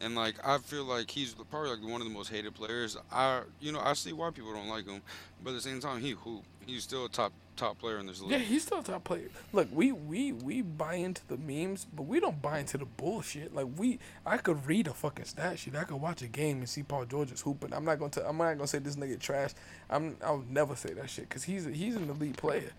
And 0.00 0.14
like 0.14 0.34
I 0.46 0.58
feel 0.58 0.84
like 0.84 1.10
he's 1.10 1.34
probably 1.50 1.70
like 1.70 1.82
one 1.82 2.00
of 2.00 2.06
the 2.06 2.12
most 2.12 2.30
hated 2.30 2.54
players. 2.54 2.96
I 3.10 3.42
you 3.60 3.72
know 3.72 3.80
I 3.80 3.94
see 3.94 4.12
why 4.12 4.30
people 4.30 4.52
don't 4.52 4.68
like 4.68 4.86
him, 4.86 5.02
but 5.42 5.50
at 5.50 5.56
the 5.56 5.62
same 5.62 5.80
time 5.80 6.00
he 6.00 6.10
hoop. 6.10 6.44
He's 6.66 6.84
still 6.84 7.06
a 7.06 7.08
top 7.08 7.32
top 7.58 7.78
player 7.78 7.98
in 7.98 8.06
this 8.06 8.20
league. 8.20 8.30
Yeah, 8.30 8.38
he's 8.38 8.62
still 8.62 8.80
a 8.80 8.82
top 8.82 9.04
player. 9.04 9.28
Look, 9.52 9.68
we 9.72 9.92
we 9.92 10.32
we 10.32 10.62
buy 10.62 10.94
into 10.94 11.22
the 11.26 11.36
memes, 11.36 11.86
but 11.92 12.04
we 12.04 12.20
don't 12.20 12.40
buy 12.40 12.60
into 12.60 12.78
the 12.78 12.84
bullshit. 12.86 13.54
Like 13.54 13.66
we, 13.76 13.98
I 14.24 14.38
could 14.38 14.66
read 14.66 14.86
a 14.86 14.94
fucking 14.94 15.26
stat 15.26 15.58
sheet. 15.58 15.76
I 15.76 15.84
could 15.84 16.00
watch 16.00 16.22
a 16.22 16.28
game 16.28 16.58
and 16.58 16.68
see 16.68 16.82
Paul 16.82 17.04
George 17.04 17.32
is 17.32 17.40
hooping. 17.40 17.72
I'm 17.74 17.84
not 17.84 17.98
gonna. 17.98 18.10
T- 18.10 18.22
I'm 18.26 18.38
not 18.38 18.54
gonna 18.54 18.66
say 18.66 18.78
this 18.78 18.96
nigga 18.96 19.18
trash. 19.20 19.50
I'm. 19.90 20.16
I'll 20.24 20.44
never 20.48 20.76
say 20.76 20.94
that 20.94 21.10
shit 21.10 21.28
because 21.28 21.44
he's 21.44 21.66
a, 21.66 21.70
he's 21.70 21.96
an 21.96 22.08
elite 22.08 22.36
player. 22.36 22.72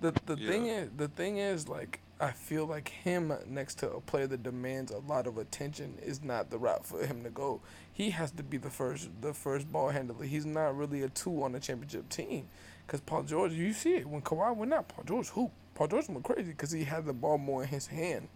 The 0.00 0.12
the 0.26 0.36
thing 0.36 0.66
is 0.66 0.90
the 0.96 1.08
thing 1.08 1.38
is 1.38 1.68
like 1.68 2.00
I 2.22 2.30
feel 2.30 2.66
like 2.66 2.88
him 2.88 3.32
next 3.48 3.78
to 3.80 3.90
a 3.90 4.00
player 4.00 4.28
that 4.28 4.44
demands 4.44 4.92
a 4.92 4.98
lot 4.98 5.26
of 5.26 5.38
attention 5.38 5.98
is 6.00 6.22
not 6.22 6.50
the 6.50 6.58
route 6.58 6.86
for 6.86 7.04
him 7.04 7.24
to 7.24 7.30
go. 7.30 7.60
He 7.92 8.10
has 8.10 8.30
to 8.32 8.44
be 8.44 8.58
the 8.58 8.70
first 8.70 9.10
the 9.20 9.34
first 9.34 9.70
ball 9.70 9.90
handler. 9.90 10.24
He's 10.24 10.46
not 10.46 10.76
really 10.76 11.02
a 11.02 11.08
two 11.08 11.42
on 11.42 11.54
a 11.54 11.60
championship 11.60 12.08
team. 12.08 12.48
Cause 12.92 13.00
Paul 13.00 13.22
George, 13.22 13.52
you 13.54 13.72
see 13.72 13.94
it 13.94 14.06
when 14.06 14.20
Kawhi 14.20 14.54
went 14.54 14.70
out. 14.74 14.86
Paul 14.88 15.04
George 15.04 15.28
hoop. 15.30 15.50
Paul 15.74 15.88
George 15.88 16.08
went 16.10 16.22
crazy 16.24 16.50
because 16.50 16.70
he 16.70 16.84
had 16.84 17.06
the 17.06 17.14
ball 17.14 17.38
more 17.38 17.62
in 17.62 17.68
his 17.70 17.86
hand. 17.86 18.28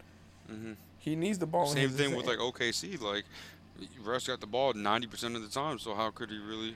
hmm 0.49 0.73
He 0.99 1.15
needs 1.15 1.39
the 1.39 1.45
ball. 1.47 1.65
in 1.69 1.75
Same 1.75 1.91
thing 1.91 2.17
with 2.17 2.25
hand. 2.25 2.39
like 2.41 2.55
OKC. 2.55 2.99
Like 2.99 3.25
Russ 4.03 4.27
got 4.27 4.41
the 4.41 4.47
ball 4.47 4.73
90% 4.73 5.37
of 5.37 5.43
the 5.43 5.49
time, 5.49 5.79
so 5.79 5.95
how 5.95 6.11
could 6.11 6.31
he 6.31 6.39
really? 6.39 6.75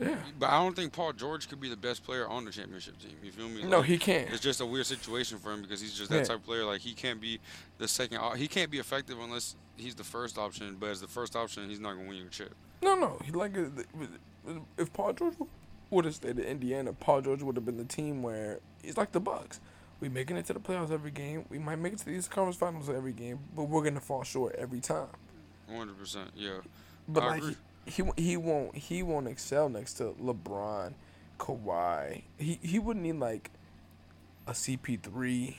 Yeah. 0.00 0.16
But 0.38 0.48
I 0.48 0.58
don't 0.62 0.74
think 0.74 0.94
Paul 0.94 1.12
George 1.12 1.50
could 1.50 1.60
be 1.60 1.68
the 1.68 1.76
best 1.76 2.02
player 2.02 2.26
on 2.26 2.46
the 2.46 2.50
championship 2.50 2.98
team. 2.98 3.12
You 3.22 3.30
feel 3.30 3.50
me? 3.50 3.62
No, 3.64 3.82
he 3.82 3.98
can't. 3.98 4.30
It's 4.30 4.40
just 4.40 4.62
a 4.62 4.66
weird 4.66 4.86
situation 4.86 5.36
for 5.36 5.52
him 5.52 5.60
because 5.60 5.82
he's 5.82 5.92
just 5.92 6.08
that 6.10 6.16
Yeah. 6.20 6.24
type 6.24 6.36
of 6.38 6.44
player. 6.46 6.64
Like 6.64 6.80
he 6.80 6.94
can't 6.94 7.20
be 7.20 7.40
the 7.76 7.86
second. 7.86 8.20
He 8.38 8.48
can't 8.48 8.70
be 8.70 8.78
effective 8.78 9.18
unless 9.20 9.54
he's 9.76 9.94
the 9.94 10.04
first 10.04 10.38
option. 10.38 10.78
But 10.80 10.88
as 10.88 11.02
the 11.02 11.08
first 11.08 11.36
option, 11.36 11.68
he's 11.68 11.78
not 11.80 11.92
gonna 11.96 12.08
win 12.08 12.16
you 12.16 12.24
a 12.26 12.30
chip. 12.30 12.54
No, 12.80 12.94
no. 12.94 13.18
He 13.22 13.32
like 13.32 13.54
uh, 13.58 13.64
if 14.78 14.90
Paul 14.94 15.12
George 15.12 15.34
would 15.92 16.04
have 16.06 16.14
stayed 16.14 16.38
in 16.38 16.44
Indiana, 16.44 16.92
Paul 16.92 17.20
George 17.22 17.42
would 17.42 17.56
have 17.56 17.64
been 17.66 17.76
the 17.78 17.84
team 17.84 18.22
where 18.22 18.60
he's 18.82 18.96
like 18.96 19.12
the 19.12 19.20
Bucks. 19.20 19.60
We 20.00 20.08
making 20.08 20.36
it 20.36 20.46
to 20.46 20.52
the 20.54 20.60
playoffs 20.60 20.90
every 20.90 21.12
game. 21.12 21.44
We 21.48 21.58
might 21.58 21.78
make 21.78 21.92
it 21.92 22.00
to 22.00 22.04
the 22.06 22.28
Conference 22.28 22.56
Finals 22.56 22.88
every 22.90 23.12
game, 23.12 23.38
but 23.54 23.64
we're 23.64 23.82
gonna 23.84 24.00
fall 24.00 24.24
short 24.24 24.56
every 24.56 24.80
time. 24.80 25.08
100. 25.68 25.98
percent 25.98 26.30
Yeah. 26.34 26.60
But 27.08 27.22
I 27.24 27.28
like 27.28 27.38
agree. 27.38 27.56
he, 27.86 28.02
he 28.16 28.22
he 28.22 28.36
won't 28.36 28.76
he 28.76 29.02
won't 29.02 29.28
excel 29.28 29.68
next 29.68 29.94
to 29.94 30.14
LeBron, 30.20 30.94
Kawhi. 31.38 32.22
He 32.38 32.58
he 32.62 32.78
wouldn't 32.78 33.04
need 33.04 33.16
like 33.20 33.50
a 34.46 34.52
CP 34.52 35.00
three. 35.02 35.58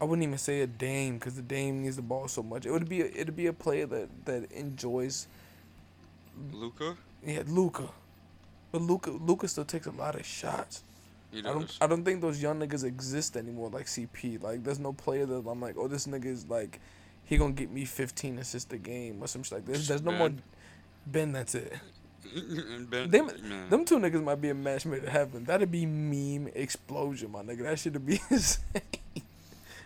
I 0.00 0.04
wouldn't 0.04 0.24
even 0.24 0.38
say 0.38 0.60
a 0.60 0.66
Dame 0.66 1.14
because 1.18 1.36
the 1.36 1.42
Dame 1.42 1.82
needs 1.82 1.96
the 1.96 2.02
ball 2.02 2.28
so 2.28 2.42
much. 2.42 2.66
It 2.66 2.70
would 2.70 2.88
be 2.88 3.00
a, 3.02 3.06
it'd 3.06 3.36
be 3.36 3.46
a 3.46 3.52
player 3.52 3.86
that 3.86 4.26
that 4.26 4.52
enjoys 4.52 5.26
Luka. 6.52 6.96
yeah 7.22 7.42
Luka, 7.46 7.88
but 8.78 8.82
Luka 8.82 9.10
Luka 9.10 9.48
still 9.48 9.64
takes 9.64 9.86
a 9.86 9.90
lot 9.90 10.14
of 10.14 10.26
shots. 10.26 10.82
I 11.34 11.40
don't. 11.40 11.78
I 11.80 11.86
don't 11.86 12.04
think 12.04 12.20
those 12.20 12.40
young 12.42 12.60
niggas 12.60 12.84
exist 12.84 13.36
anymore 13.36 13.70
like 13.70 13.86
CP. 13.86 14.42
Like 14.42 14.64
there's 14.64 14.78
no 14.78 14.92
player 14.92 15.26
that 15.26 15.46
I'm 15.48 15.60
like 15.60 15.76
oh 15.78 15.88
this 15.88 16.06
nigga 16.06 16.26
is 16.26 16.46
like 16.48 16.80
he 17.24 17.36
gonna 17.36 17.52
get 17.52 17.70
me 17.70 17.84
15 17.84 18.38
assists 18.38 18.72
a 18.72 18.78
game 18.78 19.18
or 19.22 19.26
some 19.28 19.42
shit 19.42 19.52
like 19.52 19.66
this. 19.66 19.88
There's 19.88 20.02
no 20.02 20.12
more 20.12 20.28
Ben. 20.28 20.42
Ben. 21.06 21.32
That's 21.32 21.54
it. 21.54 21.72
ben, 22.90 23.10
Them, 23.10 23.26
man. 23.48 23.70
them 23.70 23.84
two 23.84 23.98
niggas 23.98 24.22
might 24.22 24.40
be 24.40 24.50
a 24.50 24.54
match 24.54 24.84
made 24.86 25.04
in 25.04 25.08
heaven. 25.08 25.44
That'd 25.44 25.70
be 25.70 25.86
meme 25.86 26.48
explosion, 26.54 27.30
my 27.32 27.42
nigga. 27.42 27.62
That 27.62 27.78
should 27.78 28.04
be 28.04 28.20
insane. 28.30 28.62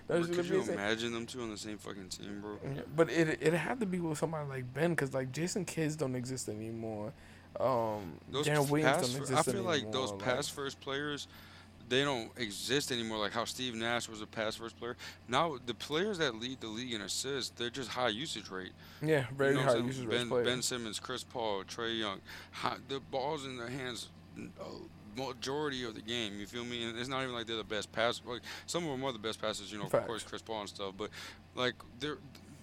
that 0.08 0.22
could 0.24 0.46
you 0.46 0.58
insane. 0.58 0.74
imagine 0.74 1.12
them 1.12 1.26
two 1.26 1.42
on 1.42 1.50
the 1.50 1.56
same 1.58 1.78
fucking 1.78 2.08
team, 2.08 2.40
bro? 2.40 2.58
But 2.96 3.10
it 3.10 3.38
it 3.42 3.52
had 3.54 3.80
to 3.80 3.86
be 3.86 4.00
with 4.00 4.18
somebody 4.18 4.48
like 4.48 4.72
Ben, 4.74 4.94
cause 4.96 5.12
like 5.14 5.32
Jason 5.32 5.64
Kidd 5.64 5.96
don't 5.98 6.14
exist 6.14 6.48
anymore. 6.48 7.12
Um, 7.58 8.12
Those 8.30 8.46
Deron 8.46 8.70
Williams 8.70 8.92
pass 8.96 9.08
don't 9.12 9.20
exist 9.20 9.38
I 9.38 9.42
feel 9.42 9.54
anymore. 9.54 9.72
like 9.74 9.92
those 9.92 10.12
pass 10.12 10.48
first 10.48 10.80
players, 10.80 11.26
they 11.88 12.04
don't 12.04 12.30
exist 12.38 12.92
anymore. 12.92 13.18
Like 13.18 13.32
how 13.32 13.44
Steve 13.44 13.74
Nash 13.74 14.08
was 14.08 14.22
a 14.22 14.26
pass 14.26 14.54
first 14.56 14.78
player. 14.78 14.96
Now 15.28 15.56
the 15.66 15.74
players 15.74 16.18
that 16.18 16.36
lead 16.36 16.60
the 16.60 16.68
league 16.68 16.92
in 16.92 17.00
assists, 17.02 17.50
they're 17.56 17.70
just 17.70 17.88
high 17.90 18.08
usage 18.08 18.48
rate. 18.48 18.72
yeah, 19.02 19.26
You 19.30 19.36
very 19.36 19.54
know 19.54 19.62
high 19.62 19.76
usage 19.76 20.06
rate 20.06 20.18
ben, 20.18 20.28
player. 20.28 20.44
ben 20.44 20.62
Simmons, 20.62 21.00
Chris 21.00 21.24
Paul, 21.24 21.64
Trae 21.64 21.98
Young, 21.98 22.20
high, 22.52 22.76
the 22.88 23.00
balls 23.00 23.44
in 23.44 23.56
their 23.56 23.68
hands. 23.68 24.08
A 24.38 25.18
majority 25.20 25.84
of 25.84 25.94
the 25.96 26.00
game, 26.00 26.38
you 26.38 26.46
feel 26.46 26.64
me? 26.64 26.84
And 26.84 26.96
it's 26.96 27.08
not 27.08 27.22
even 27.24 27.34
like 27.34 27.46
they're 27.46 27.56
the 27.56 27.64
best 27.64 27.90
pass. 27.92 28.20
Like 28.24 28.42
some 28.66 28.84
of 28.84 28.90
them 28.90 29.04
are 29.04 29.12
the 29.12 29.18
best 29.18 29.40
passers, 29.42 29.72
you 29.72 29.78
know, 29.78 29.84
of 29.86 30.06
course, 30.06 30.22
Chris 30.22 30.40
Paul 30.40 30.60
and 30.60 30.68
stuff. 30.68 30.94
But 30.96 31.10
like 31.56 31.74
they're 31.98 32.18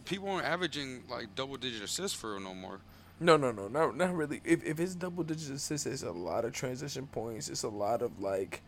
people 0.06 0.30
aren't 0.30 0.46
averaging 0.46 1.04
like 1.10 1.36
double 1.36 1.58
digit 1.58 1.84
assists 1.84 2.18
for 2.18 2.40
no 2.40 2.54
more. 2.54 2.80
No, 3.20 3.36
no, 3.38 3.52
no, 3.52 3.68
not 3.68 3.98
not 3.98 4.16
really. 4.16 4.42
If 4.44 4.64
if 4.64 4.80
it's 4.80 4.96
double 4.96 5.24
digit 5.24 5.52
assists, 5.52 5.88
it's 5.88 6.04
a 6.04 6.12
lot 6.12 6.46
of 6.46 6.54
transition 6.54 7.08
points. 7.08 7.50
It's 7.50 7.64
a 7.64 7.70
lot 7.70 8.02
of 8.02 8.22
like 8.22 8.62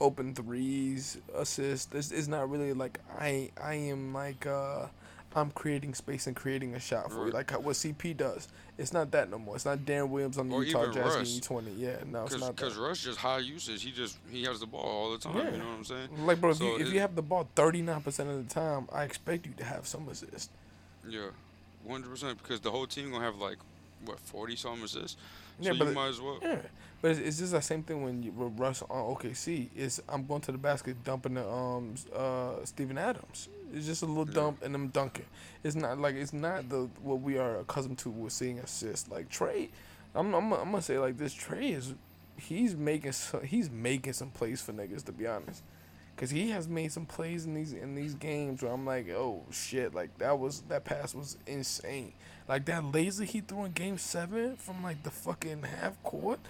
open 0.00 0.34
threes, 0.34 1.18
assists. 1.34 1.94
It's, 1.94 2.12
it's 2.12 2.28
not 2.28 2.50
really 2.50 2.72
like 2.74 3.00
I 3.18 3.50
I 3.60 3.74
am 3.74 4.12
like 4.12 4.46
uh 4.46 4.86
I'm 5.34 5.50
creating 5.50 5.92
space 5.92 6.26
and 6.26 6.34
creating 6.34 6.74
a 6.74 6.80
shot 6.80 7.12
for 7.12 7.26
you, 7.26 7.32
like 7.32 7.50
how, 7.50 7.60
what 7.60 7.74
CP 7.74 8.16
does. 8.16 8.48
It's 8.78 8.94
not 8.94 9.10
that 9.10 9.30
no 9.30 9.38
more. 9.38 9.54
It's 9.54 9.66
not 9.66 9.80
Deron 9.80 10.08
Williams 10.08 10.38
on 10.38 10.48
the 10.48 10.54
Or 10.54 10.64
Utah 10.64 10.86
Jazz 10.90 10.96
Russ. 10.96 11.16
getting 11.16 11.40
twenty. 11.42 11.72
Yeah, 11.72 11.96
no, 12.06 12.24
it's 12.24 12.40
not 12.40 12.56
cause 12.56 12.74
that. 12.74 12.80
Russ 12.80 13.02
just 13.02 13.18
high 13.18 13.38
usage. 13.38 13.82
He 13.82 13.90
just 13.92 14.18
he 14.30 14.44
has 14.44 14.60
the 14.60 14.66
ball 14.66 14.80
all 14.80 15.12
the 15.12 15.18
time. 15.18 15.36
Yeah. 15.36 15.50
You 15.52 15.58
know 15.58 15.66
what 15.66 15.74
I'm 15.76 15.84
saying? 15.84 16.26
Like, 16.26 16.40
bro, 16.40 16.50
if 16.50 16.60
you 16.60 16.76
if 16.78 16.92
you 16.92 17.00
have 17.00 17.14
the 17.14 17.22
ball 17.22 17.48
thirty 17.54 17.82
nine 17.82 18.00
percent 18.00 18.30
of 18.30 18.48
the 18.48 18.52
time, 18.54 18.88
I 18.92 19.04
expect 19.04 19.44
you 19.44 19.52
to 19.58 19.64
have 19.64 19.86
some 19.86 20.08
assist. 20.08 20.50
Yeah, 21.06 21.28
100 21.84 22.08
percent. 22.08 22.38
Because 22.42 22.60
the 22.60 22.70
whole 22.70 22.86
team 22.86 23.10
gonna 23.10 23.24
have 23.24 23.36
like 23.36 23.58
what 24.04 24.18
40 24.20 24.56
some 24.56 24.82
assists. 24.82 25.16
Yeah, 25.60 25.72
so 25.72 25.78
but 25.78 25.88
you 25.88 25.94
might 25.94 26.08
as 26.08 26.20
well. 26.20 26.38
Yeah, 26.42 26.58
but 27.00 27.12
it's, 27.12 27.20
it's 27.20 27.38
just 27.38 27.52
the 27.52 27.60
same 27.62 27.82
thing 27.82 28.02
when 28.02 28.22
you 28.22 28.30
with 28.32 28.58
Russ 28.58 28.82
on 28.82 29.14
OKC. 29.16 29.68
It's 29.74 30.00
I'm 30.08 30.26
going 30.26 30.42
to 30.42 30.52
the 30.52 30.58
basket, 30.58 31.02
dumping 31.04 31.34
the 31.34 31.48
um 31.48 31.94
uh 32.14 32.64
Steven 32.64 32.98
Adams. 32.98 33.48
It's 33.74 33.86
just 33.86 34.02
a 34.02 34.06
little 34.06 34.28
Yeah. 34.28 34.34
dump 34.34 34.62
and 34.62 34.74
I'm 34.74 34.88
dunking. 34.88 35.24
It's 35.64 35.74
not 35.74 35.98
like 35.98 36.14
it's 36.14 36.32
not 36.32 36.68
the 36.68 36.88
what 37.02 37.20
we 37.22 37.38
are 37.38 37.58
accustomed 37.60 37.98
to 37.98 38.10
with 38.10 38.32
seeing 38.32 38.58
assists. 38.58 39.08
Like 39.10 39.28
Trae, 39.30 39.68
I'm 40.14 40.34
I'm, 40.34 40.52
I'm 40.52 40.70
gonna 40.70 40.82
say 40.82 40.98
like 40.98 41.16
this. 41.16 41.34
Trae 41.34 41.72
is 41.76 41.94
he's 42.36 42.76
making 42.76 43.12
so, 43.12 43.40
he's 43.40 43.70
making 43.70 44.12
some 44.12 44.30
plays 44.30 44.60
for 44.60 44.72
niggas 44.74 45.04
to 45.06 45.12
be 45.12 45.26
honest. 45.26 45.62
Cause 46.16 46.30
he 46.30 46.48
has 46.50 46.66
made 46.66 46.92
some 46.92 47.04
plays 47.04 47.44
in 47.44 47.52
these 47.52 47.74
in 47.74 47.94
these 47.94 48.14
games 48.14 48.62
where 48.62 48.72
I'm 48.72 48.86
like, 48.86 49.10
oh 49.10 49.42
shit, 49.50 49.94
like 49.94 50.16
that 50.16 50.38
was 50.38 50.62
that 50.68 50.84
pass 50.84 51.14
was 51.14 51.36
insane. 51.46 52.14
Like 52.48 52.64
that 52.66 52.84
laser 52.84 53.24
he 53.24 53.40
threw 53.40 53.64
in 53.64 53.72
Game 53.72 53.98
Seven 53.98 54.56
from 54.56 54.82
like 54.82 55.02
the 55.02 55.10
fucking 55.10 55.62
half 55.62 56.02
court 56.02 56.40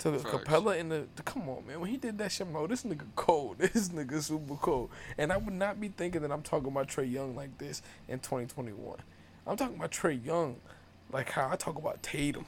to 0.00 0.18
Facts. 0.18 0.34
Capela 0.34 0.78
in 0.78 0.88
the, 0.88 1.04
Come 1.24 1.48
on, 1.48 1.66
man, 1.66 1.80
when 1.80 1.90
he 1.90 1.96
did 1.96 2.18
that 2.18 2.32
shit, 2.32 2.46
I'm 2.46 2.54
like, 2.54 2.62
oh, 2.62 2.66
this 2.66 2.84
nigga 2.84 3.04
cold. 3.16 3.56
This 3.58 3.90
nigga 3.90 4.22
super 4.22 4.56
cold. 4.56 4.90
And 5.18 5.32
I 5.32 5.36
would 5.36 5.54
not 5.54 5.80
be 5.80 5.88
thinking 5.88 6.22
that 6.22 6.32
I'm 6.32 6.42
talking 6.42 6.68
about 6.68 6.88
Trae 6.88 7.10
Young 7.10 7.36
like 7.36 7.58
this 7.58 7.82
in 8.08 8.18
2021. 8.20 8.98
I'm 9.46 9.56
talking 9.56 9.76
about 9.76 9.90
Trae 9.90 10.24
Young, 10.24 10.56
like 11.12 11.30
how 11.30 11.50
I 11.50 11.56
talk 11.56 11.76
about 11.76 12.02
Tatum. 12.02 12.46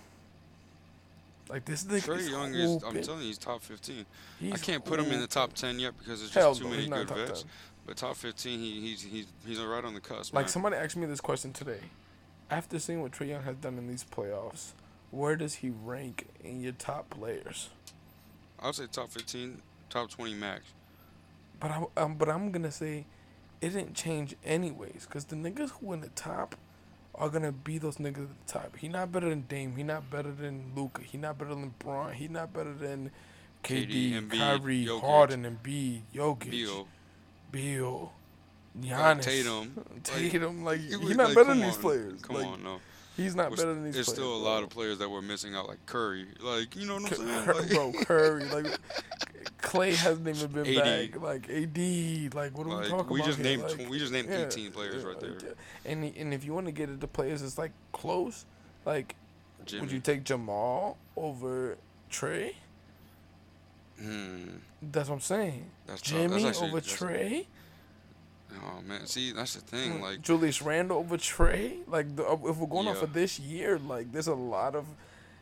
Like 1.53 1.67
this 1.67 1.85
nigga 1.85 2.01
Trae 2.01 2.17
is 2.17 2.31
Young 2.31 2.55
is. 2.55 2.83
I'm 2.83 3.03
telling 3.03 3.21
you, 3.21 3.27
he's 3.27 3.37
top 3.37 3.61
15. 3.61 4.07
I 4.53 4.57
can't 4.57 4.83
put 4.83 4.99
him 4.99 5.13
in 5.13 5.21
the 5.21 5.27
top 5.27 5.53
10 5.53 5.79
yet 5.79 5.93
because 5.99 6.21
there's 6.21 6.33
Hell 6.33 6.53
just 6.53 6.63
too 6.63 6.69
no, 6.69 6.75
many 6.75 6.89
good 6.89 7.09
top 7.09 7.19
vets. 7.19 7.43
10. 7.43 7.51
But 7.85 7.97
top 7.99 8.17
15, 8.17 8.59
he, 8.59 8.81
he's 8.81 9.03
he's 9.03 9.27
he's 9.47 9.61
right 9.61 9.85
on 9.85 9.93
the 9.93 10.01
cusp. 10.01 10.33
Like 10.33 10.45
man. 10.45 10.49
somebody 10.49 10.77
asked 10.77 10.97
me 10.97 11.05
this 11.05 11.21
question 11.21 11.53
today. 11.53 11.81
After 12.51 12.79
seeing 12.79 13.03
what 13.03 13.13
Trae 13.13 13.29
Young 13.29 13.43
has 13.43 13.57
done 13.57 13.77
in 13.77 13.87
these 13.87 14.03
playoffs, 14.03 14.73
where 15.11 15.37
does 15.37 15.57
he 15.57 15.69
rank 15.69 16.27
in 16.43 16.63
your 16.63 16.73
top 16.73 17.11
players? 17.11 17.69
I 18.59 18.67
would 18.67 18.75
say 18.75 18.87
top 18.91 19.11
15, 19.11 19.61
top 19.91 20.09
20 20.09 20.33
max. 20.33 20.65
But 21.61 21.71
I, 21.71 21.85
um, 21.99 22.15
but 22.15 22.31
I'm 22.31 22.51
gonna 22.51 22.71
say, 22.71 23.05
it 23.61 23.71
didn't 23.71 23.95
change 23.95 24.37
anyways, 24.43 25.07
cause 25.11 25.27
the 25.27 25.37
niggas 25.37 25.71
who 25.71 25.93
in 25.93 26.01
the 26.01 26.09
top 26.09 26.57
are 27.23 27.29
gonna 27.31 27.53
be 27.53 27.79
those 27.79 27.99
niggas 27.99 28.25
at 28.31 28.47
the 28.47 28.53
top. 28.53 28.77
He 28.77 28.89
not 28.89 29.13
better 29.13 29.29
than 29.29 29.43
Dame. 29.43 29.75
He 29.77 29.85
not 29.85 30.11
better 30.11 30.33
than 30.33 30.73
Luka. 30.75 31.03
He 31.03 31.17
not 31.19 31.39
better 31.39 31.55
than 31.55 31.73
Bron. 31.79 32.13
He 32.15 32.27
not 32.27 32.53
better 32.53 32.75
than 32.75 33.13
KD, 33.63 33.87
KD, 33.87 34.13
Embiid, 34.29 34.39
Kyrie, 34.39 34.87
Jokic, 34.87 35.01
Harden, 35.01 35.45
and 35.45 35.63
B, 35.63 36.03
Jokic, 36.13 36.51
Beal, 36.51 36.89
Beal, 37.53 38.13
like 38.75 38.91
Giannis, 38.91 39.23
Tatum. 39.23 39.73
Like, 39.77 40.03
Tatum. 40.03 40.65
Like, 40.65 40.81
you 40.81 40.99
he's 40.99 41.09
would- 41.09 41.17
not 41.17 41.27
like, 41.29 41.35
better 41.37 41.49
than 41.51 41.61
these 41.61 41.77
players. 41.77 42.23
Come 42.23 42.37
like, 42.37 42.47
on, 42.47 42.65
no. 42.65 42.81
He's 43.17 43.35
not 43.35 43.51
better 43.51 43.75
than 43.75 43.85
these 43.85 43.95
There's 43.95 44.07
players. 44.07 44.17
still 44.19 44.37
a 44.37 44.41
bro. 44.41 44.51
lot 44.51 44.63
of 44.63 44.71
players 44.71 44.99
that 44.99 45.09
we're 45.11 45.21
missing 45.23 45.55
out, 45.55 45.69
like 45.69 45.85
Curry. 45.87 46.27
Like, 46.41 46.75
you 46.77 46.87
know 46.87 46.95
what 46.95 47.13
I'm 47.13 47.27
saying? 47.27 47.45
Cur- 47.45 47.55
Like, 47.55 47.71
bro, 47.71 47.93
Curry, 48.05 48.45
like 48.63 48.79
Clay 49.61 49.95
hasn't 49.95 50.27
even 50.29 50.51
been 50.51 50.79
AD. 50.79 51.13
back. 51.13 51.21
Like 51.21 51.51
AD, 51.51 52.35
like 52.35 52.57
what 52.57 52.67
are 52.67 52.71
we 52.71 52.75
like, 52.77 52.89
talking 52.89 53.13
we 53.13 53.21
about? 53.21 53.27
just 53.27 53.39
here? 53.39 53.57
named 53.59 53.63
Like, 53.79 53.89
we 53.91 53.99
just 53.99 54.13
named 54.13 54.29
yeah, 54.31 54.47
18 54.47 54.73
players 54.73 55.03
yeah, 55.03 55.09
right 55.09 55.21
there. 55.21 55.37
And 55.85 56.05
and 56.17 56.33
if 56.35 56.45
you 56.45 56.55
want 56.55 56.67
to 56.67 56.73
get 56.73 56.89
into 56.89 57.07
players, 57.07 57.43
it's 57.43 57.59
like 57.59 57.73
close. 57.93 58.45
Like, 58.87 59.15
Jimmy. 59.67 59.83
would 59.83 59.93
you 59.93 60.01
take 60.01 60.25
Jamal 60.25 60.97
over 61.17 61.77
Trae? 62.11 62.55
Hmm. 64.01 64.47
That's 64.81 65.09
what 65.09 65.17
I'm 65.17 65.21
saying. 65.21 65.67
That's. 65.87 66.01
Jimmy 66.01 66.43
That's 66.43 66.57
actually- 66.59 66.69
over 66.71 66.81
Trae. 66.81 67.47
Oh 68.55 68.81
man, 68.87 69.07
see 69.07 69.33
that's 69.33 69.55
the 69.55 69.61
thing. 69.61 69.95
Mm, 69.95 70.01
Like, 70.03 70.23
Julius 70.23 70.61
Randle 70.63 70.99
over 70.99 71.17
Trae. 71.17 71.79
Like 71.87 72.15
the, 72.17 72.25
uh, 72.27 72.35
if 72.47 72.57
we're 72.57 72.67
going 72.67 72.89
off 72.89 72.99
Yeah. 72.99 73.05
of 73.05 73.13
this 73.13 73.39
year, 73.39 73.79
like 73.79 74.13
there's 74.13 74.27
a 74.29 74.35
lot 74.35 74.75
of 74.75 74.87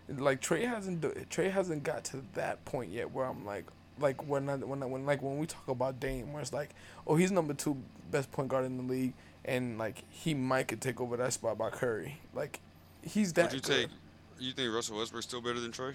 like 0.09 0.41
Trae 0.41 0.67
hasn't 0.69 1.01
Trae 1.31 1.51
hasn't 1.51 1.83
got 1.85 2.05
to 2.05 2.23
that 2.35 2.65
point 2.65 2.91
yet 2.91 3.11
where 3.13 3.27
I'm 3.27 3.45
like 3.45 3.65
like 3.99 4.27
when 4.27 4.49
I, 4.49 4.57
when 4.57 4.83
I, 4.83 4.87
when 4.87 5.05
like 5.07 5.23
when 5.23 5.39
we 5.39 5.47
talk 5.47 5.69
about 5.69 6.01
Dame, 6.01 6.33
where 6.33 6.41
it's 6.43 6.53
like 6.53 6.71
oh 7.07 7.17
he's 7.17 7.31
number 7.33 7.55
two 7.55 7.77
best 8.11 8.31
point 8.33 8.49
guard 8.49 8.65
in 8.65 8.77
the 8.77 8.83
league, 8.83 9.13
and 9.45 9.79
like 9.79 10.03
he 10.11 10.35
might 10.35 10.69
could 10.69 10.81
take 10.81 11.01
over 11.01 11.17
that 11.17 11.33
spot 11.33 11.59
by 11.59 11.71
Curry. 11.71 12.19
Like 12.35 12.61
he's 13.03 13.33
that 13.35 13.53
would 13.53 13.55
you 13.55 13.61
good. 13.61 13.83
take? 13.83 13.89
You 14.39 14.53
think 14.53 14.73
Russell 14.75 14.97
Westbrook's 14.99 15.27
still 15.27 15.41
better 15.43 15.61
than 15.61 15.71
Trae? 15.73 15.95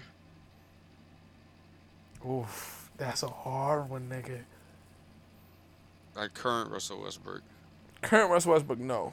Oof, 2.28 2.90
that's 2.96 3.22
a 3.22 3.28
hard 3.28 3.88
one, 3.90 4.08
nigga. 4.08 4.40
Like 6.16 6.34
current 6.34 6.70
Russell 6.70 7.02
Westbrook. 7.02 7.42
Current 8.02 8.30
Russell 8.30 8.52
Westbrook, 8.52 8.78
no. 8.78 9.12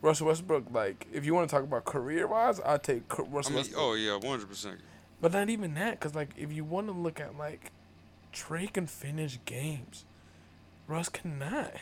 Russell 0.00 0.26
Westbrook, 0.26 0.64
like, 0.72 1.06
if 1.12 1.24
you 1.24 1.32
want 1.34 1.48
to 1.48 1.54
talk 1.54 1.62
about 1.64 1.84
career 1.84 2.26
wise, 2.26 2.58
I 2.60 2.76
take 2.78 3.08
Cu- 3.08 3.24
I 3.24 3.28
Russell 3.28 3.52
mean, 3.52 3.58
Westbrook. 3.60 3.82
oh 3.82 3.94
yeah, 3.94 4.14
one 4.14 4.22
hundred 4.26 4.48
percent. 4.48 4.80
But 5.20 5.32
not 5.32 5.48
even 5.48 5.74
that, 5.74 5.92
because, 6.00 6.14
like, 6.16 6.30
if 6.36 6.52
you 6.52 6.64
want 6.64 6.88
to 6.88 6.92
look 6.92 7.20
at, 7.20 7.38
like, 7.38 7.70
Trae 8.34 8.72
can 8.72 8.88
finish 8.88 9.38
games, 9.44 10.04
Russ 10.88 11.08
cannot. 11.08 11.74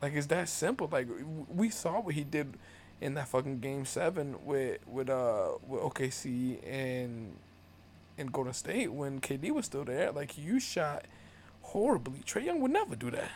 Like, 0.00 0.14
it's 0.14 0.28
that 0.28 0.48
simple. 0.48 0.88
Like, 0.90 1.08
we 1.54 1.68
saw 1.68 2.00
what 2.00 2.14
he 2.14 2.24
did 2.24 2.54
in 3.02 3.14
that 3.14 3.28
fucking 3.28 3.60
game 3.60 3.84
seven 3.84 4.36
with 4.44 4.78
with 4.86 5.08
uh 5.08 5.50
with 5.66 5.80
OKC 5.80 6.58
and 6.66 7.34
and 8.20 8.32
Golden 8.32 8.52
State 8.52 8.92
when 8.92 9.20
KD 9.20 9.50
was 9.50 9.66
still 9.66 9.84
there. 9.84 10.12
Like, 10.12 10.38
you 10.38 10.60
shot 10.60 11.06
horribly. 11.62 12.20
Trae 12.20 12.44
Young 12.44 12.60
would 12.60 12.70
never 12.70 12.94
do 12.96 13.10
that. 13.10 13.30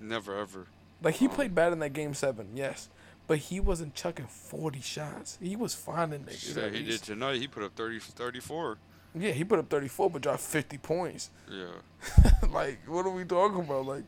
Never 0.00 0.38
ever. 0.38 0.66
Like 1.02 1.16
he 1.16 1.26
um, 1.26 1.32
played 1.32 1.54
bad 1.54 1.72
in 1.72 1.78
that 1.80 1.92
game 1.92 2.14
seven, 2.14 2.48
yes, 2.54 2.88
but 3.26 3.38
he 3.38 3.60
wasn't 3.60 3.94
chucking 3.94 4.26
forty 4.26 4.80
shots. 4.80 5.38
He 5.42 5.56
was 5.56 5.74
finding 5.74 6.20
niggas. 6.20 6.56
At 6.56 6.74
he 6.74 6.82
did 6.84 7.02
tonight. 7.02 7.36
He 7.36 7.46
put 7.46 7.62
up 7.62 7.74
30, 7.74 7.98
34. 7.98 8.78
Yeah, 9.18 9.30
he 9.32 9.44
put 9.44 9.58
up 9.58 9.68
thirty 9.70 9.88
four, 9.88 10.10
but 10.10 10.22
dropped 10.22 10.40
fifty 10.40 10.78
points. 10.78 11.30
Yeah. 11.50 12.30
like, 12.50 12.78
what 12.86 13.06
are 13.06 13.10
we 13.10 13.24
talking 13.24 13.60
about? 13.60 13.86
Like, 13.86 14.04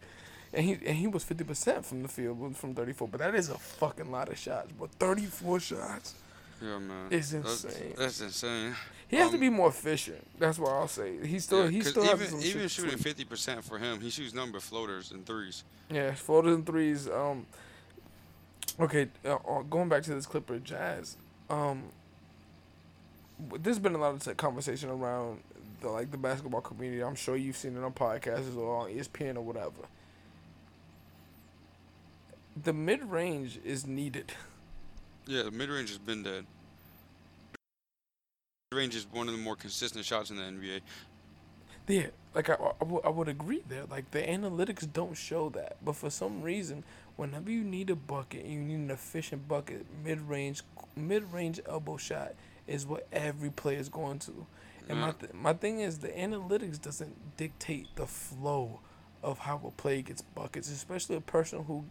and 0.53 0.65
he 0.67 0.73
and 0.85 0.97
he 0.97 1.07
was 1.07 1.25
fifty 1.25 1.45
percent 1.45 1.87
from 1.87 2.03
the 2.03 2.09
field 2.09 2.57
from 2.57 2.75
thirty 2.75 2.93
four, 2.93 3.09
but 3.09 3.21
that 3.21 3.35
is 3.35 3.49
a 3.49 3.57
fucking 3.57 4.11
lot 4.11 4.29
of 4.29 4.37
shots. 4.39 4.71
But 4.79 4.91
thirty 4.93 5.25
four 5.25 5.61
shots, 5.61 6.15
Yeah, 6.61 6.79
man. 6.79 7.07
It's 7.11 7.31
That's- 7.31 7.65
insane. 7.65 7.95
That's, 7.97 8.21
insane. 8.21 8.75
He 9.09 9.17
has 9.17 9.31
to 9.31 9.35
Um, 9.37 9.41
be 9.41 9.49
more 9.49 9.69
efficient. 9.69 10.27
That's 10.39 10.59
what 10.59 10.71
I'll 10.73 10.89
say. 10.89 11.27
He 11.27 11.39
still 11.39 11.65
Yeah, 11.65 11.71
he 11.71 11.83
still 11.83 12.03
has 12.05 12.21
even 12.21 12.29
some 12.29 12.41
even 12.43 12.69
shooting 12.69 12.99
fifty 12.99 13.25
percent 13.25 13.65
for 13.65 13.79
him, 13.79 14.01
he 14.01 14.11
shoots 14.11 14.35
number 14.35 14.61
floaters 14.61 15.11
and 15.11 15.25
threes. 15.27 15.65
Yeah, 15.91 16.13
floaters 16.15 16.55
and 16.55 16.67
threes. 16.67 17.09
Um, 17.09 17.47
okay, 18.79 19.09
uh, 19.25 19.37
uh, 19.37 19.63
going 19.63 19.89
back 19.89 20.03
to 20.05 20.15
this 20.15 20.27
Clipper 20.27 20.59
Jazz. 20.59 21.17
Um, 21.51 21.85
there's 23.61 23.79
been 23.79 23.95
a 23.95 23.99
lot 23.99 24.27
of 24.27 24.37
conversation 24.37 24.91
around 24.91 25.41
the 25.81 25.89
like 25.89 26.11
the 26.11 26.19
basketball 26.19 26.61
community. 26.61 27.03
I'm 27.03 27.15
sure 27.15 27.37
you've 27.37 27.57
seen 27.57 27.77
it 27.77 27.83
on 27.83 27.93
podcasts 27.93 28.57
or 28.57 28.77
on 28.83 28.91
ESPN 28.91 29.37
or 29.37 29.43
whatever. 29.43 29.87
The 32.63 32.73
mid 32.73 33.05
range 33.05 33.59
is 33.65 33.87
needed. 33.87 34.33
Yeah, 35.31 35.43
the 35.43 35.51
mid 35.51 35.69
range 35.69 35.91
has 35.91 35.99
been 35.99 36.23
dead. 36.23 36.47
Mid 38.71 38.77
range 38.77 38.97
is 38.97 39.07
one 39.11 39.29
of 39.29 39.33
the 39.35 39.41
more 39.41 39.57
consistent 39.57 40.05
shots 40.05 40.29
in 40.29 40.37
the 40.37 40.43
NBA. 40.43 40.83
Yeah, 41.87 42.09
like 42.35 42.51
I, 42.51 42.57
I, 43.03 43.09
would- 43.09 43.29
agree 43.29 43.63
there. 43.67 43.85
Like 43.91 44.11
the 44.11 44.21
analytics 44.21 44.87
don't 44.93 45.17
show 45.17 45.49
that, 45.51 45.79
but 45.83 45.97
for 45.97 46.11
some 46.11 46.43
reason, 46.43 46.85
whenever 47.17 47.51
you 47.51 47.65
need 47.65 47.89
a 47.89 47.97
bucket, 47.97 48.45
you 48.45 48.59
need 48.59 48.75
an 48.75 48.91
efficient 48.91 49.49
bucket. 49.49 49.87
Mid 50.05 50.21
range, 50.21 50.61
mid 50.95 51.33
range 51.33 51.61
elbow 51.67 51.97
shot 51.97 52.35
is 52.67 52.85
what 52.85 53.07
every 53.11 53.49
player 53.49 53.79
is 53.79 53.89
going 53.89 54.19
to. 54.19 54.45
And 54.87 55.01
my 55.01 55.13
th- 55.13 55.33
my 55.33 55.55
thing 55.55 55.81
is 55.81 56.01
the 56.01 56.09
analytics 56.09 56.79
doesn't 56.79 57.39
dictate 57.39 57.87
the 57.97 58.07
flow 58.07 58.81
of 59.23 59.39
how 59.39 59.63
a 59.65 59.71
player 59.71 60.03
gets 60.03 60.21
buckets, 60.21 60.71
especially 60.71 61.17
a 61.17 61.23
person 61.23 61.65
who, 61.65 61.85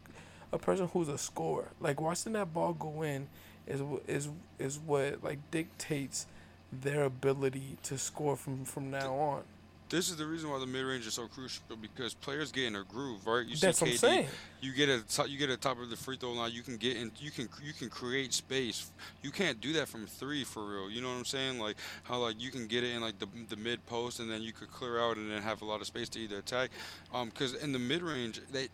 a 0.51 0.59
person 0.59 0.87
who's 0.93 1.07
a 1.07 1.17
scorer. 1.17 1.69
Like 1.79 1.99
watching 1.99 2.33
that 2.33 2.53
ball 2.53 2.73
go 2.73 3.01
in 3.01 3.29
is 3.65 3.81
is 4.07 4.29
is 4.59 4.77
what 4.77 5.23
like 5.23 5.39
dictates 5.49 6.27
their 6.71 7.03
ability 7.03 7.77
to 7.83 7.97
score 7.97 8.35
from 8.35 8.65
from 8.65 8.91
now 8.91 9.13
on. 9.13 9.43
This 9.89 10.09
is 10.09 10.17
the 10.17 10.25
reason 10.25 10.49
why 10.49 10.59
the 10.59 10.65
mid 10.65 10.83
range 10.83 11.07
is 11.07 11.13
so 11.13 11.27
crucial 11.27 11.63
because 11.81 12.13
players 12.13 12.51
get 12.51 12.65
in 12.65 12.75
a 12.75 12.83
groove, 12.83 13.25
right? 13.25 13.45
You 13.45 13.55
That's 13.55 13.79
see 13.79 13.85
what 13.85 13.91
I'm 13.91 13.97
saying. 13.97 14.27
you 14.59 14.73
get 14.73 14.89
at 14.89 15.07
top, 15.07 15.29
you 15.29 15.37
get 15.37 15.49
a 15.49 15.55
top 15.55 15.79
of 15.79 15.89
the 15.89 15.95
free 15.95 16.17
throw 16.17 16.33
line. 16.33 16.51
You 16.51 16.61
can 16.61 16.75
get 16.75 16.97
in, 16.97 17.09
you 17.19 17.31
can 17.31 17.47
you 17.63 17.71
can 17.71 17.89
create 17.89 18.33
space. 18.33 18.91
You 19.21 19.31
can't 19.31 19.61
do 19.61 19.71
that 19.73 19.87
from 19.87 20.05
three 20.05 20.43
for 20.43 20.65
real. 20.67 20.91
You 20.91 21.01
know 21.01 21.07
what 21.07 21.17
I'm 21.17 21.25
saying? 21.25 21.59
Like 21.59 21.77
how 22.03 22.17
like 22.17 22.35
you 22.41 22.51
can 22.51 22.67
get 22.67 22.83
it 22.83 22.93
in 22.93 23.01
like 23.01 23.17
the 23.19 23.27
the 23.47 23.55
mid 23.55 23.85
post 23.85 24.19
and 24.19 24.29
then 24.29 24.41
you 24.41 24.51
could 24.51 24.69
clear 24.71 24.99
out 24.99 25.15
and 25.15 25.31
then 25.31 25.41
have 25.41 25.61
a 25.61 25.65
lot 25.65 25.79
of 25.79 25.87
space 25.87 26.09
to 26.09 26.19
either 26.19 26.39
attack. 26.39 26.71
Um, 27.13 27.29
because 27.29 27.53
in 27.55 27.71
the 27.71 27.79
mid 27.79 28.01
range 28.01 28.41
they. 28.51 28.67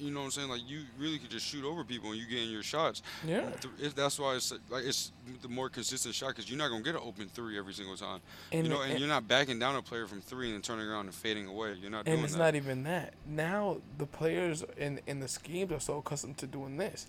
You 0.00 0.10
know 0.12 0.20
what 0.20 0.26
I'm 0.26 0.30
saying? 0.32 0.48
Like 0.48 0.60
you 0.68 0.82
really 0.98 1.18
could 1.18 1.30
just 1.30 1.46
shoot 1.46 1.64
over 1.64 1.82
people 1.84 2.10
and 2.10 2.18
you 2.20 2.26
get 2.26 2.42
in 2.42 2.50
your 2.50 2.62
shots. 2.62 3.02
Yeah. 3.26 3.50
It- 3.80 3.96
That's 3.96 4.18
why 4.18 4.34
it's 4.36 4.52
like 4.70 4.84
it's 4.84 5.12
the 5.42 5.48
more 5.48 5.68
consistent 5.68 6.14
shot 6.14 6.28
because 6.28 6.48
you're 6.48 6.58
not 6.58 6.68
gonna 6.68 6.82
get 6.84 6.94
an 6.94 7.00
open 7.04 7.28
three 7.28 7.58
every 7.58 7.72
single 7.74 7.96
time. 7.96 8.20
And 8.52 8.66
you 8.66 8.72
know, 8.72 8.78
the- 8.82 8.90
and 8.90 8.98
you're 9.00 9.08
not 9.08 9.26
backing 9.26 9.58
down 9.58 9.76
a 9.76 9.82
player 9.82 10.06
from 10.06 10.20
three 10.20 10.46
and 10.46 10.54
then 10.54 10.62
turning 10.62 10.86
around 10.88 11.06
and 11.06 11.14
fading 11.14 11.46
away. 11.46 11.74
You're 11.80 11.90
not 11.90 12.06
And 12.06 12.22
it's 12.24 12.32
that. 12.34 12.38
not 12.38 12.54
even 12.54 12.84
that. 12.84 13.14
Now 13.26 13.78
the 13.98 14.06
players 14.06 14.64
in 14.76 15.00
in 15.06 15.20
the 15.20 15.28
schemes 15.28 15.72
are 15.72 15.80
so 15.80 15.98
accustomed 15.98 16.38
to 16.38 16.46
doing 16.46 16.76
this. 16.76 17.06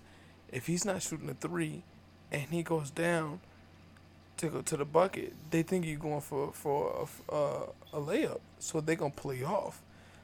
If 0.51 0.65
he's 0.67 0.83
not 0.85 1.01
shooting 1.03 1.29
a 1.29 1.33
three, 1.35 1.83
and 2.31 2.43
he 2.49 2.63
goes 2.63 2.89
down 2.91 3.39
to 4.37 4.47
go 4.49 4.61
to 4.61 4.77
the 4.77 4.85
bucket, 4.85 5.33
they 5.51 5.61
think 5.63 5.85
you're 5.85 5.99
going 5.99 6.21
for 6.21 6.51
for 6.53 7.07
a, 7.29 7.33
uh, 7.33 7.65
a 7.93 7.97
layup. 7.99 8.39
So 8.59 8.81
they're 8.81 8.95
gonna 8.95 9.11
play 9.11 9.43
off. 9.43 9.81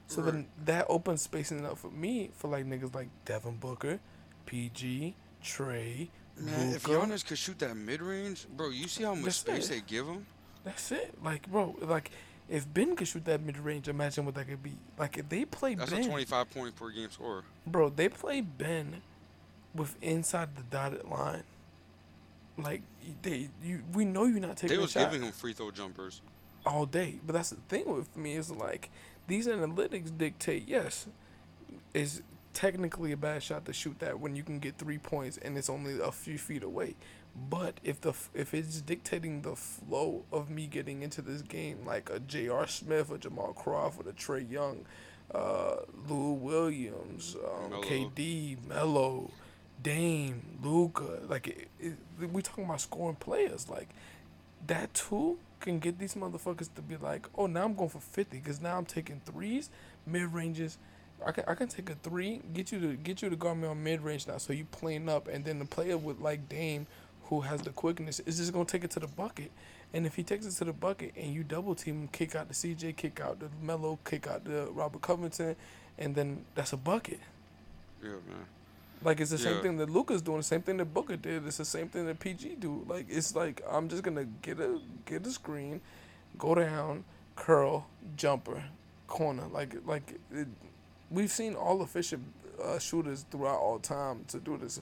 So 0.07 0.21
then 0.21 0.35
Right. 0.35 0.65
that 0.65 0.85
opens 0.89 1.21
spacing 1.23 1.65
up 1.65 1.77
for 1.77 1.89
me 1.89 2.29
for 2.35 2.47
like 2.47 2.65
niggas 2.65 2.93
like 2.93 3.09
Devin 3.25 3.57
Booker, 3.57 3.99
PG, 4.45 5.15
Trae, 5.43 6.09
Man, 6.37 6.73
if 6.73 6.87
Luka. 6.87 7.05
Giannis 7.07 7.25
could 7.25 7.37
shoot 7.37 7.57
that 7.59 7.75
mid 7.75 8.01
range, 8.01 8.45
bro, 8.55 8.69
you 8.69 8.87
see 8.87 9.03
how 9.03 9.15
much 9.15 9.25
That's 9.25 9.37
space 9.37 9.65
it. 9.67 9.69
they 9.69 9.81
give 9.81 10.05
him? 10.07 10.25
That's 10.63 10.91
it. 10.91 11.15
Like 11.23 11.49
bro, 11.49 11.75
like 11.81 12.11
if 12.49 12.71
Ben 12.71 12.95
could 12.95 13.07
shoot 13.07 13.25
that 13.25 13.41
mid 13.41 13.57
range, 13.57 13.87
imagine 13.87 14.25
what 14.25 14.35
that 14.35 14.47
could 14.47 14.61
be. 14.61 14.73
Like 14.97 15.17
if 15.17 15.29
they 15.29 15.45
play 15.45 15.75
That's 15.75 15.91
Ben. 15.91 16.03
a 16.03 16.07
25 16.07 16.49
point 16.51 16.75
per 16.75 16.89
game 16.91 17.09
score. 17.09 17.43
Bro, 17.65 17.91
they 17.91 18.09
play 18.09 18.41
Ben 18.41 19.01
with 19.73 19.95
inside 20.03 20.55
the 20.55 20.63
dotted 20.63 21.05
line. 21.05 21.43
Like 22.57 22.81
they, 23.21 23.49
you, 23.63 23.81
we 23.93 24.05
know 24.05 24.25
you're 24.25 24.39
not 24.39 24.55
They 24.57 24.67
taking 24.67 24.77
a 24.77 24.81
was 24.81 24.93
giving 24.93 25.21
him 25.23 25.31
free 25.31 25.53
throw 25.53 25.71
jumpers. 25.71 26.21
all 26.65 26.85
day. 26.85 27.19
But 27.25 27.33
that's 27.33 27.49
the 27.49 27.57
thing 27.67 27.85
with 27.93 28.15
me 28.15 28.35
is 28.35 28.49
like 28.51 28.89
these 29.27 29.47
analytics 29.47 30.15
dictate. 30.15 30.67
Yes, 30.67 31.07
is 31.93 32.21
technically 32.53 33.11
a 33.11 33.17
bad 33.17 33.43
shot 33.43 33.65
to 33.65 33.73
shoot 33.73 33.99
that 33.99 34.19
when 34.19 34.35
you 34.35 34.43
can 34.43 34.59
get 34.59 34.77
three 34.77 34.97
points 34.97 35.37
and 35.37 35.57
it's 35.57 35.69
only 35.69 35.99
a 35.99 36.11
few 36.11 36.37
feet 36.37 36.63
away. 36.63 36.95
But 37.49 37.79
if 37.83 37.99
the 37.99 38.13
if 38.33 38.53
it's 38.53 38.79
dictating 38.79 39.41
the 39.41 39.55
flow 39.55 40.23
of 40.31 40.49
me 40.49 40.67
getting 40.67 41.03
into 41.03 41.21
this 41.21 41.41
game, 41.41 41.79
like 41.85 42.09
a 42.09 42.19
J.R. 42.19 42.65
Smith, 42.65 43.11
a 43.11 43.17
Jamal 43.17 43.51
Crawford, 43.51 44.07
a 44.07 44.13
Trae 44.13 44.49
Young, 44.49 44.85
uh, 45.33 45.77
Lou 46.07 46.31
Williams, 46.31 47.35
um, 47.35 47.71
Melo. 47.71 47.83
KD, 47.83 48.65
Melo, 48.65 49.31
Dame, 49.83 50.41
Luka, 50.63 51.19
like 51.27 51.47
it, 51.49 51.67
it, 51.77 52.31
we 52.31 52.41
talking 52.41 52.63
about 52.63 52.79
scoring 52.79 53.17
players, 53.17 53.67
like 53.69 53.89
that 54.67 54.93
too 54.93 55.37
can 55.59 55.79
get 55.79 55.99
these 55.99 56.15
motherfuckers 56.15 56.73
to 56.75 56.81
be 56.81 56.97
like, 56.97 57.27
oh, 57.35 57.47
now 57.47 57.63
I'm 57.63 57.75
going 57.75 57.89
for 57.89 57.99
50 57.99 58.37
because 58.37 58.61
now 58.61 58.77
I'm 58.77 58.85
taking 58.85 59.21
threes, 59.25 59.69
mid 60.05 60.33
ranges. 60.33 60.77
I 61.25 61.31
can, 61.31 61.43
I 61.47 61.55
can 61.55 61.67
take 61.67 61.89
a 61.89 61.95
three, 61.95 62.41
get 62.53 62.71
you 62.71 62.79
to 62.81 62.95
get 62.95 63.21
you 63.21 63.29
to 63.29 63.35
guard 63.35 63.57
me 63.57 63.67
on 63.67 63.81
mid 63.83 64.01
range 64.01 64.27
now, 64.27 64.37
so 64.37 64.53
you 64.53 64.65
playing 64.65 65.07
up, 65.07 65.27
and 65.27 65.45
then 65.45 65.59
the 65.59 65.65
player 65.65 65.97
with 65.97 66.19
like 66.19 66.49
Dame, 66.49 66.87
who 67.23 67.41
has 67.41 67.61
the 67.61 67.69
quickness, 67.69 68.19
is 68.21 68.37
just 68.37 68.51
gonna 68.51 68.65
take 68.65 68.83
it 68.83 68.91
to 68.91 68.99
the 68.99 69.07
bucket, 69.07 69.51
and 69.93 70.05
if 70.05 70.15
he 70.15 70.23
takes 70.23 70.45
it 70.45 70.51
to 70.51 70.65
the 70.65 70.73
bucket 70.73 71.13
and 71.15 71.33
you 71.33 71.43
double 71.43 71.73
team 71.73 72.01
him, 72.01 72.07
kick 72.09 72.35
out 72.35 72.49
the 72.49 72.53
CJ, 72.53 72.97
kick 72.97 73.21
out 73.21 73.39
the 73.39 73.47
Mello, 73.61 73.97
kick 74.03 74.27
out 74.27 74.43
the 74.43 74.67
Robert 74.71 75.01
Covington, 75.01 75.55
and 75.97 76.13
then 76.13 76.43
that's 76.53 76.73
a 76.73 76.77
bucket. 76.77 77.19
Yeah, 78.03 78.09
man. 78.09 78.45
Like 79.03 79.19
it's 79.19 79.31
the 79.31 79.37
same 79.37 79.61
thing 79.61 79.77
that 79.77 79.89
Luka's 79.89 80.21
doing, 80.21 80.37
the 80.37 80.43
same 80.43 80.61
thing 80.61 80.77
that 80.77 80.93
Booker 80.93 81.15
did. 81.15 81.45
It's 81.45 81.57
the 81.57 81.65
same 81.65 81.89
thing 81.89 82.05
that 82.07 82.19
PG 82.19 82.55
do. 82.55 82.85
Like 82.87 83.05
it's 83.09 83.35
like 83.35 83.61
I'm 83.69 83.87
just 83.89 84.03
gonna 84.03 84.25
get 84.41 84.59
a 84.59 84.79
get 85.05 85.25
a 85.27 85.31
screen, 85.31 85.81
go 86.37 86.55
down, 86.55 87.03
curl, 87.35 87.85
jumper, 88.15 88.63
corner. 89.07 89.43
Like 89.51 89.75
like 89.85 90.19
it, 90.33 90.47
we've 91.11 91.31
seen 91.31 91.53
all 91.55 91.83
efficient 91.83 92.23
uh, 92.63 92.79
shooters 92.79 93.25
throughout 93.29 93.59
all 93.59 93.79
time 93.79 94.25
to 94.29 94.39
do 94.39 94.57
this. 94.57 94.81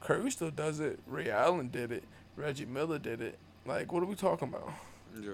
Curry 0.00 0.30
still 0.30 0.50
does 0.50 0.80
it. 0.80 1.00
Ray 1.06 1.30
Allen 1.30 1.68
did 1.68 1.90
it. 1.90 2.04
Reggie 2.36 2.66
Miller 2.66 2.98
did 2.98 3.20
it. 3.20 3.38
Like 3.66 3.92
what 3.92 4.02
are 4.02 4.06
we 4.06 4.14
talking 4.14 4.48
about? 4.48 4.72
Yeah. 5.20 5.30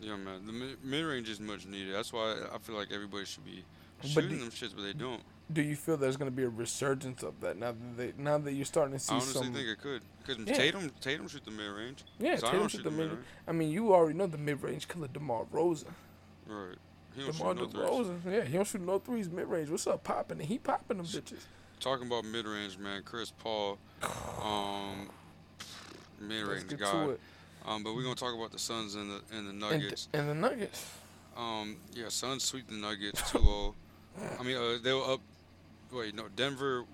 Yeah, 0.00 0.16
man. 0.16 0.44
The 0.46 0.76
mid 0.82 1.04
range 1.04 1.28
is 1.28 1.38
much 1.38 1.64
needed. 1.64 1.94
That's 1.94 2.12
why 2.12 2.34
I 2.52 2.58
feel 2.58 2.74
like 2.74 2.88
everybody 2.92 3.24
should 3.24 3.44
be 3.44 3.64
shooting 4.02 4.30
do- 4.30 4.38
them 4.38 4.50
shits, 4.50 4.74
but 4.74 4.82
they 4.82 4.92
don't. 4.92 5.22
Do 5.52 5.62
you 5.62 5.76
feel 5.76 5.96
there's 5.96 6.16
gonna 6.16 6.30
be 6.30 6.44
a 6.44 6.48
resurgence 6.48 7.22
of 7.22 7.40
that 7.40 7.56
now 7.58 7.72
that 7.72 7.96
they 7.96 8.12
now 8.16 8.38
that 8.38 8.52
you're 8.52 8.64
starting 8.64 8.94
to 8.94 8.98
see 8.98 9.12
I 9.12 9.16
honestly 9.16 9.42
some? 9.44 9.52
think 9.54 9.68
it 9.68 9.80
could. 9.80 10.02
Because 10.26 10.44
Yeah. 10.46 10.54
Tatum, 10.54 10.90
Tatum 11.00 11.28
shoot 11.28 11.44
the 11.44 11.50
mid 11.50 11.70
range. 11.70 12.04
yeah, 12.18 12.36
Tatum 12.36 12.62
shoot 12.62 12.70
shoot 12.78 12.84
the 12.84 12.90
mid. 12.90 13.08
mid-range. 13.08 13.26
I 13.48 13.52
mean, 13.52 13.70
you 13.70 13.92
already 13.92 14.16
know 14.16 14.26
the 14.26 14.38
mid 14.38 14.62
range 14.62 14.88
killer 14.88 15.08
DeMar 15.08 15.44
DeRozan. 15.52 15.86
Right. 16.46 16.76
He 17.14 17.22
don't 17.22 17.36
DeMar 17.36 17.56
shoot 17.56 17.60
no 17.60 17.66
threes. 17.68 18.06
DeRozan, 18.08 18.32
yeah, 18.32 18.44
he 18.44 18.52
don't 18.54 18.66
shoot 18.66 18.80
no 18.80 18.98
threes 18.98 19.28
mid 19.30 19.46
range. 19.46 19.68
What's 19.70 19.86
up, 19.86 20.04
popping? 20.04 20.38
He 20.40 20.58
popping 20.58 20.96
them 20.98 21.06
bitches. 21.06 21.40
Talking 21.80 22.06
about 22.06 22.24
mid 22.24 22.46
range, 22.46 22.78
man. 22.78 23.02
Chris 23.04 23.30
Paul, 23.32 23.78
um, 24.42 25.10
mid 26.20 26.46
range 26.46 26.68
guy. 26.76 26.90
to. 26.90 27.18
Um, 27.66 27.82
but 27.84 27.94
we're 27.94 28.02
gonna 28.02 28.14
talk 28.14 28.34
about 28.34 28.50
the 28.52 28.58
Suns 28.58 28.94
and 28.94 29.10
the 29.10 29.20
and 29.36 29.46
the 29.46 29.50
And, 29.50 29.60
Nuggets. 29.60 30.08
and 30.12 30.28
the 30.28 30.34
Nuggets. 30.34 30.90
Um, 31.36 31.76
yeah, 31.92 32.08
Suns 32.08 32.44
sweep 32.44 32.66
the 32.68 32.74
Nuggets 32.74 33.20
2-0. 33.32 33.74
I 34.38 34.42
mean, 34.42 34.56
uh, 34.56 34.78
they 34.82 34.92
were 34.92 35.12
up. 35.12 35.20
Wait, 35.92 36.14
no, 36.14 36.24
Denver. 36.34 36.84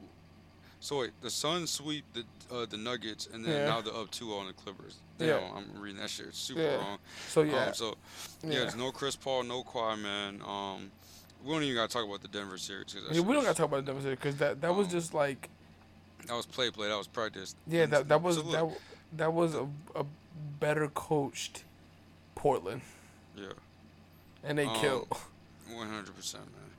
So 0.81 1.01
wait, 1.01 1.11
the 1.23 1.31
Suns 1.31 1.71
sweep 1.71 2.05
the 2.15 2.25
uh, 2.55 2.67
the 2.67 2.77
Nuggets, 2.77 3.29
and 3.33 3.45
then 3.45 3.53
Yeah. 3.53 3.67
now 3.67 3.81
they're 3.83 3.95
up 3.95 4.11
2-0 4.11 4.39
on 4.41 4.47
the 4.47 4.53
Clippers. 4.55 4.97
Damn, 5.19 5.29
Yeah. 5.29 5.51
I'm 5.55 5.81
reading 5.81 6.01
that 6.01 6.09
shit 6.09 6.27
It's 6.29 6.39
super 6.39 6.61
Yeah. 6.63 6.77
wrong. 6.77 6.99
So 7.29 7.43
yeah, 7.43 7.67
Um, 7.67 7.75
so 7.75 7.87
yeah, 8.43 8.51
yeah. 8.51 8.59
there's 8.61 8.75
no 8.77 8.91
Chris 8.93 9.15
Paul, 9.17 9.43
no 9.43 9.63
Kawhi, 9.65 9.99
man. 10.01 10.41
Um, 10.47 10.91
we 11.45 11.53
don't 11.53 11.63
even 11.65 11.75
gotta 11.75 11.93
talk 11.93 12.05
about 12.07 12.23
the 12.23 12.29
Denver 12.29 12.57
series. 12.59 12.95
Yeah, 13.11 13.21
we 13.21 13.35
don't 13.35 13.43
gotta 13.45 13.55
talk 13.57 13.67
about 13.67 13.85
the 13.85 13.93
Denver 13.93 14.01
series 14.03 14.19
because 14.19 14.37
that 14.37 14.61
that 14.63 14.75
was 14.75 14.87
Um, 14.87 14.93
just 14.93 15.13
like 15.15 15.51
That 16.27 16.35
was 16.35 16.47
play, 16.47 16.71
play. 16.71 16.89
That 16.89 16.97
was 16.97 17.07
practice. 17.09 17.55
yeah 17.67 17.87
that 17.87 18.09
that 18.09 18.23
was 18.23 18.37
so 18.37 18.43
that 18.43 18.79
that 19.17 19.33
was 19.33 19.55
a, 19.55 19.69
a 19.95 20.05
better 20.61 20.89
coached 20.89 21.65
Portland 22.35 22.83
Yeah. 23.37 23.53
and 24.45 24.57
they 24.59 24.67
Um, 24.67 24.81
killed. 24.81 25.09
One 25.71 25.89
hundred 25.89 26.15
percent, 26.17 26.45
man. 26.45 26.71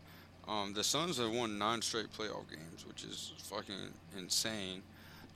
Um, 0.49 0.73
the 0.73 0.83
Suns 0.83 1.17
have 1.17 1.31
won 1.31 1.57
nine 1.59 1.81
straight 1.81 2.11
playoff 2.11 2.49
games, 2.49 2.85
which 2.87 3.03
is 3.03 3.33
fucking 3.43 3.75
insane. 4.17 4.81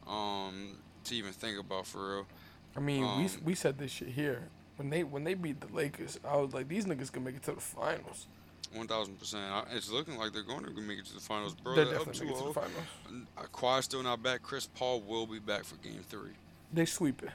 Um, 0.07 0.77
to 1.05 1.15
even 1.15 1.31
think 1.31 1.59
about 1.59 1.85
for 1.85 2.15
real. 2.15 2.27
I 2.75 2.79
mean, 2.79 3.01
we 3.01 3.25
um, 3.25 3.29
we 3.43 3.55
said 3.55 3.77
this 3.77 3.91
shit 3.91 4.09
here 4.09 4.41
when 4.77 4.89
they 4.89 5.03
when 5.03 5.23
they 5.23 5.35
beat 5.35 5.61
the 5.61 5.73
Lakers. 5.73 6.19
I 6.27 6.37
was 6.37 6.53
like, 6.53 6.67
these 6.67 6.85
niggas 6.85 7.11
can 7.11 7.23
make 7.23 7.35
it 7.35 7.43
to 7.43 7.51
the 7.51 7.61
finals. 7.61 8.27
One 8.73 8.87
thousand 8.87 9.19
percent. 9.19 9.43
It's 9.71 9.91
looking 9.91 10.17
like 10.17 10.33
they're 10.33 10.41
going 10.41 10.65
to 10.65 10.71
make 10.81 10.97
it 10.97 11.05
to 11.05 11.13
the 11.13 11.19
finals, 11.19 11.53
bro. 11.53 11.75
They're 11.75 11.85
They're 11.85 11.99
up 11.99 12.05
definitely 12.05 12.27
making 12.27 12.37
it 12.37 12.41
to 12.41 12.47
the 12.47 12.59
finals. 12.59 12.85
N- 13.07 13.27
uh, 13.37 13.41
Kawhi's 13.53 13.85
still 13.85 14.01
not 14.01 14.23
back. 14.23 14.41
Chris 14.41 14.65
Paul 14.65 15.01
will 15.01 15.27
be 15.27 15.37
back 15.39 15.63
for 15.63 15.75
Game 15.75 16.03
Three. 16.09 16.31
They 16.73 16.85
sweep 16.85 17.21
it. 17.21 17.29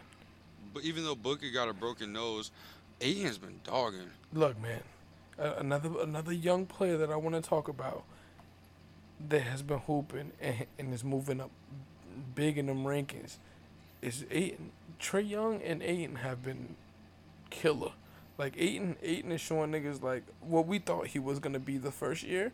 But 0.74 0.82
even 0.82 1.04
though 1.04 1.14
Booker 1.14 1.46
got 1.54 1.68
a 1.68 1.72
broken 1.72 2.12
nose, 2.12 2.50
Ayton's 3.00 3.38
been 3.38 3.60
dogging. 3.62 4.10
Look, 4.32 4.60
man, 4.60 4.80
another 5.39 5.91
another 6.01 6.32
young 6.32 6.66
player 6.66 6.97
that 6.97 7.11
I 7.11 7.16
want 7.16 7.34
to 7.36 7.43
talk 7.43 7.68
about 7.68 8.05
that 9.28 9.43
has 9.43 9.62
been 9.62 9.78
hooping 9.80 10.32
and, 10.41 10.66
and 10.78 10.95
is 10.95 11.05
moving 11.05 11.41
up 11.41 11.51
big 12.34 12.59
in 12.59 12.66
them 12.66 12.84
rankings 12.84 13.36
is 14.03 14.24
Ayton. 14.30 14.70
Trae 15.01 15.28
Young 15.28 15.62
and 15.62 15.82
Ayton 15.82 16.16
have 16.16 16.43
been 16.43 16.76
killer. 17.51 17.93
Like 18.36 18.55
Ayton, 18.57 18.97
Ayton 19.03 19.32
is 19.32 19.41
showing 19.41 19.72
niggas 19.72 20.03
like 20.03 20.24
what 20.41 20.66
we 20.66 20.78
thought 20.78 21.09
he 21.09 21.18
was 21.18 21.39
gonna 21.39 21.59
be 21.59 21.78
the 21.78 21.91
first 21.91 22.22
year, 22.22 22.53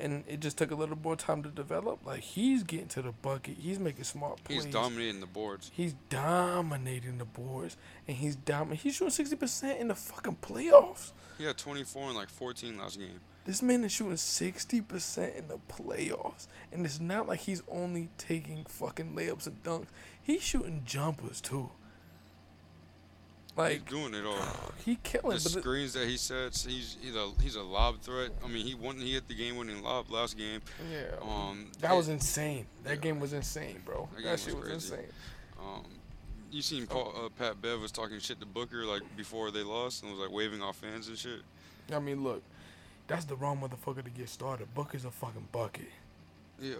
and 0.00 0.24
it 0.26 0.40
just 0.40 0.58
took 0.58 0.70
a 0.70 0.74
little 0.74 0.96
more 0.96 1.16
time 1.16 1.42
to 1.42 1.48
develop. 1.48 2.04
Like 2.04 2.20
he's 2.20 2.62
getting 2.62 2.88
to 2.88 3.02
the 3.02 3.12
bucket. 3.12 3.56
He's 3.58 3.78
making 3.78 4.04
smart 4.04 4.42
plays. 4.44 4.64
He's 4.64 4.72
dominating 4.72 5.20
the 5.20 5.26
boards. 5.26 5.70
He's 5.74 5.94
dominating 6.08 7.18
the 7.18 7.24
boards, 7.24 7.76
and 8.08 8.16
he's 8.16 8.36
dominating. 8.36 8.82
He's 8.82 8.96
shooting 8.96 9.12
sixty 9.12 9.36
percent 9.36 9.80
in 9.80 9.88
the 9.88 9.94
fucking 9.94 10.38
playoffs. 10.42 11.12
He 11.38 11.44
had 11.44 11.56
24 11.56 12.08
and 12.08 12.16
like 12.16 12.28
14 12.28 12.76
last 12.76 12.98
game. 12.98 13.20
This 13.46 13.62
man 13.62 13.84
is 13.84 13.92
shooting 13.92 14.16
sixty 14.16 14.80
percent 14.80 15.34
in 15.36 15.48
the 15.48 15.58
playoffs, 15.68 16.46
and 16.72 16.84
it's 16.84 17.00
not 17.00 17.26
like 17.26 17.40
he's 17.40 17.62
only 17.68 18.10
taking 18.18 18.64
fucking 18.66 19.14
layups 19.14 19.46
and 19.46 19.62
dunks. 19.62 19.88
He's 20.22 20.42
shooting 20.42 20.82
jumpers 20.84 21.40
too. 21.40 21.70
Like 23.56 23.72
he's 23.72 23.82
doing 23.82 24.14
it 24.14 24.24
all. 24.24 24.72
he 24.84 24.96
killing, 25.02 25.34
The 25.36 25.40
screens 25.40 25.92
that 25.94 26.06
he 26.08 26.16
sets, 26.16 26.64
he's 26.64 26.96
he's 27.02 27.14
a 27.16 27.30
he's 27.42 27.56
a 27.56 27.62
lob 27.62 28.00
threat. 28.00 28.30
I 28.44 28.48
mean, 28.48 28.64
he 28.66 28.74
won. 28.74 28.96
He 28.96 29.12
hit 29.14 29.26
the 29.28 29.34
game-winning 29.34 29.82
lob 29.82 30.10
last 30.10 30.36
game. 30.38 30.60
yeah, 30.90 31.16
Um, 31.20 31.70
that 31.80 31.92
it- 31.92 31.96
was 31.96 32.08
insane. 32.08 32.66
That 32.84 32.90
yeah. 32.90 32.96
game 32.96 33.20
was 33.20 33.32
insane, 33.32 33.82
bro. 33.84 34.08
That 34.16 34.22
That, 34.24 34.40
shit 34.40 34.54
was 34.54 34.64
was 34.68 34.90
insane. 34.90 35.06
Um, 35.60 35.84
you 36.52 36.62
seen 36.62 36.86
Paul, 36.86 37.12
uh, 37.16 37.28
Pat 37.28 37.60
Bev 37.60 37.80
was 37.80 37.92
talking 37.92 38.18
shit 38.20 38.40
to 38.40 38.46
Booker 38.46 38.84
like 38.84 39.02
before 39.16 39.50
they 39.50 39.62
lost 39.62 40.02
and 40.02 40.10
was 40.12 40.20
like 40.20 40.30
waving 40.32 40.62
off 40.62 40.76
fans 40.76 41.08
and 41.08 41.18
shit. 41.18 41.40
I 41.92 41.98
mean, 41.98 42.22
look, 42.22 42.42
that's 43.08 43.24
the 43.24 43.36
wrong 43.36 43.60
motherfucker 43.60 44.02
to 44.04 44.10
get 44.10 44.28
started. 44.28 44.72
Booker's 44.74 45.04
a 45.04 45.10
fucking 45.10 45.48
bucket. 45.52 45.90
Yeah. 46.60 46.74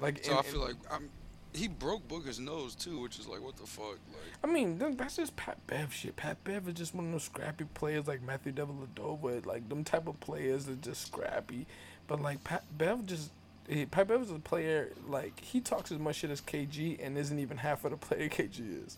Like, 0.00 0.24
So 0.24 0.30
and- 0.30 0.38
I 0.40 0.42
feel 0.42 0.60
like 0.60 0.76
I'm, 0.90 1.08
he 1.54 1.68
broke 1.68 2.06
Booker's 2.08 2.40
nose 2.40 2.74
too, 2.74 3.00
which 3.00 3.18
is 3.18 3.26
like 3.28 3.42
what 3.42 3.56
the 3.56 3.66
fuck, 3.66 3.98
like. 4.12 4.22
I 4.42 4.46
mean, 4.46 4.78
that's 4.96 5.16
just 5.16 5.36
Pat 5.36 5.58
Bev 5.66 5.92
shit. 5.92 6.16
Pat 6.16 6.42
Bev 6.44 6.66
is 6.68 6.74
just 6.74 6.94
one 6.94 7.06
of 7.06 7.12
those 7.12 7.24
scrappy 7.24 7.64
players 7.74 8.06
like 8.06 8.22
Matthew 8.22 8.52
Dellavedova, 8.52 9.44
like 9.46 9.68
them 9.68 9.84
type 9.84 10.06
of 10.08 10.18
players 10.20 10.64
that 10.66 10.80
just 10.82 11.06
scrappy. 11.06 11.66
But 12.06 12.20
like 12.22 12.42
Pat 12.44 12.64
Bev 12.76 13.06
just, 13.06 13.30
he, 13.68 13.86
Pat 13.86 14.08
Bev 14.08 14.22
is 14.22 14.30
a 14.30 14.38
player 14.38 14.92
like 15.06 15.38
he 15.40 15.60
talks 15.60 15.92
as 15.92 15.98
much 15.98 16.16
shit 16.16 16.30
as 16.30 16.40
KG 16.40 16.98
and 17.04 17.16
isn't 17.18 17.38
even 17.38 17.56
half 17.58 17.84
of 17.84 17.90
the 17.92 17.96
player 17.96 18.28
KG 18.30 18.86
is. 18.86 18.96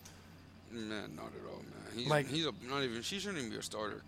Man, 0.71 1.15
not 1.15 1.25
at 1.27 1.49
all, 1.49 1.59
man. 1.59 1.95
He's 1.95 2.07
Like- 2.07 2.27
he's 2.27 2.45
a, 2.45 2.53
not 2.67 2.83
even. 2.83 3.01
She 3.01 3.19
shouldn't 3.19 3.37
even 3.39 3.51
be 3.51 3.57
a 3.57 3.61
starter. 3.61 4.01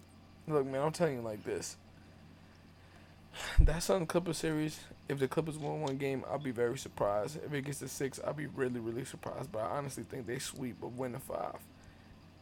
Look, 0.47 0.65
man, 0.65 0.81
I'm 0.81 0.91
telling 0.93 1.15
you 1.15 1.21
like 1.21 1.43
this. 1.43 1.75
That 3.59 3.83
Sun 3.83 4.05
Clippers 4.07 4.37
series, 4.37 4.79
if 5.09 5.19
the 5.19 5.27
Clippers 5.27 5.57
win 5.57 5.81
one 5.81 5.97
game, 5.97 6.23
I'll 6.29 6.39
be 6.39 6.51
very 6.51 6.77
surprised. 6.77 7.39
If 7.43 7.53
it 7.53 7.65
gets 7.65 7.79
to 7.79 7.87
six, 7.87 8.19
I'll 8.25 8.33
be 8.33 8.47
really, 8.47 8.79
really 8.79 9.05
surprised. 9.05 9.51
But 9.51 9.59
I 9.59 9.77
honestly 9.77 10.03
think 10.03 10.27
they 10.27 10.39
sweep 10.39 10.77
but 10.81 10.91
win 10.93 11.15
a 11.15 11.19
five 11.19 11.59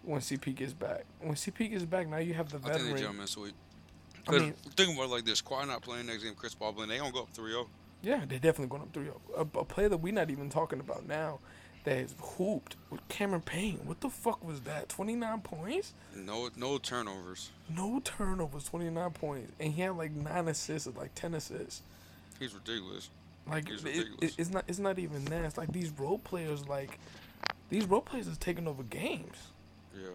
when 0.04 0.22
CP 0.22 0.56
gets 0.56 0.74
back. 0.74 1.06
When 1.20 1.34
CP 1.34 1.72
gets 1.72 1.86
back, 1.86 2.08
now 2.08 2.18
you 2.18 2.34
have 2.34 2.50
the 2.50 2.58
veteran. 2.58 2.76
I 2.76 2.78
think 2.78 2.88
they 2.88 2.94
veteran. 2.94 3.28
gentlemen 3.28 3.28
sweep. 3.28 3.54
I 4.28 4.32
mean- 4.32 4.54
think 4.76 4.96
about 4.96 5.06
it 5.06 5.12
like 5.12 5.26
this: 5.26 5.42
Kawhi 5.42 5.68
not 5.68 5.82
playing 5.82 6.08
next 6.08 6.24
game, 6.24 6.34
Chris 6.36 6.56
Paul 6.56 6.74
playing. 6.74 6.90
They 6.90 6.98
gonna 6.98 7.12
go 7.12 7.22
up 7.22 7.30
oh. 7.38 7.42
3-0. 7.42 7.68
Yeah, 8.02 8.24
they're 8.28 8.40
definitely 8.40 8.68
going 8.68 8.84
up 8.84 8.94
3 8.94 9.08
a, 9.36 9.42
a 9.42 9.66
player 9.66 9.90
that 9.90 9.98
we're 9.98 10.14
not 10.14 10.30
even 10.30 10.50
talking 10.50 10.80
about 10.80 11.08
now 11.08 11.40
that 11.86 11.98
has 11.98 12.16
hooped 12.20 12.76
with 12.90 13.08
Cameron 13.08 13.42
Payne. 13.42 13.80
What 13.86 14.02
the 14.02 14.10
fuck 14.10 14.44
was 14.44 14.62
that? 14.62 14.90
29 14.90 15.42
points? 15.42 15.94
No 16.16 16.50
no 16.56 16.78
turnovers. 16.78 17.52
No 17.70 18.02
turnovers, 18.04 18.66
29 18.66 19.12
points. 19.12 19.52
And 19.60 19.74
he 19.74 19.82
had 19.82 19.96
like 19.96 20.12
9 20.12 20.48
assists 20.48 20.88
or 20.88 20.92
like 20.92 21.16
10 21.16 21.36
assists. 21.36 21.82
He's 22.40 22.54
ridiculous. 22.54 23.10
Like, 23.48 23.70
He's 23.70 23.84
it, 23.84 24.08
it, 24.22 24.36
it's, 24.38 24.50
not, 24.50 24.66
it's 24.68 24.80
not 24.80 25.00
even 25.00 25.26
that. 25.26 25.46
It's 25.46 25.58
like 25.58 25.72
these 25.72 25.92
role 25.92 26.18
players, 26.20 26.68
like, 26.68 27.00
these 27.70 27.86
role 27.86 28.02
players 28.02 28.28
is 28.28 28.38
taking 28.38 28.68
over 28.68 28.84
games. 28.84 29.38
Yeah. 29.96 30.10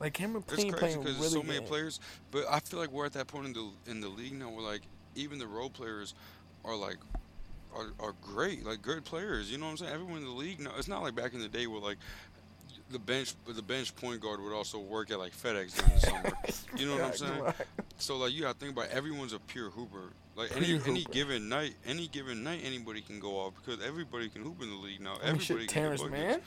Like 0.00 0.12
Cameron 0.12 0.42
Payne 0.42 0.56
crazy 0.56 0.70
playing 0.72 0.98
because 0.98 1.14
really 1.16 1.20
there's 1.20 1.32
so 1.32 1.42
many 1.42 1.58
game. 1.60 1.68
players, 1.68 2.00
but 2.30 2.44
I 2.50 2.60
feel 2.60 2.78
like 2.78 2.90
we're 2.90 3.06
at 3.06 3.12
that 3.12 3.26
point 3.26 3.46
in 3.46 3.52
the 3.52 3.70
in 3.90 4.00
the 4.00 4.08
league 4.08 4.34
now 4.34 4.50
where 4.50 4.64
like 4.64 4.82
even 5.14 5.38
the 5.38 5.46
role 5.46 5.70
players 5.70 6.14
are 6.64 6.76
like 6.76 6.98
are, 7.74 7.92
are 8.00 8.14
great, 8.20 8.64
like 8.64 8.82
good 8.82 9.04
players. 9.04 9.50
You 9.50 9.58
know 9.58 9.66
what 9.66 9.72
I'm 9.72 9.76
saying? 9.78 9.92
Everyone 9.92 10.18
in 10.18 10.24
the 10.24 10.30
league 10.30 10.60
now. 10.60 10.72
It's 10.76 10.88
not 10.88 11.02
like 11.02 11.14
back 11.14 11.32
in 11.32 11.40
the 11.40 11.48
day 11.48 11.66
where 11.66 11.80
like 11.80 11.98
the 12.90 12.98
bench 12.98 13.34
the 13.46 13.62
bench 13.62 13.94
point 13.96 14.20
guard 14.20 14.40
would 14.40 14.52
also 14.52 14.78
work 14.78 15.10
at 15.10 15.18
like 15.18 15.32
FedEx 15.32 15.76
during 15.76 15.94
the 15.94 16.00
summer. 16.00 16.32
You 16.76 16.86
know 16.86 16.96
what 16.96 17.04
I'm 17.04 17.14
saying? 17.14 17.42
So 17.98 18.16
like 18.16 18.32
you 18.32 18.42
gotta 18.42 18.58
think 18.58 18.72
about 18.72 18.86
it, 18.86 18.90
everyone's 18.92 19.32
a 19.32 19.38
pure 19.38 19.70
hooper. 19.70 20.12
Like 20.36 20.56
any 20.56 20.80
any 20.86 21.04
given 21.04 21.48
night, 21.48 21.74
any 21.86 22.08
given 22.08 22.42
night, 22.42 22.60
anybody 22.64 23.00
can 23.00 23.20
go 23.20 23.38
off 23.38 23.54
because 23.54 23.84
everybody 23.84 24.28
can 24.28 24.42
hoop 24.42 24.62
in 24.62 24.70
the 24.70 24.76
league 24.76 25.00
now. 25.00 25.12
I 25.22 25.32
mean, 25.32 25.40
Everybody 25.40 25.44
shit, 25.44 25.58
can 25.58 25.82
Terrence. 25.82 26.04
Mann. 26.04 26.40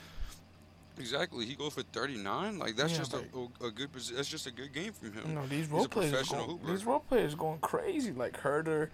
Exactly. 0.98 1.46
He 1.46 1.54
goes 1.54 1.74
for 1.74 1.82
39. 1.82 2.58
Like 2.58 2.76
that's 2.76 2.92
Yeah, 2.92 2.98
just 2.98 3.14
a, 3.14 3.18
a, 3.64 3.70
good. 3.70 3.88
That's 4.14 4.28
just 4.28 4.46
a 4.46 4.50
good 4.50 4.72
game 4.72 4.92
from 4.92 5.12
him. 5.12 5.34
No, 5.34 5.46
these 5.46 5.60
He's 5.60 5.68
role 5.68 5.86
players, 5.86 6.10
professional 6.10 6.56
going, 6.56 6.74
these 6.74 6.84
role 6.84 7.00
players 7.00 7.34
going 7.34 7.58
crazy. 7.60 8.12
Like 8.12 8.40
Huerter, 8.42 8.88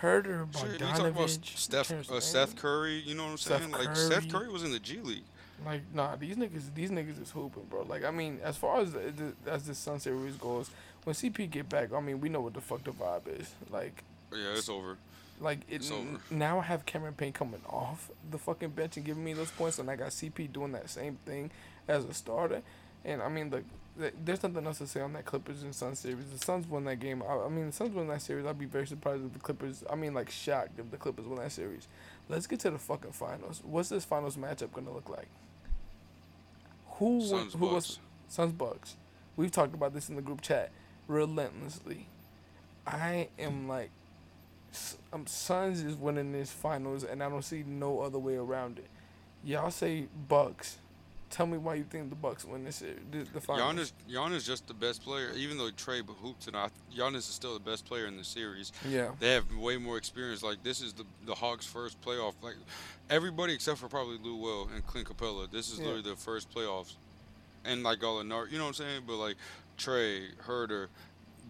Huerter, 0.00 0.46
Shit, 0.56 0.72
you 0.72 0.78
talk 0.78 1.00
about 1.00 1.30
Steph, 1.30 1.90
uh, 2.10 2.20
Seth 2.20 2.56
Curry. 2.56 3.02
You 3.04 3.14
know 3.14 3.24
what 3.24 3.30
I'm 3.32 3.38
Steph 3.38 3.60
saying? 3.60 3.72
Like 3.72 3.96
Seth 3.96 4.30
Curry. 4.30 4.42
Curry 4.42 4.52
was 4.52 4.62
in 4.64 4.72
the 4.72 4.78
G 4.78 5.00
League. 5.00 5.24
Like, 5.64 5.82
nah, 5.92 6.16
these 6.16 6.36
niggas, 6.36 6.74
these 6.74 6.90
niggas 6.90 7.20
is 7.20 7.30
hooping, 7.30 7.64
bro. 7.68 7.82
Like, 7.82 8.04
I 8.04 8.10
mean, 8.10 8.38
as 8.42 8.56
far 8.56 8.80
as 8.80 8.92
the, 8.92 9.34
the, 9.44 9.50
as 9.50 9.66
the 9.66 9.74
Sun 9.74 10.00
series 10.00 10.36
goes, 10.36 10.70
when 11.04 11.14
CP 11.14 11.50
get 11.50 11.68
back, 11.68 11.92
I 11.92 12.00
mean, 12.00 12.20
we 12.20 12.30
know 12.30 12.40
what 12.40 12.54
the 12.54 12.62
fuck 12.62 12.82
the 12.82 12.92
vibe 12.92 13.40
is. 13.40 13.54
Like, 13.70 14.02
Yeah, 14.32 14.52
it's 14.56 14.68
over. 14.68 14.96
like 15.40 15.60
it's 15.68 15.86
It's 15.90 15.96
over. 15.96 16.20
now 16.30 16.58
I 16.60 16.62
have 16.62 16.86
Cameron 16.86 17.14
Payne 17.14 17.32
coming 17.32 17.62
off 17.68 18.10
the 18.30 18.38
fucking 18.38 18.70
bench 18.70 18.96
and 18.96 19.04
giving 19.06 19.24
me 19.24 19.32
those 19.32 19.50
points, 19.50 19.78
and 19.78 19.90
I 19.90 19.96
got 19.96 20.08
CP 20.10 20.52
doing 20.52 20.72
that 20.72 20.88
same 20.90 21.18
thing 21.24 21.50
as 21.88 22.04
a 22.04 22.14
starter. 22.14 22.62
And 23.04 23.22
I 23.22 23.28
mean, 23.28 23.50
look, 23.50 23.64
th- 23.98 24.12
there's 24.24 24.42
nothing 24.42 24.66
else 24.66 24.78
to 24.78 24.86
say 24.86 25.00
on 25.00 25.14
that 25.14 25.24
Clippers 25.24 25.62
and 25.62 25.74
Suns 25.74 25.98
series. 26.00 26.26
The 26.30 26.38
Suns 26.38 26.66
won 26.66 26.84
that 26.84 27.00
game. 27.00 27.22
I, 27.26 27.34
I 27.46 27.48
mean, 27.48 27.66
the 27.66 27.72
Suns 27.72 27.94
won 27.94 28.08
that 28.08 28.20
series. 28.22 28.44
I'd 28.46 28.58
be 28.58 28.66
very 28.66 28.86
surprised 28.86 29.24
if 29.24 29.32
the 29.32 29.38
Clippers. 29.38 29.82
I 29.90 29.94
mean, 29.96 30.12
like 30.14 30.30
shocked 30.30 30.78
if 30.78 30.90
the 30.90 30.96
Clippers 30.98 31.24
won 31.26 31.38
that 31.38 31.50
series. 31.52 31.88
Let's 32.28 32.46
get 32.46 32.60
to 32.60 32.70
the 32.70 32.78
fucking 32.78 33.12
finals. 33.12 33.62
What's 33.64 33.88
this 33.88 34.04
finals 34.04 34.36
matchup 34.36 34.72
gonna 34.72 34.92
look 34.92 35.08
like? 35.08 35.28
Who 36.98 37.20
Suns 37.26 37.54
who 37.54 37.60
Bucks. 37.60 37.72
was 37.72 37.98
Suns 38.28 38.52
Bucks? 38.52 38.96
We've 39.36 39.50
talked 39.50 39.74
about 39.74 39.94
this 39.94 40.08
in 40.10 40.16
the 40.16 40.22
group 40.22 40.42
chat 40.42 40.70
relentlessly. 41.08 42.06
I 42.86 43.28
am 43.38 43.66
like, 43.68 43.90
um, 45.12 45.26
Suns 45.26 45.82
is 45.82 45.96
winning 45.96 46.32
this 46.32 46.50
finals, 46.50 47.04
and 47.04 47.22
I 47.22 47.28
don't 47.28 47.42
see 47.42 47.64
no 47.66 48.00
other 48.00 48.18
way 48.18 48.36
around 48.36 48.78
it. 48.78 48.86
Y'all 49.44 49.70
say 49.70 50.06
Bucks. 50.28 50.78
Tell 51.30 51.46
me 51.46 51.58
why 51.58 51.76
you 51.76 51.84
think 51.84 52.10
the 52.10 52.16
Bucks 52.16 52.44
win 52.44 52.64
this 52.64 52.76
series, 52.76 52.98
the, 53.12 53.18
the 53.34 53.40
finals. 53.40 53.92
Giannis, 54.08 54.12
Giannis 54.12 54.44
just 54.44 54.66
the 54.66 54.74
best 54.74 55.02
player. 55.04 55.30
Even 55.36 55.58
though 55.58 55.70
Trae 55.70 56.02
hooped 56.04 56.42
tonight, 56.42 56.72
Giannis 56.94 57.18
is 57.18 57.26
still 57.26 57.54
the 57.54 57.60
best 57.60 57.84
player 57.84 58.06
in 58.06 58.16
the 58.16 58.24
series. 58.24 58.72
Yeah. 58.88 59.12
They 59.20 59.34
have 59.34 59.44
way 59.54 59.76
more 59.76 59.96
experience. 59.96 60.42
Like 60.42 60.62
this 60.64 60.80
is 60.80 60.92
the 60.92 61.04
the 61.26 61.34
Hawks' 61.34 61.66
first 61.66 62.00
playoff. 62.00 62.34
Like 62.42 62.56
everybody 63.08 63.54
except 63.54 63.78
for 63.78 63.86
probably 63.86 64.18
Lou 64.18 64.36
Will 64.36 64.68
and 64.74 64.84
Clint 64.86 65.08
Capela. 65.08 65.48
This 65.50 65.70
is 65.70 65.78
Yeah. 65.78 65.84
literally 65.84 66.02
their 66.02 66.16
first 66.16 66.52
playoffs. 66.52 66.94
And 67.64 67.84
like 67.84 68.02
all 68.02 68.18
Gallinari, 68.22 68.50
you 68.50 68.58
know 68.58 68.64
what 68.64 68.68
I'm 68.70 68.74
saying? 68.74 69.02
But 69.06 69.16
like 69.16 69.36
Trae, 69.78 70.34
Huerter, 70.46 70.88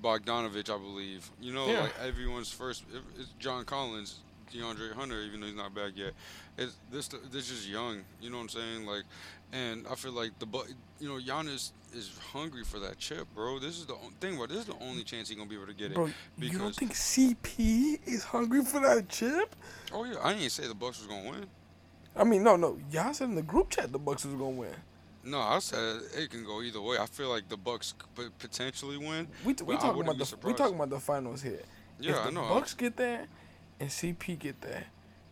Bogdanovich, 0.02 0.70
I 0.74 0.78
believe. 0.78 1.30
You 1.40 1.52
know, 1.52 1.66
Yeah. 1.66 1.82
like 1.82 1.98
everyone's 2.00 2.50
first. 2.50 2.84
It's 3.18 3.30
John 3.38 3.64
Collins, 3.64 4.20
DeAndre 4.52 4.92
Hunter, 4.94 5.20
even 5.22 5.40
though 5.40 5.46
he's 5.46 5.56
not 5.56 5.74
back 5.74 5.92
yet. 5.94 6.14
It's 6.56 6.76
this. 6.90 7.08
This 7.30 7.50
is 7.50 7.68
young. 7.68 8.02
You 8.20 8.30
know 8.30 8.36
what 8.36 8.42
I'm 8.44 8.48
saying? 8.50 8.86
Like, 8.86 9.04
and 9.52 9.86
I 9.90 9.94
feel 9.94 10.12
like 10.12 10.38
the 10.38 10.46
but 10.46 10.66
you 10.98 11.08
know 11.08 11.18
Giannis 11.18 11.72
is 11.92 12.10
hungry 12.32 12.64
for 12.64 12.78
that 12.80 12.98
chip, 12.98 13.26
bro. 13.34 13.58
This 13.58 13.78
is 13.78 13.86
the 13.86 13.94
on- 13.94 14.12
thing, 14.20 14.36
bro. 14.36 14.46
This 14.46 14.58
is 14.58 14.66
the 14.66 14.78
only 14.80 15.02
chance 15.04 15.28
he's 15.28 15.36
gonna 15.38 15.48
be 15.50 15.56
able 15.56 15.66
to 15.66 15.74
get 15.74 15.90
it. 15.92 15.94
Bro, 15.94 16.10
you 16.38 16.58
don't 16.58 16.74
think 16.74 16.92
CP 16.94 18.00
is 18.06 18.22
hungry 18.24 18.64
for 18.64 18.80
that 18.80 19.08
chip? 19.08 19.54
Oh 19.92 20.04
yeah, 20.04 20.16
I 20.22 20.34
didn't 20.34 20.50
say 20.50 20.66
the 20.66 20.74
Bucks 20.74 20.98
was 20.98 21.06
gonna 21.08 21.30
win. 21.30 21.46
I 22.16 22.24
mean, 22.24 22.42
no, 22.42 22.56
no. 22.56 22.78
Y'all 22.90 23.14
said 23.14 23.28
in 23.28 23.34
the 23.36 23.42
group 23.42 23.70
chat 23.70 23.92
the 23.92 23.98
Bucks 23.98 24.24
was 24.24 24.34
gonna 24.34 24.50
win. 24.50 24.74
No, 25.22 25.38
I 25.40 25.58
said 25.58 26.00
it 26.16 26.30
can 26.30 26.44
go 26.44 26.62
either 26.62 26.80
way. 26.80 26.96
I 26.98 27.06
feel 27.06 27.28
like 27.28 27.48
the 27.48 27.56
Bucks 27.56 27.94
could 28.16 28.36
potentially 28.38 28.96
win. 28.96 29.28
We, 29.44 29.52
but 29.52 29.66
we 29.66 29.76
talking 29.76 30.02
about 30.02 30.18
the 30.18 30.36
we 30.42 30.54
talking 30.54 30.74
about 30.76 30.90
the 30.90 31.00
finals 31.00 31.42
here. 31.42 31.60
Yeah, 31.98 32.12
if 32.12 32.22
the 32.22 32.28
I 32.28 32.30
know. 32.30 32.48
Bucks 32.48 32.72
get 32.74 32.96
there, 32.96 33.26
and 33.78 33.90
CP 33.90 34.38
get 34.38 34.60
there, 34.62 34.84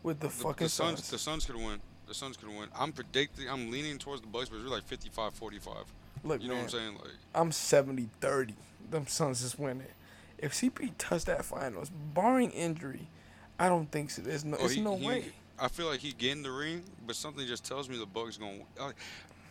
with 0.02 0.20
the, 0.20 0.26
the, 0.26 0.32
fucking 0.32 0.66
the 0.66 0.68
Suns, 0.68 0.98
Suns. 0.98 1.10
the 1.10 1.18
Suns 1.18 1.46
could 1.46 1.56
win. 1.56 1.80
The 2.06 2.14
Suns 2.14 2.36
could 2.36 2.48
win. 2.48 2.68
I'm 2.78 2.92
predicting. 2.92 3.48
I'm 3.48 3.70
leaning 3.70 3.98
towards 3.98 4.20
the 4.20 4.28
Bucks, 4.28 4.48
but 4.50 4.56
it's 4.56 4.64
really 4.64 4.76
like 4.76 4.88
55-45. 4.88 5.84
Look, 6.24 6.42
You 6.42 6.48
know 6.48 6.54
man, 6.54 6.64
what 6.64 6.74
I'm 6.74 6.78
saying? 6.78 6.94
Like, 6.94 7.12
I'm 7.34 7.50
70-30. 7.50 8.54
Them 8.90 9.06
Suns 9.06 9.42
is 9.42 9.58
winning. 9.58 9.86
If 10.38 10.52
CP 10.54 10.92
touch 10.98 11.24
that 11.26 11.44
finals, 11.44 11.90
barring 12.14 12.50
injury, 12.50 13.08
I 13.58 13.68
don't 13.68 13.90
think 13.90 14.10
so. 14.10 14.22
There's 14.22 14.44
no, 14.44 14.56
oh, 14.56 14.60
there's 14.60 14.74
he- 14.74 14.80
no 14.82 14.96
he- 14.96 15.06
way. 15.06 15.24
I 15.58 15.66
feel 15.68 15.86
like 15.86 15.98
he 16.00 16.12
get 16.12 16.32
in 16.32 16.42
the 16.42 16.50
ring, 16.52 16.84
but 17.06 17.16
something 17.16 17.44
just 17.46 17.64
tells 17.64 17.88
me 17.88 17.98
the 17.98 18.06
Bucks 18.06 18.36
going. 18.36 18.64
Uh, 18.78 18.92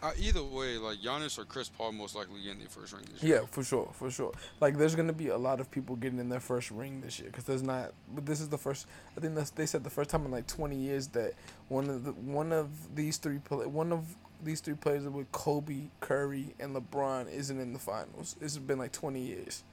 uh, 0.03 0.11
either 0.19 0.43
way, 0.43 0.77
like 0.77 0.99
Giannis 0.99 1.37
or 1.39 1.45
Chris 1.45 1.69
Paul 1.69 1.91
most 1.91 2.15
likely 2.15 2.41
getting 2.43 2.59
their 2.59 2.67
first 2.67 2.93
ring 2.93 3.03
this 3.11 3.23
year. 3.23 3.39
Yeah, 3.41 3.47
for 3.49 3.63
sure, 3.63 3.89
for 3.93 4.11
sure. 4.11 4.31
Like, 4.59 4.77
there's 4.77 4.95
gonna 4.95 5.13
be 5.13 5.27
a 5.29 5.37
lot 5.37 5.59
of 5.59 5.69
people 5.71 5.95
getting 5.95 6.19
in 6.19 6.29
their 6.29 6.39
first 6.39 6.69
ring 6.71 7.01
this 7.01 7.19
year 7.19 7.29
because 7.29 7.45
there's 7.45 7.63
not. 7.63 7.93
But 8.13 8.25
this 8.25 8.39
is 8.39 8.49
the 8.49 8.57
first. 8.57 8.87
I 9.17 9.21
think 9.21 9.35
that's 9.35 9.49
they 9.51 9.65
said 9.65 9.83
the 9.83 9.89
first 9.89 10.09
time 10.09 10.25
in 10.25 10.31
like 10.31 10.47
20 10.47 10.75
years 10.75 11.07
that 11.09 11.33
one 11.69 11.89
of 11.89 12.03
the 12.03 12.11
one 12.11 12.51
of 12.51 12.95
these 12.95 13.17
three 13.17 13.37
one 13.49 13.91
of 13.91 14.05
these 14.43 14.59
three 14.61 14.75
players 14.75 15.03
with 15.07 15.31
Kobe, 15.31 15.89
Curry, 15.99 16.53
and 16.59 16.75
LeBron 16.75 17.31
isn't 17.31 17.59
in 17.59 17.73
the 17.73 17.79
finals. 17.79 18.35
It's 18.39 18.57
been 18.57 18.77
like 18.77 18.91
20 18.91 19.19
years. 19.19 19.63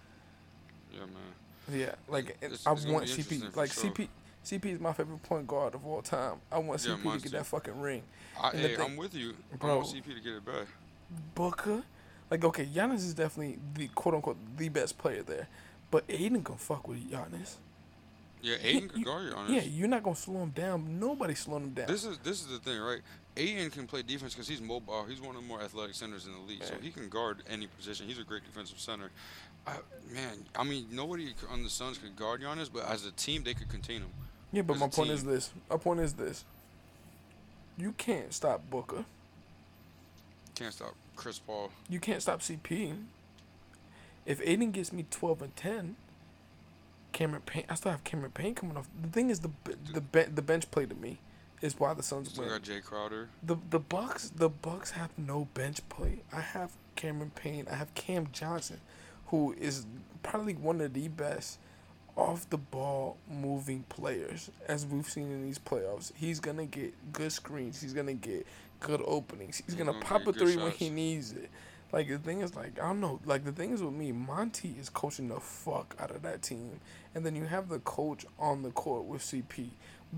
Yeah, 0.92 1.00
man. 1.00 1.78
Yeah, 1.80 1.94
like 2.08 2.36
and 2.42 2.52
It's- 2.52 2.66
I 2.66 2.72
it's 2.72 2.86
want 2.86 3.06
CP. 3.06 3.54
Like 3.56 3.72
sure. 3.72 3.90
CP. 3.90 4.08
CP 4.44 4.66
is 4.66 4.80
my 4.80 4.92
favorite 4.92 5.22
point 5.22 5.46
guard 5.46 5.74
of 5.74 5.86
all 5.86 6.02
time. 6.02 6.36
I 6.52 6.58
want 6.58 6.84
Yeah, 6.84 6.94
CP 6.96 7.02
to 7.02 7.08
get 7.18 7.22
too. 7.22 7.28
that 7.30 7.46
fucking 7.46 7.80
ring. 7.80 8.02
I, 8.40 8.50
And 8.50 8.58
hey, 8.60 8.76
thing- 8.76 8.84
I'm 8.84 8.96
with 8.96 9.14
you. 9.14 9.34
I 9.52 9.56
Bro. 9.56 9.76
want 9.76 9.88
CP 9.88 10.14
to 10.14 10.20
get 10.20 10.34
it 10.34 10.44
back. 10.44 10.66
Booker, 11.34 11.82
like 12.30 12.44
okay, 12.44 12.66
Giannis 12.66 12.96
is 12.98 13.14
definitely 13.14 13.58
the 13.74 13.88
quote 13.88 14.14
unquote 14.14 14.36
the 14.56 14.68
best 14.68 14.98
player 14.98 15.22
there, 15.22 15.48
but 15.90 16.04
Ayton 16.08 16.42
can 16.42 16.56
fuck 16.56 16.86
with 16.88 17.10
Giannis. 17.10 17.56
Yeah, 18.42 18.56
Ayton 18.60 18.90
you- 18.94 19.04
guard 19.04 19.32
on 19.32 19.52
Yeah, 19.52 19.62
you're 19.62 19.88
not 19.88 20.02
gonna 20.02 20.16
slow 20.16 20.42
him 20.42 20.50
down. 20.50 20.98
Nobody's 21.00 21.38
slowing 21.40 21.64
him 21.64 21.70
down. 21.74 21.86
This 21.86 22.04
is 22.04 22.18
this 22.18 22.40
is 22.42 22.48
the 22.48 22.58
thing, 22.58 22.78
right? 22.80 23.00
Ayton 23.36 23.70
can 23.70 23.86
play 23.86 24.02
defense 24.02 24.34
because 24.34 24.46
he's 24.46 24.60
mobile. 24.60 25.04
He's 25.06 25.20
one 25.20 25.34
of 25.34 25.42
the 25.42 25.48
more 25.48 25.60
athletic 25.62 25.94
centers 25.94 26.26
in 26.26 26.32
the 26.32 26.38
league, 26.40 26.62
so 26.64 26.74
he 26.80 26.90
can 26.90 27.08
guard 27.08 27.42
any 27.48 27.66
position. 27.66 28.06
He's 28.06 28.18
a 28.18 28.24
great 28.24 28.44
defensive 28.44 28.78
center. 28.78 29.10
I, 29.66 29.76
man, 30.12 30.44
I 30.54 30.62
mean, 30.62 30.86
nobody 30.90 31.34
on 31.50 31.62
the 31.62 31.70
Suns 31.70 31.96
could 31.98 32.14
guard 32.16 32.42
Giannis, 32.42 32.70
but 32.72 32.84
as 32.84 33.06
a 33.06 33.12
team, 33.12 33.42
they 33.42 33.54
could 33.54 33.68
contain 33.70 34.02
him. 34.02 34.10
Yeah, 34.54 34.62
but 34.62 34.78
my 34.78 34.88
point 34.88 35.10
is 35.10 35.24
this. 35.24 35.50
My 35.68 35.76
point 35.76 36.00
is 36.00 36.12
this. 36.14 36.44
You 37.76 37.92
can't 37.92 38.32
stop 38.32 38.62
Booker. 38.70 39.04
Can't 40.54 40.72
stop 40.72 40.94
Chris 41.16 41.40
Paul. 41.40 41.70
You 41.88 41.98
can't 41.98 42.22
stop 42.22 42.40
CP. 42.40 42.94
If 44.24 44.40
Ayton 44.42 44.70
gets 44.70 44.92
me 44.92 45.04
12 45.10 45.42
and 45.42 45.56
10, 45.56 45.96
Cameron 47.12 47.42
Payne, 47.44 47.64
I 47.68 47.74
still 47.74 47.90
have 47.92 48.04
Cameron 48.04 48.30
Payne 48.30 48.54
coming 48.54 48.76
off. 48.76 48.88
The 49.02 49.08
thing 49.08 49.30
is, 49.30 49.40
the 49.40 49.50
the 49.92 50.00
be- 50.00 50.22
the 50.22 50.42
bench 50.42 50.70
play 50.70 50.86
to 50.86 50.94
me 50.94 51.18
is 51.60 51.78
why 51.78 51.92
the 51.94 52.02
Suns 52.02 52.30
Still 52.30 52.44
win. 52.44 52.52
got 52.52 52.62
Jae 52.62 52.82
Crowder. 52.82 53.28
The 53.42 53.56
the 53.70 53.80
Bucks 53.80 54.30
the 54.34 54.48
Bucks 54.48 54.92
have 54.92 55.10
no 55.18 55.48
bench 55.54 55.86
play. 55.88 56.20
I 56.32 56.40
have 56.40 56.70
Cameron 56.96 57.32
Payne. 57.34 57.66
I 57.70 57.74
have 57.74 57.92
Cam 57.94 58.28
Johnson, 58.32 58.80
who 59.26 59.52
is 59.58 59.84
probably 60.22 60.54
one 60.54 60.80
of 60.80 60.94
the 60.94 61.08
best 61.08 61.58
off 62.16 62.48
the 62.50 62.58
ball 62.58 63.16
moving 63.30 63.84
players 63.88 64.50
as 64.68 64.86
we've 64.86 65.08
seen 65.08 65.30
in 65.30 65.42
these 65.42 65.58
playoffs. 65.58 66.12
He's 66.14 66.40
gonna 66.40 66.66
get 66.66 66.94
good 67.12 67.32
screens. 67.32 67.80
He's 67.80 67.92
gonna 67.92 68.14
get 68.14 68.46
good 68.80 69.02
openings. 69.04 69.62
He's 69.64 69.74
gonna 69.74 69.92
gonna 69.92 70.04
pop 70.04 70.26
a 70.26 70.32
three 70.32 70.56
when 70.56 70.72
he 70.72 70.90
needs 70.90 71.32
it. 71.32 71.50
Like 71.92 72.08
the 72.08 72.18
thing 72.18 72.40
is, 72.40 72.54
like 72.54 72.78
I 72.80 72.86
don't 72.86 73.00
know. 73.00 73.20
Like 73.24 73.44
the 73.44 73.52
thing 73.52 73.72
is 73.72 73.82
with 73.82 73.94
me, 73.94 74.12
Monty 74.12 74.74
is 74.80 74.88
coaching 74.88 75.28
the 75.28 75.40
fuck 75.40 75.96
out 76.00 76.10
of 76.10 76.22
that 76.22 76.42
team, 76.42 76.80
and 77.14 77.24
then 77.24 77.36
you 77.36 77.44
have 77.44 77.68
the 77.68 77.78
coach 77.80 78.26
on 78.38 78.62
the 78.62 78.70
court 78.70 79.04
with 79.04 79.22
CP. 79.22 79.68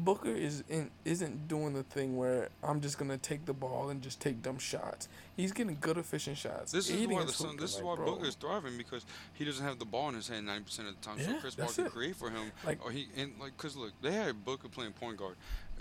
Booker 0.05 0.30
is 0.30 0.62
in, 0.68 0.90
isn't 1.05 1.49
doing 1.49 1.72
the 1.74 1.82
thing 1.82 2.16
where 2.16 2.49
I'm 2.62 2.80
just 2.80 2.99
gonna 2.99 3.18
take 3.18 3.44
the 3.47 3.53
ball 3.53 3.88
and 3.90 4.03
just 4.03 4.20
take 4.20 4.42
dumb 4.42 4.59
shots. 4.59 5.09
He's 5.36 5.53
getting 5.53 5.76
good 5.80 5.97
efficient 5.99 6.36
shots. 6.38 6.72
This 6.72 6.88
is 6.90 7.07
why 7.07 7.22
the 7.22 7.28
is 7.28 7.36
Sun, 7.36 7.57
This 7.57 7.70
is 7.70 7.76
like, 7.76 7.84
why 7.84 7.97
bro. 7.97 8.07
Booker 8.07 8.26
is 8.26 8.34
thriving 8.34 8.76
because 8.76 9.05
he 9.34 9.44
doesn't 9.44 9.64
have 9.64 9.78
the 9.78 9.84
ball 9.84 10.09
in 10.11 10.14
his 10.14 10.28
hand 10.28 10.47
ninety 10.47 10.64
percent 10.64 10.88
of 10.88 10.94
the 11.01 11.07
time. 11.07 11.18
Yeah, 11.18 11.26
so 11.26 11.38
Chris 11.40 11.55
Paul 11.55 11.68
can 11.68 11.86
it. 11.86 11.92
create 11.92 12.16
for 12.16 12.30
him. 12.30 12.53
Like- 12.64 12.84
or 12.84 12.90
he 12.90 13.09
and 13.16 13.32
like, 13.40 13.57
cause 13.57 13.76
look, 13.76 13.92
they 14.03 14.12
had 14.12 14.44
Booker 14.44 14.68
playing 14.68 14.92
point 14.92 15.16
guard. 15.16 15.36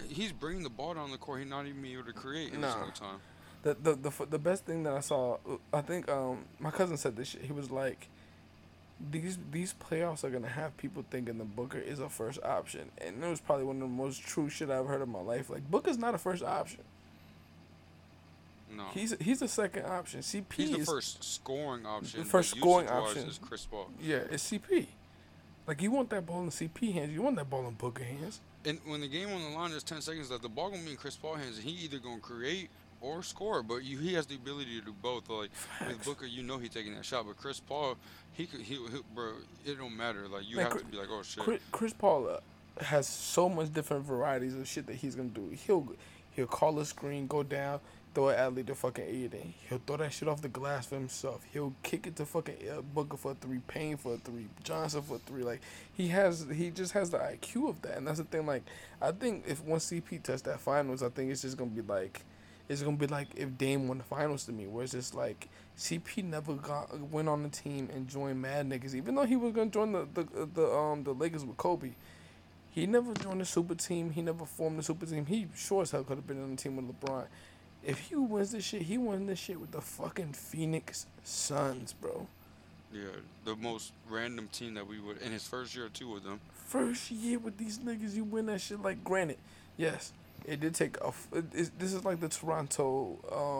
He's 0.09 0.32
bringing 0.32 0.63
the 0.63 0.70
ball 0.70 0.93
down 0.93 1.11
the 1.11 1.18
court. 1.18 1.41
He's 1.41 1.49
not 1.49 1.66
even 1.68 1.86
able 1.86 2.03
to 2.03 2.13
create 2.13 2.47
every 2.49 2.59
Nah. 2.59 2.72
single 2.74 2.91
time. 2.91 3.20
The, 3.63 3.74
the 3.82 3.95
the 4.09 4.26
the 4.28 4.39
best 4.39 4.66
thing 4.66 4.84
that 4.84 4.93
I 4.93 4.99
saw, 4.99 5.38
I 5.74 5.82
think 5.82 6.07
um 6.09 6.45
my 6.59 6.70
cousin 6.72 6.97
said 6.97 7.16
this 7.16 7.30
shit. 7.30 7.41
He 7.43 7.51
was 7.53 7.72
like, 7.72 8.07
these 9.11 9.37
these 9.51 9.73
playoffs 9.73 10.23
are 10.23 10.29
gonna 10.29 10.47
have 10.47 10.75
people 10.77 11.03
thinking 11.09 11.37
the 11.37 11.43
Booker 11.43 11.77
is 11.79 11.99
a 11.99 12.09
first 12.09 12.41
option, 12.43 12.91
and 12.99 13.23
it 13.23 13.27
was 13.27 13.41
probably 13.41 13.65
one 13.65 13.75
of 13.77 13.81
the 13.81 13.87
most 13.87 14.21
true 14.21 14.49
shit 14.49 14.69
I've 14.69 14.85
heard 14.87 15.01
in 15.01 15.09
my 15.09 15.21
life. 15.21 15.49
Like 15.49 15.69
Booker's 15.69 15.97
not 15.97 16.15
a 16.15 16.17
first 16.17 16.43
option. 16.43 16.81
No. 18.75 18.85
He's 18.93 19.15
he's 19.21 19.41
a 19.41 19.47
second 19.47 19.85
option. 19.85 20.19
CP 20.21 20.53
He's 20.53 20.71
the 20.71 20.77
is 20.79 20.87
first 20.87 21.23
scoring 21.23 21.85
option. 21.85 22.21
but 22.21 22.27
first 22.29 22.55
scoring 22.57 22.89
option. 22.89 23.27
is 23.27 23.37
Chris 23.37 23.65
Paul. 23.65 23.89
yeah, 24.01 24.19
it's 24.31 24.49
CP. 24.51 24.87
Like 25.67 25.81
you 25.81 25.91
want 25.91 26.09
that 26.11 26.25
ball 26.25 26.41
in 26.43 26.49
CP 26.49 26.93
hands, 26.93 27.11
you 27.13 27.21
want 27.21 27.35
that 27.37 27.49
ball 27.49 27.67
in 27.67 27.73
Booker 27.75 28.03
hands. 28.03 28.39
And 28.65 28.79
when 28.85 29.01
the 29.01 29.07
game 29.07 29.29
on 29.29 29.41
the 29.41 29.49
line, 29.57 29.71
there's 29.71 29.83
ten 29.83 30.01
seconds 30.01 30.29
left. 30.31 30.43
The 30.43 30.49
ball 30.49 30.71
gonna 30.71 30.83
be 30.83 30.91
in 30.91 30.97
Chris 30.97 31.15
Paul 31.15 31.35
hands, 31.35 31.57
and 31.57 31.65
he 31.65 31.85
either 31.85 31.99
gonna 31.99 32.19
create 32.19 32.69
or 33.06 33.24
score. 33.24 33.62
But 33.64 33.84
you, 33.84 33.97
he 33.99 34.14
has 34.16 34.26
the 34.26 34.36
ability 34.36 34.80
to 34.80 34.86
do 34.86 34.93
both. 35.01 35.30
Like 35.30 35.49
with 35.88 36.03
Booker, 36.03 36.26
you 36.26 36.43
know 36.43 36.58
he's 36.58 36.72
taking 36.72 36.95
that 36.95 37.06
shot. 37.06 37.26
But 37.28 37.38
Chris 37.38 37.60
Paul, 37.60 37.97
he 38.34 38.45
could, 38.45 38.62
he, 38.62 38.76
he 38.76 38.99
bro, 39.14 39.34
it 39.66 39.78
don't 39.78 39.95
matter. 39.95 40.28
Like 40.28 40.49
you 40.49 40.58
Man, 40.58 40.66
have 40.66 40.72
Chris- 40.72 40.84
to 40.84 40.89
be 40.89 40.97
like, 40.97 41.08
oh 41.12 41.22
shit. 41.24 41.43
Chris, 41.43 41.62
Chris 41.72 41.93
Paul 41.93 42.30
uh, 42.30 42.84
has 42.84 43.08
so 43.08 43.47
much 43.47 43.72
different 43.74 44.06
varieties 44.06 44.56
of 44.56 44.68
shit 44.68 44.88
that 44.88 44.95
he's 44.95 45.16
gonna 45.16 45.30
do. 45.30 45.49
He'll 45.66 45.88
he'll 46.32 46.47
call 46.47 46.80
a 46.80 46.86
screen, 46.86 47.28
go 47.28 47.43
down, 47.43 47.80
throw 48.14 48.30
an 48.30 48.39
alley 48.39 48.64
to 48.64 48.76
fucking 48.76 49.06
Ayton. 49.06 49.53
He'll 49.70 49.82
throw 49.86 49.97
that 49.97 50.12
shit 50.12 50.28
off 50.28 50.41
the 50.41 50.49
glass 50.49 50.88
for 50.88 50.95
himself. 50.95 51.45
He'll 51.53 51.74
kick 51.84 52.08
it 52.08 52.16
to 52.18 52.26
fucking 52.26 52.58
uh, 52.70 52.82
Booker 52.82 53.18
for 53.18 53.32
a 53.32 53.36
three, 53.36 53.60
Payne 53.68 53.97
for 53.97 54.16
a 54.16 54.18
three, 54.18 54.47
Johnson 54.64 55.01
for 55.03 55.16
a 55.18 55.20
three. 55.20 55.43
Like 55.43 55.62
he 55.93 56.08
has, 56.10 56.45
he 56.53 56.72
just 56.72 56.93
has 56.93 57.12
the 57.12 57.20
IQ 57.20 57.70
of 57.70 57.82
that, 57.84 57.97
and 57.97 58.08
that's 58.08 58.18
the 58.18 58.26
thing. 58.26 58.45
Like 58.45 58.64
I 59.01 59.12
think 59.12 59.45
if 59.47 59.64
once 59.64 59.86
CP 59.91 60.24
touch 60.24 60.41
that 60.43 60.60
finals, 60.60 61.03
I 61.03 61.10
think 61.10 61.32
it's 61.32 61.43
just 61.43 61.58
gonna 61.58 61.70
be 61.70 61.82
like. 61.82 62.26
It's 62.68 62.82
gonna 62.82 62.97
be 62.97 63.07
like 63.07 63.28
if 63.36 63.57
Dame 63.57 63.88
won 63.88 63.99
the 63.99 64.03
finals 64.03 64.45
to 64.45 64.51
me, 64.51 64.66
where 64.66 64.84
it's 64.84 64.93
just 64.93 65.13
like 65.13 65.47
CP 65.78 66.24
never 66.24 66.53
got 66.53 66.97
went 67.11 67.30
on 67.30 67.43
the 67.43 67.49
team 67.49 67.89
and 67.93 68.07
joined 68.07 68.41
Mad 68.41 68.70
Niggas, 68.70 68.95
even 68.95 69.16
though 69.16 69.26
he 69.26 69.36
was 69.36 69.53
gonna 69.53 69.70
join 69.70 69.91
the 69.91 70.07
the, 70.13 70.47
the 70.53 70.72
um 70.72 71.03
the 71.03 71.13
Lakers 71.13 71.45
with 71.45 71.57
Kobe. 71.57 71.91
He 72.72 72.86
never 72.88 73.13
joined 73.13 73.39
the 73.39 73.45
super 73.45 73.76
team. 73.76 74.09
He 74.09 74.22
never 74.22 74.45
formed 74.45 74.80
the 74.80 74.84
super 74.84 75.05
team. 75.05 75.26
He 75.26 75.47
sure 75.55 75.84
as 75.84 75.91
hell 75.91 76.03
could 76.03 76.18
have 76.18 76.28
been 76.28 76.43
on 76.43 76.51
the 76.51 76.57
team 76.57 76.76
with 76.76 76.99
LeBron. 76.99 77.26
If 77.86 77.99
he 77.99 78.16
wins 78.16 78.51
this 78.51 78.66
shit, 78.66 78.82
he 78.82 78.97
wins 78.97 79.28
this 79.28 79.39
shit 79.39 79.61
with 79.61 79.72
the 79.72 79.80
fucking 79.80 80.34
Phoenix 80.34 81.05
Suns, 81.24 81.93
bro. 81.93 82.28
Yeah, 82.91 83.09
the 83.43 83.55
most 83.55 83.93
random 84.09 84.49
team 84.51 84.74
that 84.74 84.88
we 84.88 84.99
would 84.99 85.22
in 85.22 85.32
his 85.32 85.47
first 85.47 85.76
year 85.76 85.86
or 85.86 85.89
two 85.89 86.09
with 86.09 86.24
them. 86.24 86.39
First 86.53 87.11
year 87.11 87.38
with 87.38 87.57
these 87.57 87.78
niggas, 87.78 88.16
you 88.16 88.24
win 88.24 88.47
that 88.47 88.59
shit. 88.59 88.82
Like, 88.82 89.03
granted, 89.03 89.38
yes, 89.78 90.13
it 90.47 90.59
did 90.59 90.75
take 90.75 90.97
a. 91.01 91.11
It, 91.33 91.77
this 91.79 91.93
is 91.93 92.03
like 92.05 92.19
the 92.19 92.29
Toronto 92.29 93.17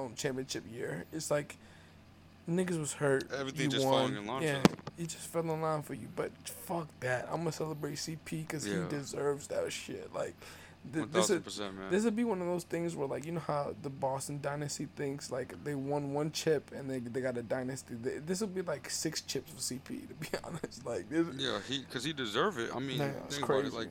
um, 0.10 0.16
championship 0.16 0.64
year. 0.72 1.06
It's 1.14 1.30
like 1.32 1.58
niggas 2.50 2.80
was 2.80 2.94
hurt. 2.94 3.32
Everything 3.32 3.62
you 3.64 3.68
just 3.70 3.86
won. 3.86 3.94
falling 3.94 4.16
in 4.18 4.26
line 4.28 4.44
Yeah, 4.44 4.60
it 4.98 5.08
just 5.08 5.28
fell 5.28 5.42
in 5.42 5.62
line 5.62 5.82
for 5.82 5.94
you. 5.96 6.08
But 6.16 6.32
fuck 6.46 6.88
that. 7.00 7.28
I'm 7.32 7.38
gonna 7.40 7.52
celebrate 7.52 7.96
CP 7.96 8.18
because 8.48 8.68
Yeah. 8.68 8.84
he 8.84 8.90
deserves 8.90 9.48
that 9.48 9.72
shit. 9.74 10.14
Like, 10.14 10.36
th- 10.94 11.08
this 11.12 11.32
is 11.32 11.60
man. 11.60 11.74
this 11.90 12.04
would 12.04 12.16
be 12.16 12.24
one 12.24 12.42
of 12.42 12.48
those 12.48 12.64
things 12.64 12.96
where, 12.96 13.08
like, 13.08 13.26
you 13.26 13.32
know 13.32 13.40
how 13.40 13.74
the 13.82 13.90
Boston 13.90 14.40
dynasty 14.44 14.88
thinks, 14.96 15.32
like, 15.32 15.56
they 15.64 15.74
won 15.74 16.14
one 16.14 16.32
chip 16.32 16.72
and 16.76 16.88
they, 16.88 17.00
they 17.00 17.20
got 17.22 17.36
a 17.38 17.42
dynasty. 17.44 17.96
Th- 18.04 18.22
This 18.24 18.42
would 18.42 18.54
be 18.54 18.62
like 18.62 18.90
six 18.92 19.22
chips 19.22 19.50
for 19.52 19.58
CP, 19.58 20.08
to 20.08 20.14
be 20.14 20.28
honest. 20.44 20.86
Like, 20.86 21.10
this, 21.10 21.26
Yeah, 21.38 21.60
he 21.68 21.80
because 21.80 22.04
he 22.04 22.14
deserve 22.14 22.60
it. 22.60 22.70
I 22.76 22.80
mean, 22.80 23.00
Nah, 23.00 23.06
it's 23.26 23.38
think 23.38 23.50
about 23.50 23.62
crazy. 23.62 23.76
it. 23.76 23.80
Like, 23.80 23.90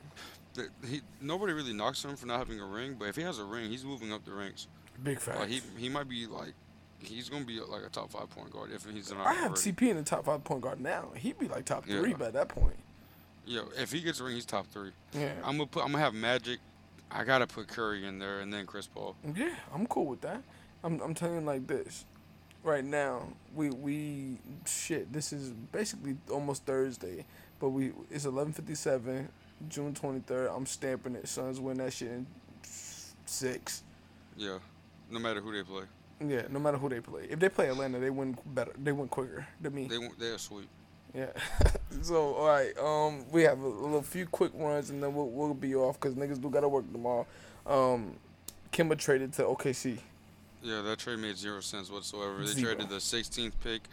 the, 0.55 0.69
he 0.87 1.01
nobody 1.21 1.53
really 1.53 1.73
knocks 1.73 2.03
him 2.03 2.15
for 2.15 2.25
not 2.25 2.39
having 2.39 2.59
a 2.59 2.65
ring, 2.65 2.95
but 2.97 3.07
if 3.09 3.15
he 3.15 3.21
has 3.21 3.37
a 3.39 3.43
ring, 3.45 3.69
he's 3.69 3.85
moving 3.85 4.11
up 4.11 4.25
the 4.25 4.33
ranks. 4.33 4.67
big 5.03 5.19
fact. 5.19 5.39
Like 5.39 5.49
he 5.49 5.61
he 5.77 5.89
might 5.89 6.09
be 6.09 6.25
like 6.25 6.53
he's 6.99 7.29
gonna 7.29 7.45
be 7.45 7.59
like 7.59 7.83
a 7.85 7.89
top 7.89 8.11
five 8.11 8.29
point 8.29 8.51
guard 8.51 8.71
if 8.73 8.85
he's 8.85 9.11
not 9.11 9.27
I 9.27 9.33
have 9.33 9.51
already. 9.51 9.71
CP 9.71 9.89
in 9.89 9.97
the 9.97 10.03
top 10.03 10.25
five 10.25 10.43
point 10.43 10.61
guard 10.61 10.79
now. 10.81 11.09
He'd 11.15 11.37
be 11.37 11.47
like 11.47 11.65
top 11.65 11.85
three 11.85 12.11
Yeah. 12.11 12.17
by 12.17 12.31
that 12.31 12.47
point. 12.49 12.75
Yeah, 13.45 13.61
if 13.77 13.91
he 13.91 14.01
gets 14.01 14.19
a 14.19 14.23
ring, 14.23 14.33
he's 14.35 14.45
top 14.45 14.65
three. 14.67 14.89
Yeah. 15.13 15.33
I'm 15.43 15.57
gonna 15.57 15.67
put. 15.67 15.83
I'm 15.83 15.91
gonna 15.91 16.03
have 16.03 16.13
Magic. 16.15 16.59
I 17.11 17.23
gotta 17.23 17.45
put 17.45 17.67
Curry 17.67 18.05
in 18.05 18.17
there, 18.17 18.39
and 18.39 18.51
then 18.51 18.65
Chris 18.65 18.87
Paul. 18.87 19.15
Yeah, 19.35 19.53
I'm 19.73 19.85
cool 19.85 20.05
with 20.07 20.21
that. 20.21 20.41
I'm 20.83 20.99
I'm 21.01 21.13
telling 21.13 21.35
you 21.35 21.41
like 21.41 21.67
this. 21.67 22.05
Right 22.63 22.83
now, 22.83 23.27
we 23.53 23.69
we 23.69 24.37
shit. 24.65 25.13
This 25.13 25.31
is 25.31 25.51
basically 25.71 26.17
almost 26.31 26.65
Thursday, 26.65 27.25
but 27.59 27.69
we 27.69 27.91
it's 28.09 28.25
11:57, 28.25 29.27
June 29.69 29.93
23rd. 29.93 30.55
I'm 30.55 30.65
stamping 30.65 31.15
it. 31.15 31.27
Suns 31.27 31.59
win 31.59 31.77
that 31.77 31.93
shit 31.93 32.09
in 32.09 32.25
six. 33.25 33.83
Yeah, 34.37 34.59
no 35.09 35.19
matter 35.19 35.41
who 35.41 35.51
they 35.53 35.63
play, 35.63 35.83
Yeah, 36.25 36.43
no 36.49 36.59
matter 36.59 36.77
who 36.77 36.89
they 36.89 36.99
play. 36.99 37.27
If 37.29 37.39
they 37.39 37.49
play 37.49 37.69
Atlanta, 37.69 37.99
they 37.99 38.09
win 38.09 38.37
better. 38.47 38.73
They 38.81 38.91
win 38.91 39.07
quicker 39.07 39.47
than 39.61 39.73
me. 39.73 39.87
They 39.87 39.97
they're 40.19 40.37
sweep. 40.37 40.67
Yeah. 41.13 41.27
so 42.01 42.33
all 42.35 42.47
right, 42.47 42.77
um, 42.77 43.25
we 43.31 43.43
have 43.43 43.59
a, 43.61 43.67
little 43.67 44.01
few 44.01 44.25
quick 44.25 44.51
runs 44.55 44.89
and 44.89 45.01
then 45.01 45.13
we'll 45.13 45.29
we'll 45.29 45.53
be 45.53 45.75
off 45.75 45.99
because 45.99 46.15
niggas 46.15 46.41
do 46.41 46.49
gotta 46.49 46.67
work 46.67 46.91
tomorrow. 46.91 47.25
Um, 47.65 48.17
Kemba 48.71 48.97
traded 48.97 49.31
to 49.33 49.43
OKC. 49.43 49.99
Yeah, 50.61 50.81
that 50.81 50.97
trade 50.99 51.19
made 51.19 51.37
zero 51.37 51.61
sense 51.61 51.91
whatsoever. 51.91 52.39
They 52.39 52.47
Zero. 52.47 52.73
traded 52.73 52.89
the 52.89 52.95
16th 52.95 53.51
pick, 53.63 53.83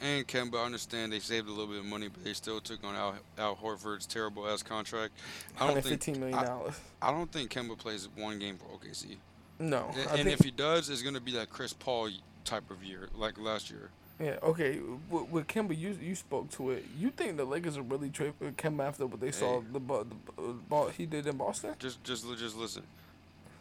and 0.00 0.26
Kemba. 0.26 0.60
I 0.60 0.64
understand 0.64 1.12
they 1.12 1.20
saved 1.20 1.48
a 1.48 1.50
little 1.50 1.66
bit 1.66 1.78
of 1.78 1.84
money, 1.86 2.08
but 2.08 2.24
they 2.24 2.32
still 2.32 2.60
took 2.60 2.82
on 2.84 2.94
Al, 2.94 3.14
Al 3.38 3.56
Horford's 3.56 4.06
terrible 4.06 4.48
ass 4.48 4.62
contract. 4.62 5.12
I 5.60 5.66
don't 5.72 5.82
think. 5.82 6.00
$115 6.00 6.18
million. 6.18 6.44
dollars. 6.44 6.80
I 7.02 7.10
don't 7.10 7.30
think 7.30 7.50
Kemba 7.50 7.76
plays 7.78 8.08
one 8.16 8.38
game 8.38 8.56
for 8.58 8.64
OKC. 8.78 9.16
no, 9.58 9.90
And, 10.10 10.20
and 10.20 10.28
if 10.28 10.40
he 10.40 10.50
does, 10.50 10.88
it's 10.90 11.02
gonna 11.02 11.20
be 11.20 11.32
that 11.32 11.50
Chris 11.50 11.72
Paul 11.72 12.10
type 12.44 12.70
of 12.70 12.82
year, 12.84 13.08
like 13.16 13.38
last 13.38 13.70
year. 13.70 13.88
yeah, 14.20 14.36
okay. 14.42 14.78
With, 15.10 15.28
with 15.30 15.46
Kemba, 15.46 15.76
you 15.78 15.96
you 16.02 16.14
spoke 16.14 16.50
to 16.52 16.70
it. 16.72 16.84
You 16.98 17.10
think 17.10 17.36
the 17.36 17.44
Lakers 17.44 17.76
are 17.76 17.82
really 17.82 18.10
trade 18.10 18.34
for 18.38 18.50
Kemba 18.52 18.86
after 18.88 19.06
what 19.06 19.20
they 19.20 19.30
saw 19.32 19.60
Hey. 19.60 19.66
the, 19.72 19.80
bu- 19.80 20.04
the 20.36 20.42
uh, 20.42 20.52
ball 20.68 20.88
he 20.88 21.06
did 21.06 21.26
in 21.26 21.36
Boston? 21.36 21.74
Just, 21.78 22.02
just, 22.04 22.24
just 22.38 22.56
listen. 22.56 22.82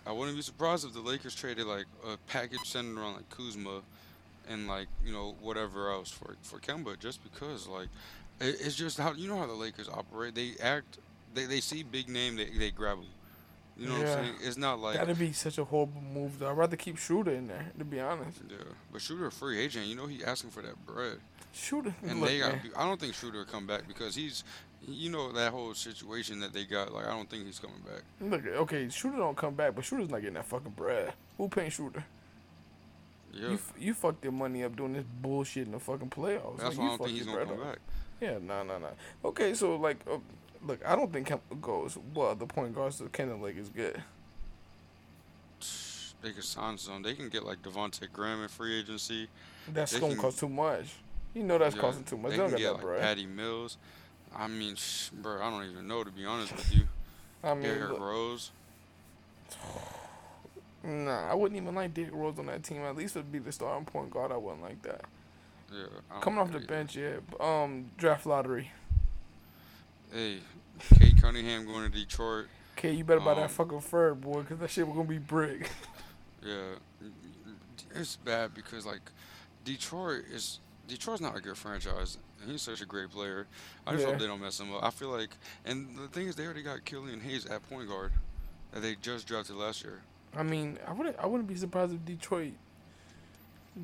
I 0.05 0.11
wouldn't 0.11 0.35
be 0.35 0.41
surprised 0.43 0.85
if 0.85 0.93
the 0.93 0.99
Lakers 0.99 1.33
traded 1.33 1.65
like 1.65 1.85
a 2.05 2.17
package 2.27 2.59
centered 2.65 2.99
around 2.99 3.13
like 3.15 3.29
Kuzma, 3.29 3.81
and 4.49 4.67
like 4.67 4.87
you 5.05 5.11
know 5.13 5.35
whatever 5.41 5.91
else 5.91 6.09
for 6.09 6.35
for 6.41 6.59
Kemba, 6.59 6.99
just 6.99 7.23
because 7.23 7.67
like 7.67 7.89
it, 8.39 8.57
it's 8.59 8.75
just 8.75 8.97
how 8.97 9.13
you 9.13 9.27
know 9.27 9.37
how 9.37 9.47
the 9.47 9.53
Lakers 9.53 9.89
operate. 9.89 10.35
They 10.35 10.53
act, 10.61 10.99
they, 11.33 11.45
they 11.45 11.59
see 11.59 11.83
big 11.83 12.09
name, 12.09 12.35
they 12.35 12.49
they 12.49 12.71
grab 12.71 12.97
them. 12.97 13.07
You 13.75 13.87
know 13.87 13.93
what 13.93 14.07
I'm 14.07 14.23
saying? 14.25 14.35
It's 14.43 14.57
not 14.57 14.79
like 14.79 14.97
That'd 14.97 15.17
be 15.17 15.31
such 15.31 15.57
a 15.57 15.63
horrible 15.63 16.01
move. 16.01 16.37
Though 16.37 16.49
I'd 16.49 16.57
rather 16.57 16.75
keep 16.77 16.97
Schröder 16.97 17.35
in 17.35 17.47
there. 17.47 17.71
To 17.79 17.83
be 17.83 17.99
honest, 17.99 18.41
yeah, 18.47 18.57
but 18.91 19.01
Schröder 19.01 19.27
a 19.27 19.31
free 19.31 19.59
agent. 19.59 19.87
You 19.87 19.95
know 19.95 20.05
he 20.05 20.23
asking 20.23 20.51
for 20.51 20.61
that 20.61 20.85
bread, 20.85 21.17
Schröder. 21.55 21.93
and 22.03 22.19
look, 22.19 22.29
they 22.29 22.39
got. 22.39 22.55
I 22.77 22.85
don't 22.85 22.99
think 22.99 23.13
Schröder 23.13 23.33
will 23.33 23.45
come 23.45 23.65
back 23.65 23.87
because 23.87 24.13
he's, 24.13 24.43
you 24.87 25.09
know 25.09 25.31
that 25.31 25.51
whole 25.51 25.73
situation 25.73 26.39
that 26.41 26.53
they 26.53 26.65
got. 26.65 26.93
Like 26.93 27.07
I 27.07 27.09
don't 27.09 27.29
think 27.29 27.45
he's 27.47 27.57
coming 27.57 27.81
back. 27.81 28.03
Look, 28.21 28.45
okay, 28.45 28.85
Schröder 28.85 29.17
don't 29.17 29.37
come 29.37 29.55
back, 29.55 29.73
but 29.73 29.83
Schröder's 29.83 30.11
not 30.11 30.19
getting 30.21 30.35
that 30.35 30.45
fucking 30.45 30.73
bread. 30.73 31.13
Who 31.37 31.49
paying 31.49 31.71
Shooter? 31.71 32.05
Yeah, 33.33 33.47
You 33.49 33.53
f- 33.55 33.73
you 33.79 33.93
fucked 33.93 34.23
your 34.23 34.33
money 34.33 34.63
up 34.63 34.75
doing 34.75 34.93
this 34.93 35.05
bullshit 35.21 35.65
in 35.65 35.71
the 35.73 35.79
fucking 35.79 36.09
playoffs. 36.11 36.57
that's 36.59 36.77
Like, 36.77 36.77
why 36.77 36.83
you 36.83 36.89
I 36.93 36.97
don't 36.97 37.05
think 37.05 37.17
he's 37.17 37.25
gonna 37.25 37.45
come 37.45 37.59
up. 37.61 37.63
back. 37.65 37.79
Yeah, 38.21 38.37
no, 38.41 38.63
no, 38.63 38.77
no. 38.77 38.89
Okay, 39.25 39.53
so 39.55 39.75
like, 39.75 39.97
uh, 40.09 40.17
look, 40.65 40.79
I 40.85 40.95
don't 40.95 41.11
think 41.11 41.27
Kemba 41.27 41.59
goes. 41.61 41.97
Well, 42.13 42.35
the 42.35 42.45
point 42.45 42.75
guards 42.75 42.99
to 42.99 43.05
Kenyon 43.09 43.41
Lake 43.41 43.57
is 43.57 43.69
good. 43.69 44.01
They 46.21 46.31
can 46.31 46.41
sign 46.41 46.77
some. 46.77 47.01
They 47.03 47.15
can 47.15 47.27
get 47.29 47.43
like 47.43 47.61
Devonte 47.61 48.09
Graham 48.13 48.41
in 48.43 48.47
free 48.47 48.79
agency. 48.79 49.27
That's 49.67 49.91
They 49.91 49.99
gonna 49.99 50.13
can- 50.13 50.21
cost 50.21 50.39
too 50.39 50.47
much. 50.49 50.85
You 51.33 51.43
know 51.43 51.57
that's 51.57 51.75
Yeah, 51.75 51.81
costing 51.81 52.03
too 52.05 52.17
much. 52.17 52.31
They 52.31 52.37
They 52.37 52.43
don't 52.43 52.49
can 52.51 52.59
get 52.59 52.65
that 52.67 52.73
like 52.73 52.81
bread. 52.81 53.01
Patty 53.01 53.25
Mills. 53.25 53.77
I 54.35 54.47
mean, 54.47 54.75
sh- 54.75 55.09
bro, 55.09 55.41
I 55.41 55.49
don't 55.49 55.69
even 55.69 55.87
know 55.87 56.03
to 56.03 56.11
be 56.11 56.25
honest 56.25 56.55
with 56.55 56.73
you. 56.75 56.87
I 57.43 57.53
mean, 57.55 57.63
Derrick 57.63 57.99
Rose. 57.99 58.51
nah, 60.83 61.29
I 61.31 61.33
wouldn't 61.33 61.61
even 61.61 61.73
like 61.75 61.93
Derrick 61.93 62.13
Rose 62.13 62.37
on 62.39 62.47
that 62.47 62.63
team. 62.63 62.81
At 62.81 62.95
least 62.95 63.15
it'd 63.15 63.31
be 63.31 63.39
the 63.39 63.51
starting 63.51 63.85
point 63.85 64.11
guard. 64.11 64.31
I 64.31 64.37
wouldn't 64.37 64.61
like 64.61 64.81
that. 64.83 65.01
Yeah. 65.71 65.85
Coming 66.21 66.39
off 66.39 66.51
the 66.51 66.57
either. 66.57 66.67
bench, 66.67 66.95
yeah. 66.95 67.15
Um, 67.39 67.89
draft 67.97 68.25
lottery. 68.25 68.71
Hey, 70.11 70.39
Cade 70.99 71.19
Cunningham 71.21 71.65
going 71.65 71.89
to 71.91 71.97
Detroit. 71.97 72.45
Okay, 72.77 72.91
you 72.93 73.03
better 73.03 73.19
buy 73.19 73.31
Um, 73.31 73.37
that 73.39 73.51
fucking 73.51 73.81
fur, 73.81 74.13
boy, 74.13 74.43
cause 74.43 74.57
that 74.59 74.69
shit 74.69 74.85
was 74.87 74.95
gonna 74.95 75.07
be 75.07 75.17
brick. 75.19 75.69
Yeah, 76.45 76.75
it's 77.95 78.17
bad 78.17 78.53
because 78.53 78.85
like 78.85 78.99
Detroit 79.63 80.25
is 80.29 80.59
Detroit's 80.89 81.21
not 81.21 81.37
a 81.37 81.39
good 81.39 81.55
franchise, 81.57 82.17
he's 82.45 82.61
such 82.61 82.81
a 82.81 82.85
great 82.85 83.09
player. 83.11 83.47
I 83.87 83.93
just 83.93 84.03
Yeah. 84.03 84.11
hope 84.11 84.19
they 84.19 84.27
don't 84.27 84.41
mess 84.41 84.59
him 84.59 84.73
up. 84.75 84.83
I 84.83 84.89
feel 84.89 85.07
like, 85.07 85.29
and 85.63 85.97
the 85.97 86.09
thing 86.09 86.27
is, 86.27 86.35
they 86.35 86.43
already 86.43 86.61
got 86.61 86.83
Killian 86.83 87.21
Hayes 87.21 87.45
at 87.45 87.67
point 87.69 87.87
guard 87.87 88.11
that 88.73 88.81
they 88.81 88.95
just 88.95 89.25
drafted 89.25 89.55
last 89.55 89.85
year. 89.85 90.01
I 90.35 90.43
mean, 90.43 90.79
I 90.87 90.93
wouldn't. 90.93 91.17
I 91.19 91.25
wouldn't 91.25 91.47
be 91.47 91.55
surprised 91.55 91.93
if 91.93 92.03
Detroit 92.05 92.53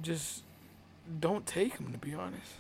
just 0.02 0.44
don't 1.20 1.46
take 1.46 1.76
him. 1.78 1.92
To 1.92 1.98
be 1.98 2.14
honest, 2.14 2.52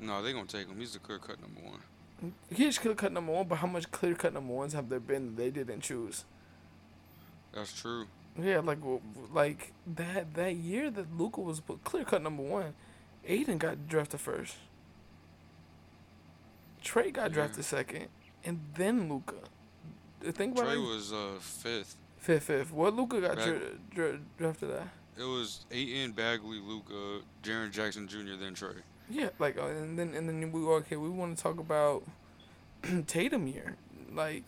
No, 0.00 0.22
they 0.22 0.32
gonna 0.32 0.46
take 0.46 0.68
him. 0.68 0.78
He's 0.78 0.92
the 0.94 0.98
clear 0.98 1.18
cut 1.18 1.40
number 1.40 1.60
one. 1.60 2.32
He's 2.52 2.78
clear 2.78 2.94
cut 2.94 3.12
number 3.12 3.32
one. 3.32 3.46
But 3.46 3.56
how 3.56 3.66
much 3.68 3.90
clear 3.92 4.14
cut 4.14 4.32
number 4.34 4.52
ones 4.52 4.72
have 4.72 4.88
there 4.88 4.98
been 5.00 5.26
that 5.26 5.36
they 5.36 5.50
didn't 5.50 5.80
choose? 5.82 6.24
That's 7.52 7.72
true. 7.80 8.06
Yeah, 8.40 8.58
like 8.60 8.78
like 9.32 9.72
that 9.96 10.34
that 10.34 10.56
year 10.56 10.90
that 10.90 11.16
Luka 11.16 11.40
was 11.40 11.62
clear 11.84 12.04
cut 12.04 12.22
number 12.22 12.42
one, 12.42 12.74
Ayton 13.24 13.58
got 13.58 13.88
drafted 13.88 14.20
first. 14.20 14.54
Trae 16.84 17.12
got 17.12 17.30
Yeah. 17.30 17.34
drafted 17.34 17.64
second, 17.64 18.08
and 18.44 18.60
then 18.74 19.08
Luka. 19.08 19.34
Think 20.20 20.56
about 20.58 20.68
Trae 20.68 20.74
it. 20.76 20.88
was 20.88 21.12
uh, 21.12 21.36
fifth. 21.40 21.96
Fifth, 22.28 22.42
fifth. 22.42 22.72
What 22.74 22.94
Luka 22.94 23.22
got 23.22 23.38
dra- 23.38 23.58
dra- 23.90 24.18
drafted 24.36 24.70
at? 24.72 24.86
It 25.18 25.22
was 25.24 25.64
Ayton, 25.70 26.12
Bagley, 26.12 26.60
Luka, 26.60 27.24
Jaren 27.42 27.70
Jackson 27.70 28.06
Jr., 28.06 28.36
then 28.38 28.54
Trae. 28.54 28.74
Yeah, 29.08 29.30
like 29.38 29.56
uh, 29.56 29.64
and 29.68 29.98
then 29.98 30.12
and 30.12 30.28
then 30.28 30.52
we 30.52 30.60
okay. 30.60 30.96
We 30.96 31.08
want 31.08 31.34
to 31.38 31.42
talk 31.42 31.58
about 31.58 32.02
Tatum 33.06 33.46
here. 33.46 33.76
Like 34.14 34.44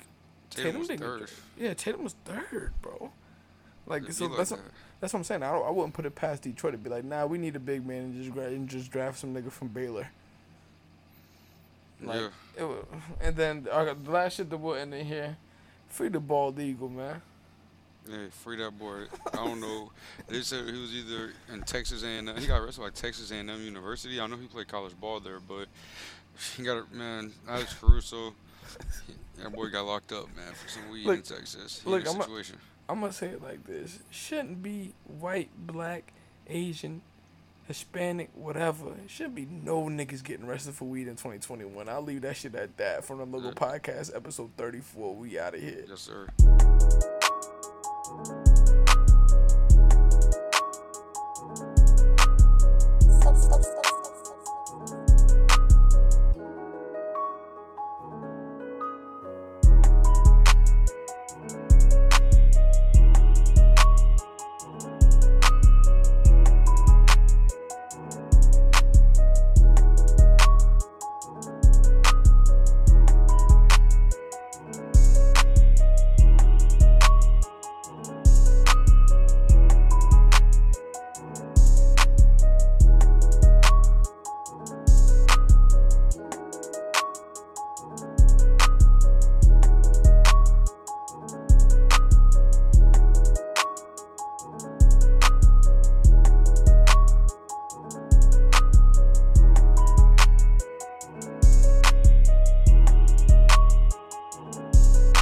Tatum 0.50 0.80
was 0.80 0.88
didn't- 0.88 1.00
third. 1.00 1.30
Yeah, 1.58 1.72
Tatum 1.72 2.04
was 2.04 2.14
third, 2.26 2.74
bro. 2.82 3.12
Like 3.86 4.12
so 4.12 4.28
be 4.28 4.36
that's 4.36 4.50
like 4.50 4.60
what, 4.60 4.70
that's 5.00 5.14
what 5.14 5.20
I'm 5.20 5.24
saying. 5.24 5.42
I 5.42 5.50
don't, 5.50 5.66
I 5.66 5.70
wouldn't 5.70 5.94
put 5.94 6.04
it 6.04 6.14
past 6.14 6.42
Detroit 6.42 6.72
to 6.74 6.78
be 6.78 6.90
like, 6.90 7.04
nah, 7.04 7.24
we 7.24 7.38
need 7.38 7.56
a 7.56 7.60
big 7.60 7.86
man 7.86 8.02
and 8.02 8.14
just 8.14 8.30
gra- 8.34 8.48
and 8.48 8.68
just 8.68 8.90
draft 8.90 9.18
some 9.20 9.34
nigga 9.34 9.50
from 9.50 9.68
Baylor. 9.68 10.08
Like, 12.02 12.20
yeah. 12.58 12.64
it 12.66 12.84
and 13.22 13.36
then 13.36 13.66
uh, 13.72 13.94
the 13.94 14.10
last 14.10 14.36
shit 14.36 14.50
that 14.50 14.58
we'll 14.58 14.74
end 14.74 14.92
in 14.92 15.06
here, 15.06 15.38
free 15.88 16.08
the 16.10 16.20
bald 16.20 16.60
eagle, 16.60 16.90
man. 16.90 17.22
Hey, 18.10 18.28
free 18.30 18.56
that 18.56 18.76
boy. 18.78 19.02
I 19.32 19.36
don't 19.36 19.60
know. 19.60 19.92
They 20.28 20.40
said 20.40 20.66
he 20.66 20.80
was 20.80 20.92
either 20.92 21.30
in 21.52 21.62
Texas 21.62 22.02
A&M. 22.02 22.26
He 22.38 22.46
got 22.46 22.58
arrested 22.60 22.80
by 22.82 22.90
Texas 22.90 23.30
A&M 23.30 23.48
University. 23.62 24.20
I 24.20 24.26
know 24.26 24.36
he 24.36 24.48
played 24.48 24.66
college 24.68 24.98
ball 25.00 25.20
there, 25.20 25.38
but 25.38 25.66
he 26.56 26.64
got 26.64 26.78
a 26.90 26.94
man. 26.94 27.32
Alex 27.48 27.74
Caruso. 27.80 28.34
That 29.42 29.52
boy 29.52 29.68
got 29.68 29.86
locked 29.86 30.12
up, 30.12 30.26
man, 30.36 30.52
for 30.54 30.68
some 30.68 30.90
weed 30.90 31.06
in 31.08 31.22
Texas. 31.22 31.80
He 31.84 31.90
look, 31.90 32.08
I'm 32.08 32.20
a- 32.20 32.24
situation. 32.24 32.56
I'm 32.88 33.00
gonna 33.00 33.12
say 33.12 33.28
it 33.28 33.42
like 33.42 33.64
this: 33.66 34.00
shouldn't 34.10 34.62
be 34.62 34.92
white, 35.20 35.48
black, 35.56 36.12
Asian, 36.48 37.02
Hispanic, 37.68 38.30
whatever. 38.34 38.88
It 39.04 39.08
shouldn't 39.10 39.36
be 39.36 39.46
no 39.46 39.84
niggas 39.84 40.24
getting 40.24 40.46
arrested 40.46 40.74
for 40.74 40.86
weed 40.86 41.06
in 41.06 41.14
2021. 41.14 41.88
I'll 41.88 42.02
leave 42.02 42.22
that 42.22 42.36
shit 42.36 42.54
at 42.56 42.76
that. 42.78 43.04
From 43.04 43.18
the 43.18 43.26
local 43.26 43.50
Yeah. 43.50 43.78
podcast, 43.78 44.14
episode 44.16 44.50
34. 44.56 45.14
We 45.14 45.38
out 45.38 45.54
of 45.54 45.60
here. 45.60 45.84
yes, 45.88 46.00
sir 46.00 46.26
thank 48.16 48.28
you 48.30 48.39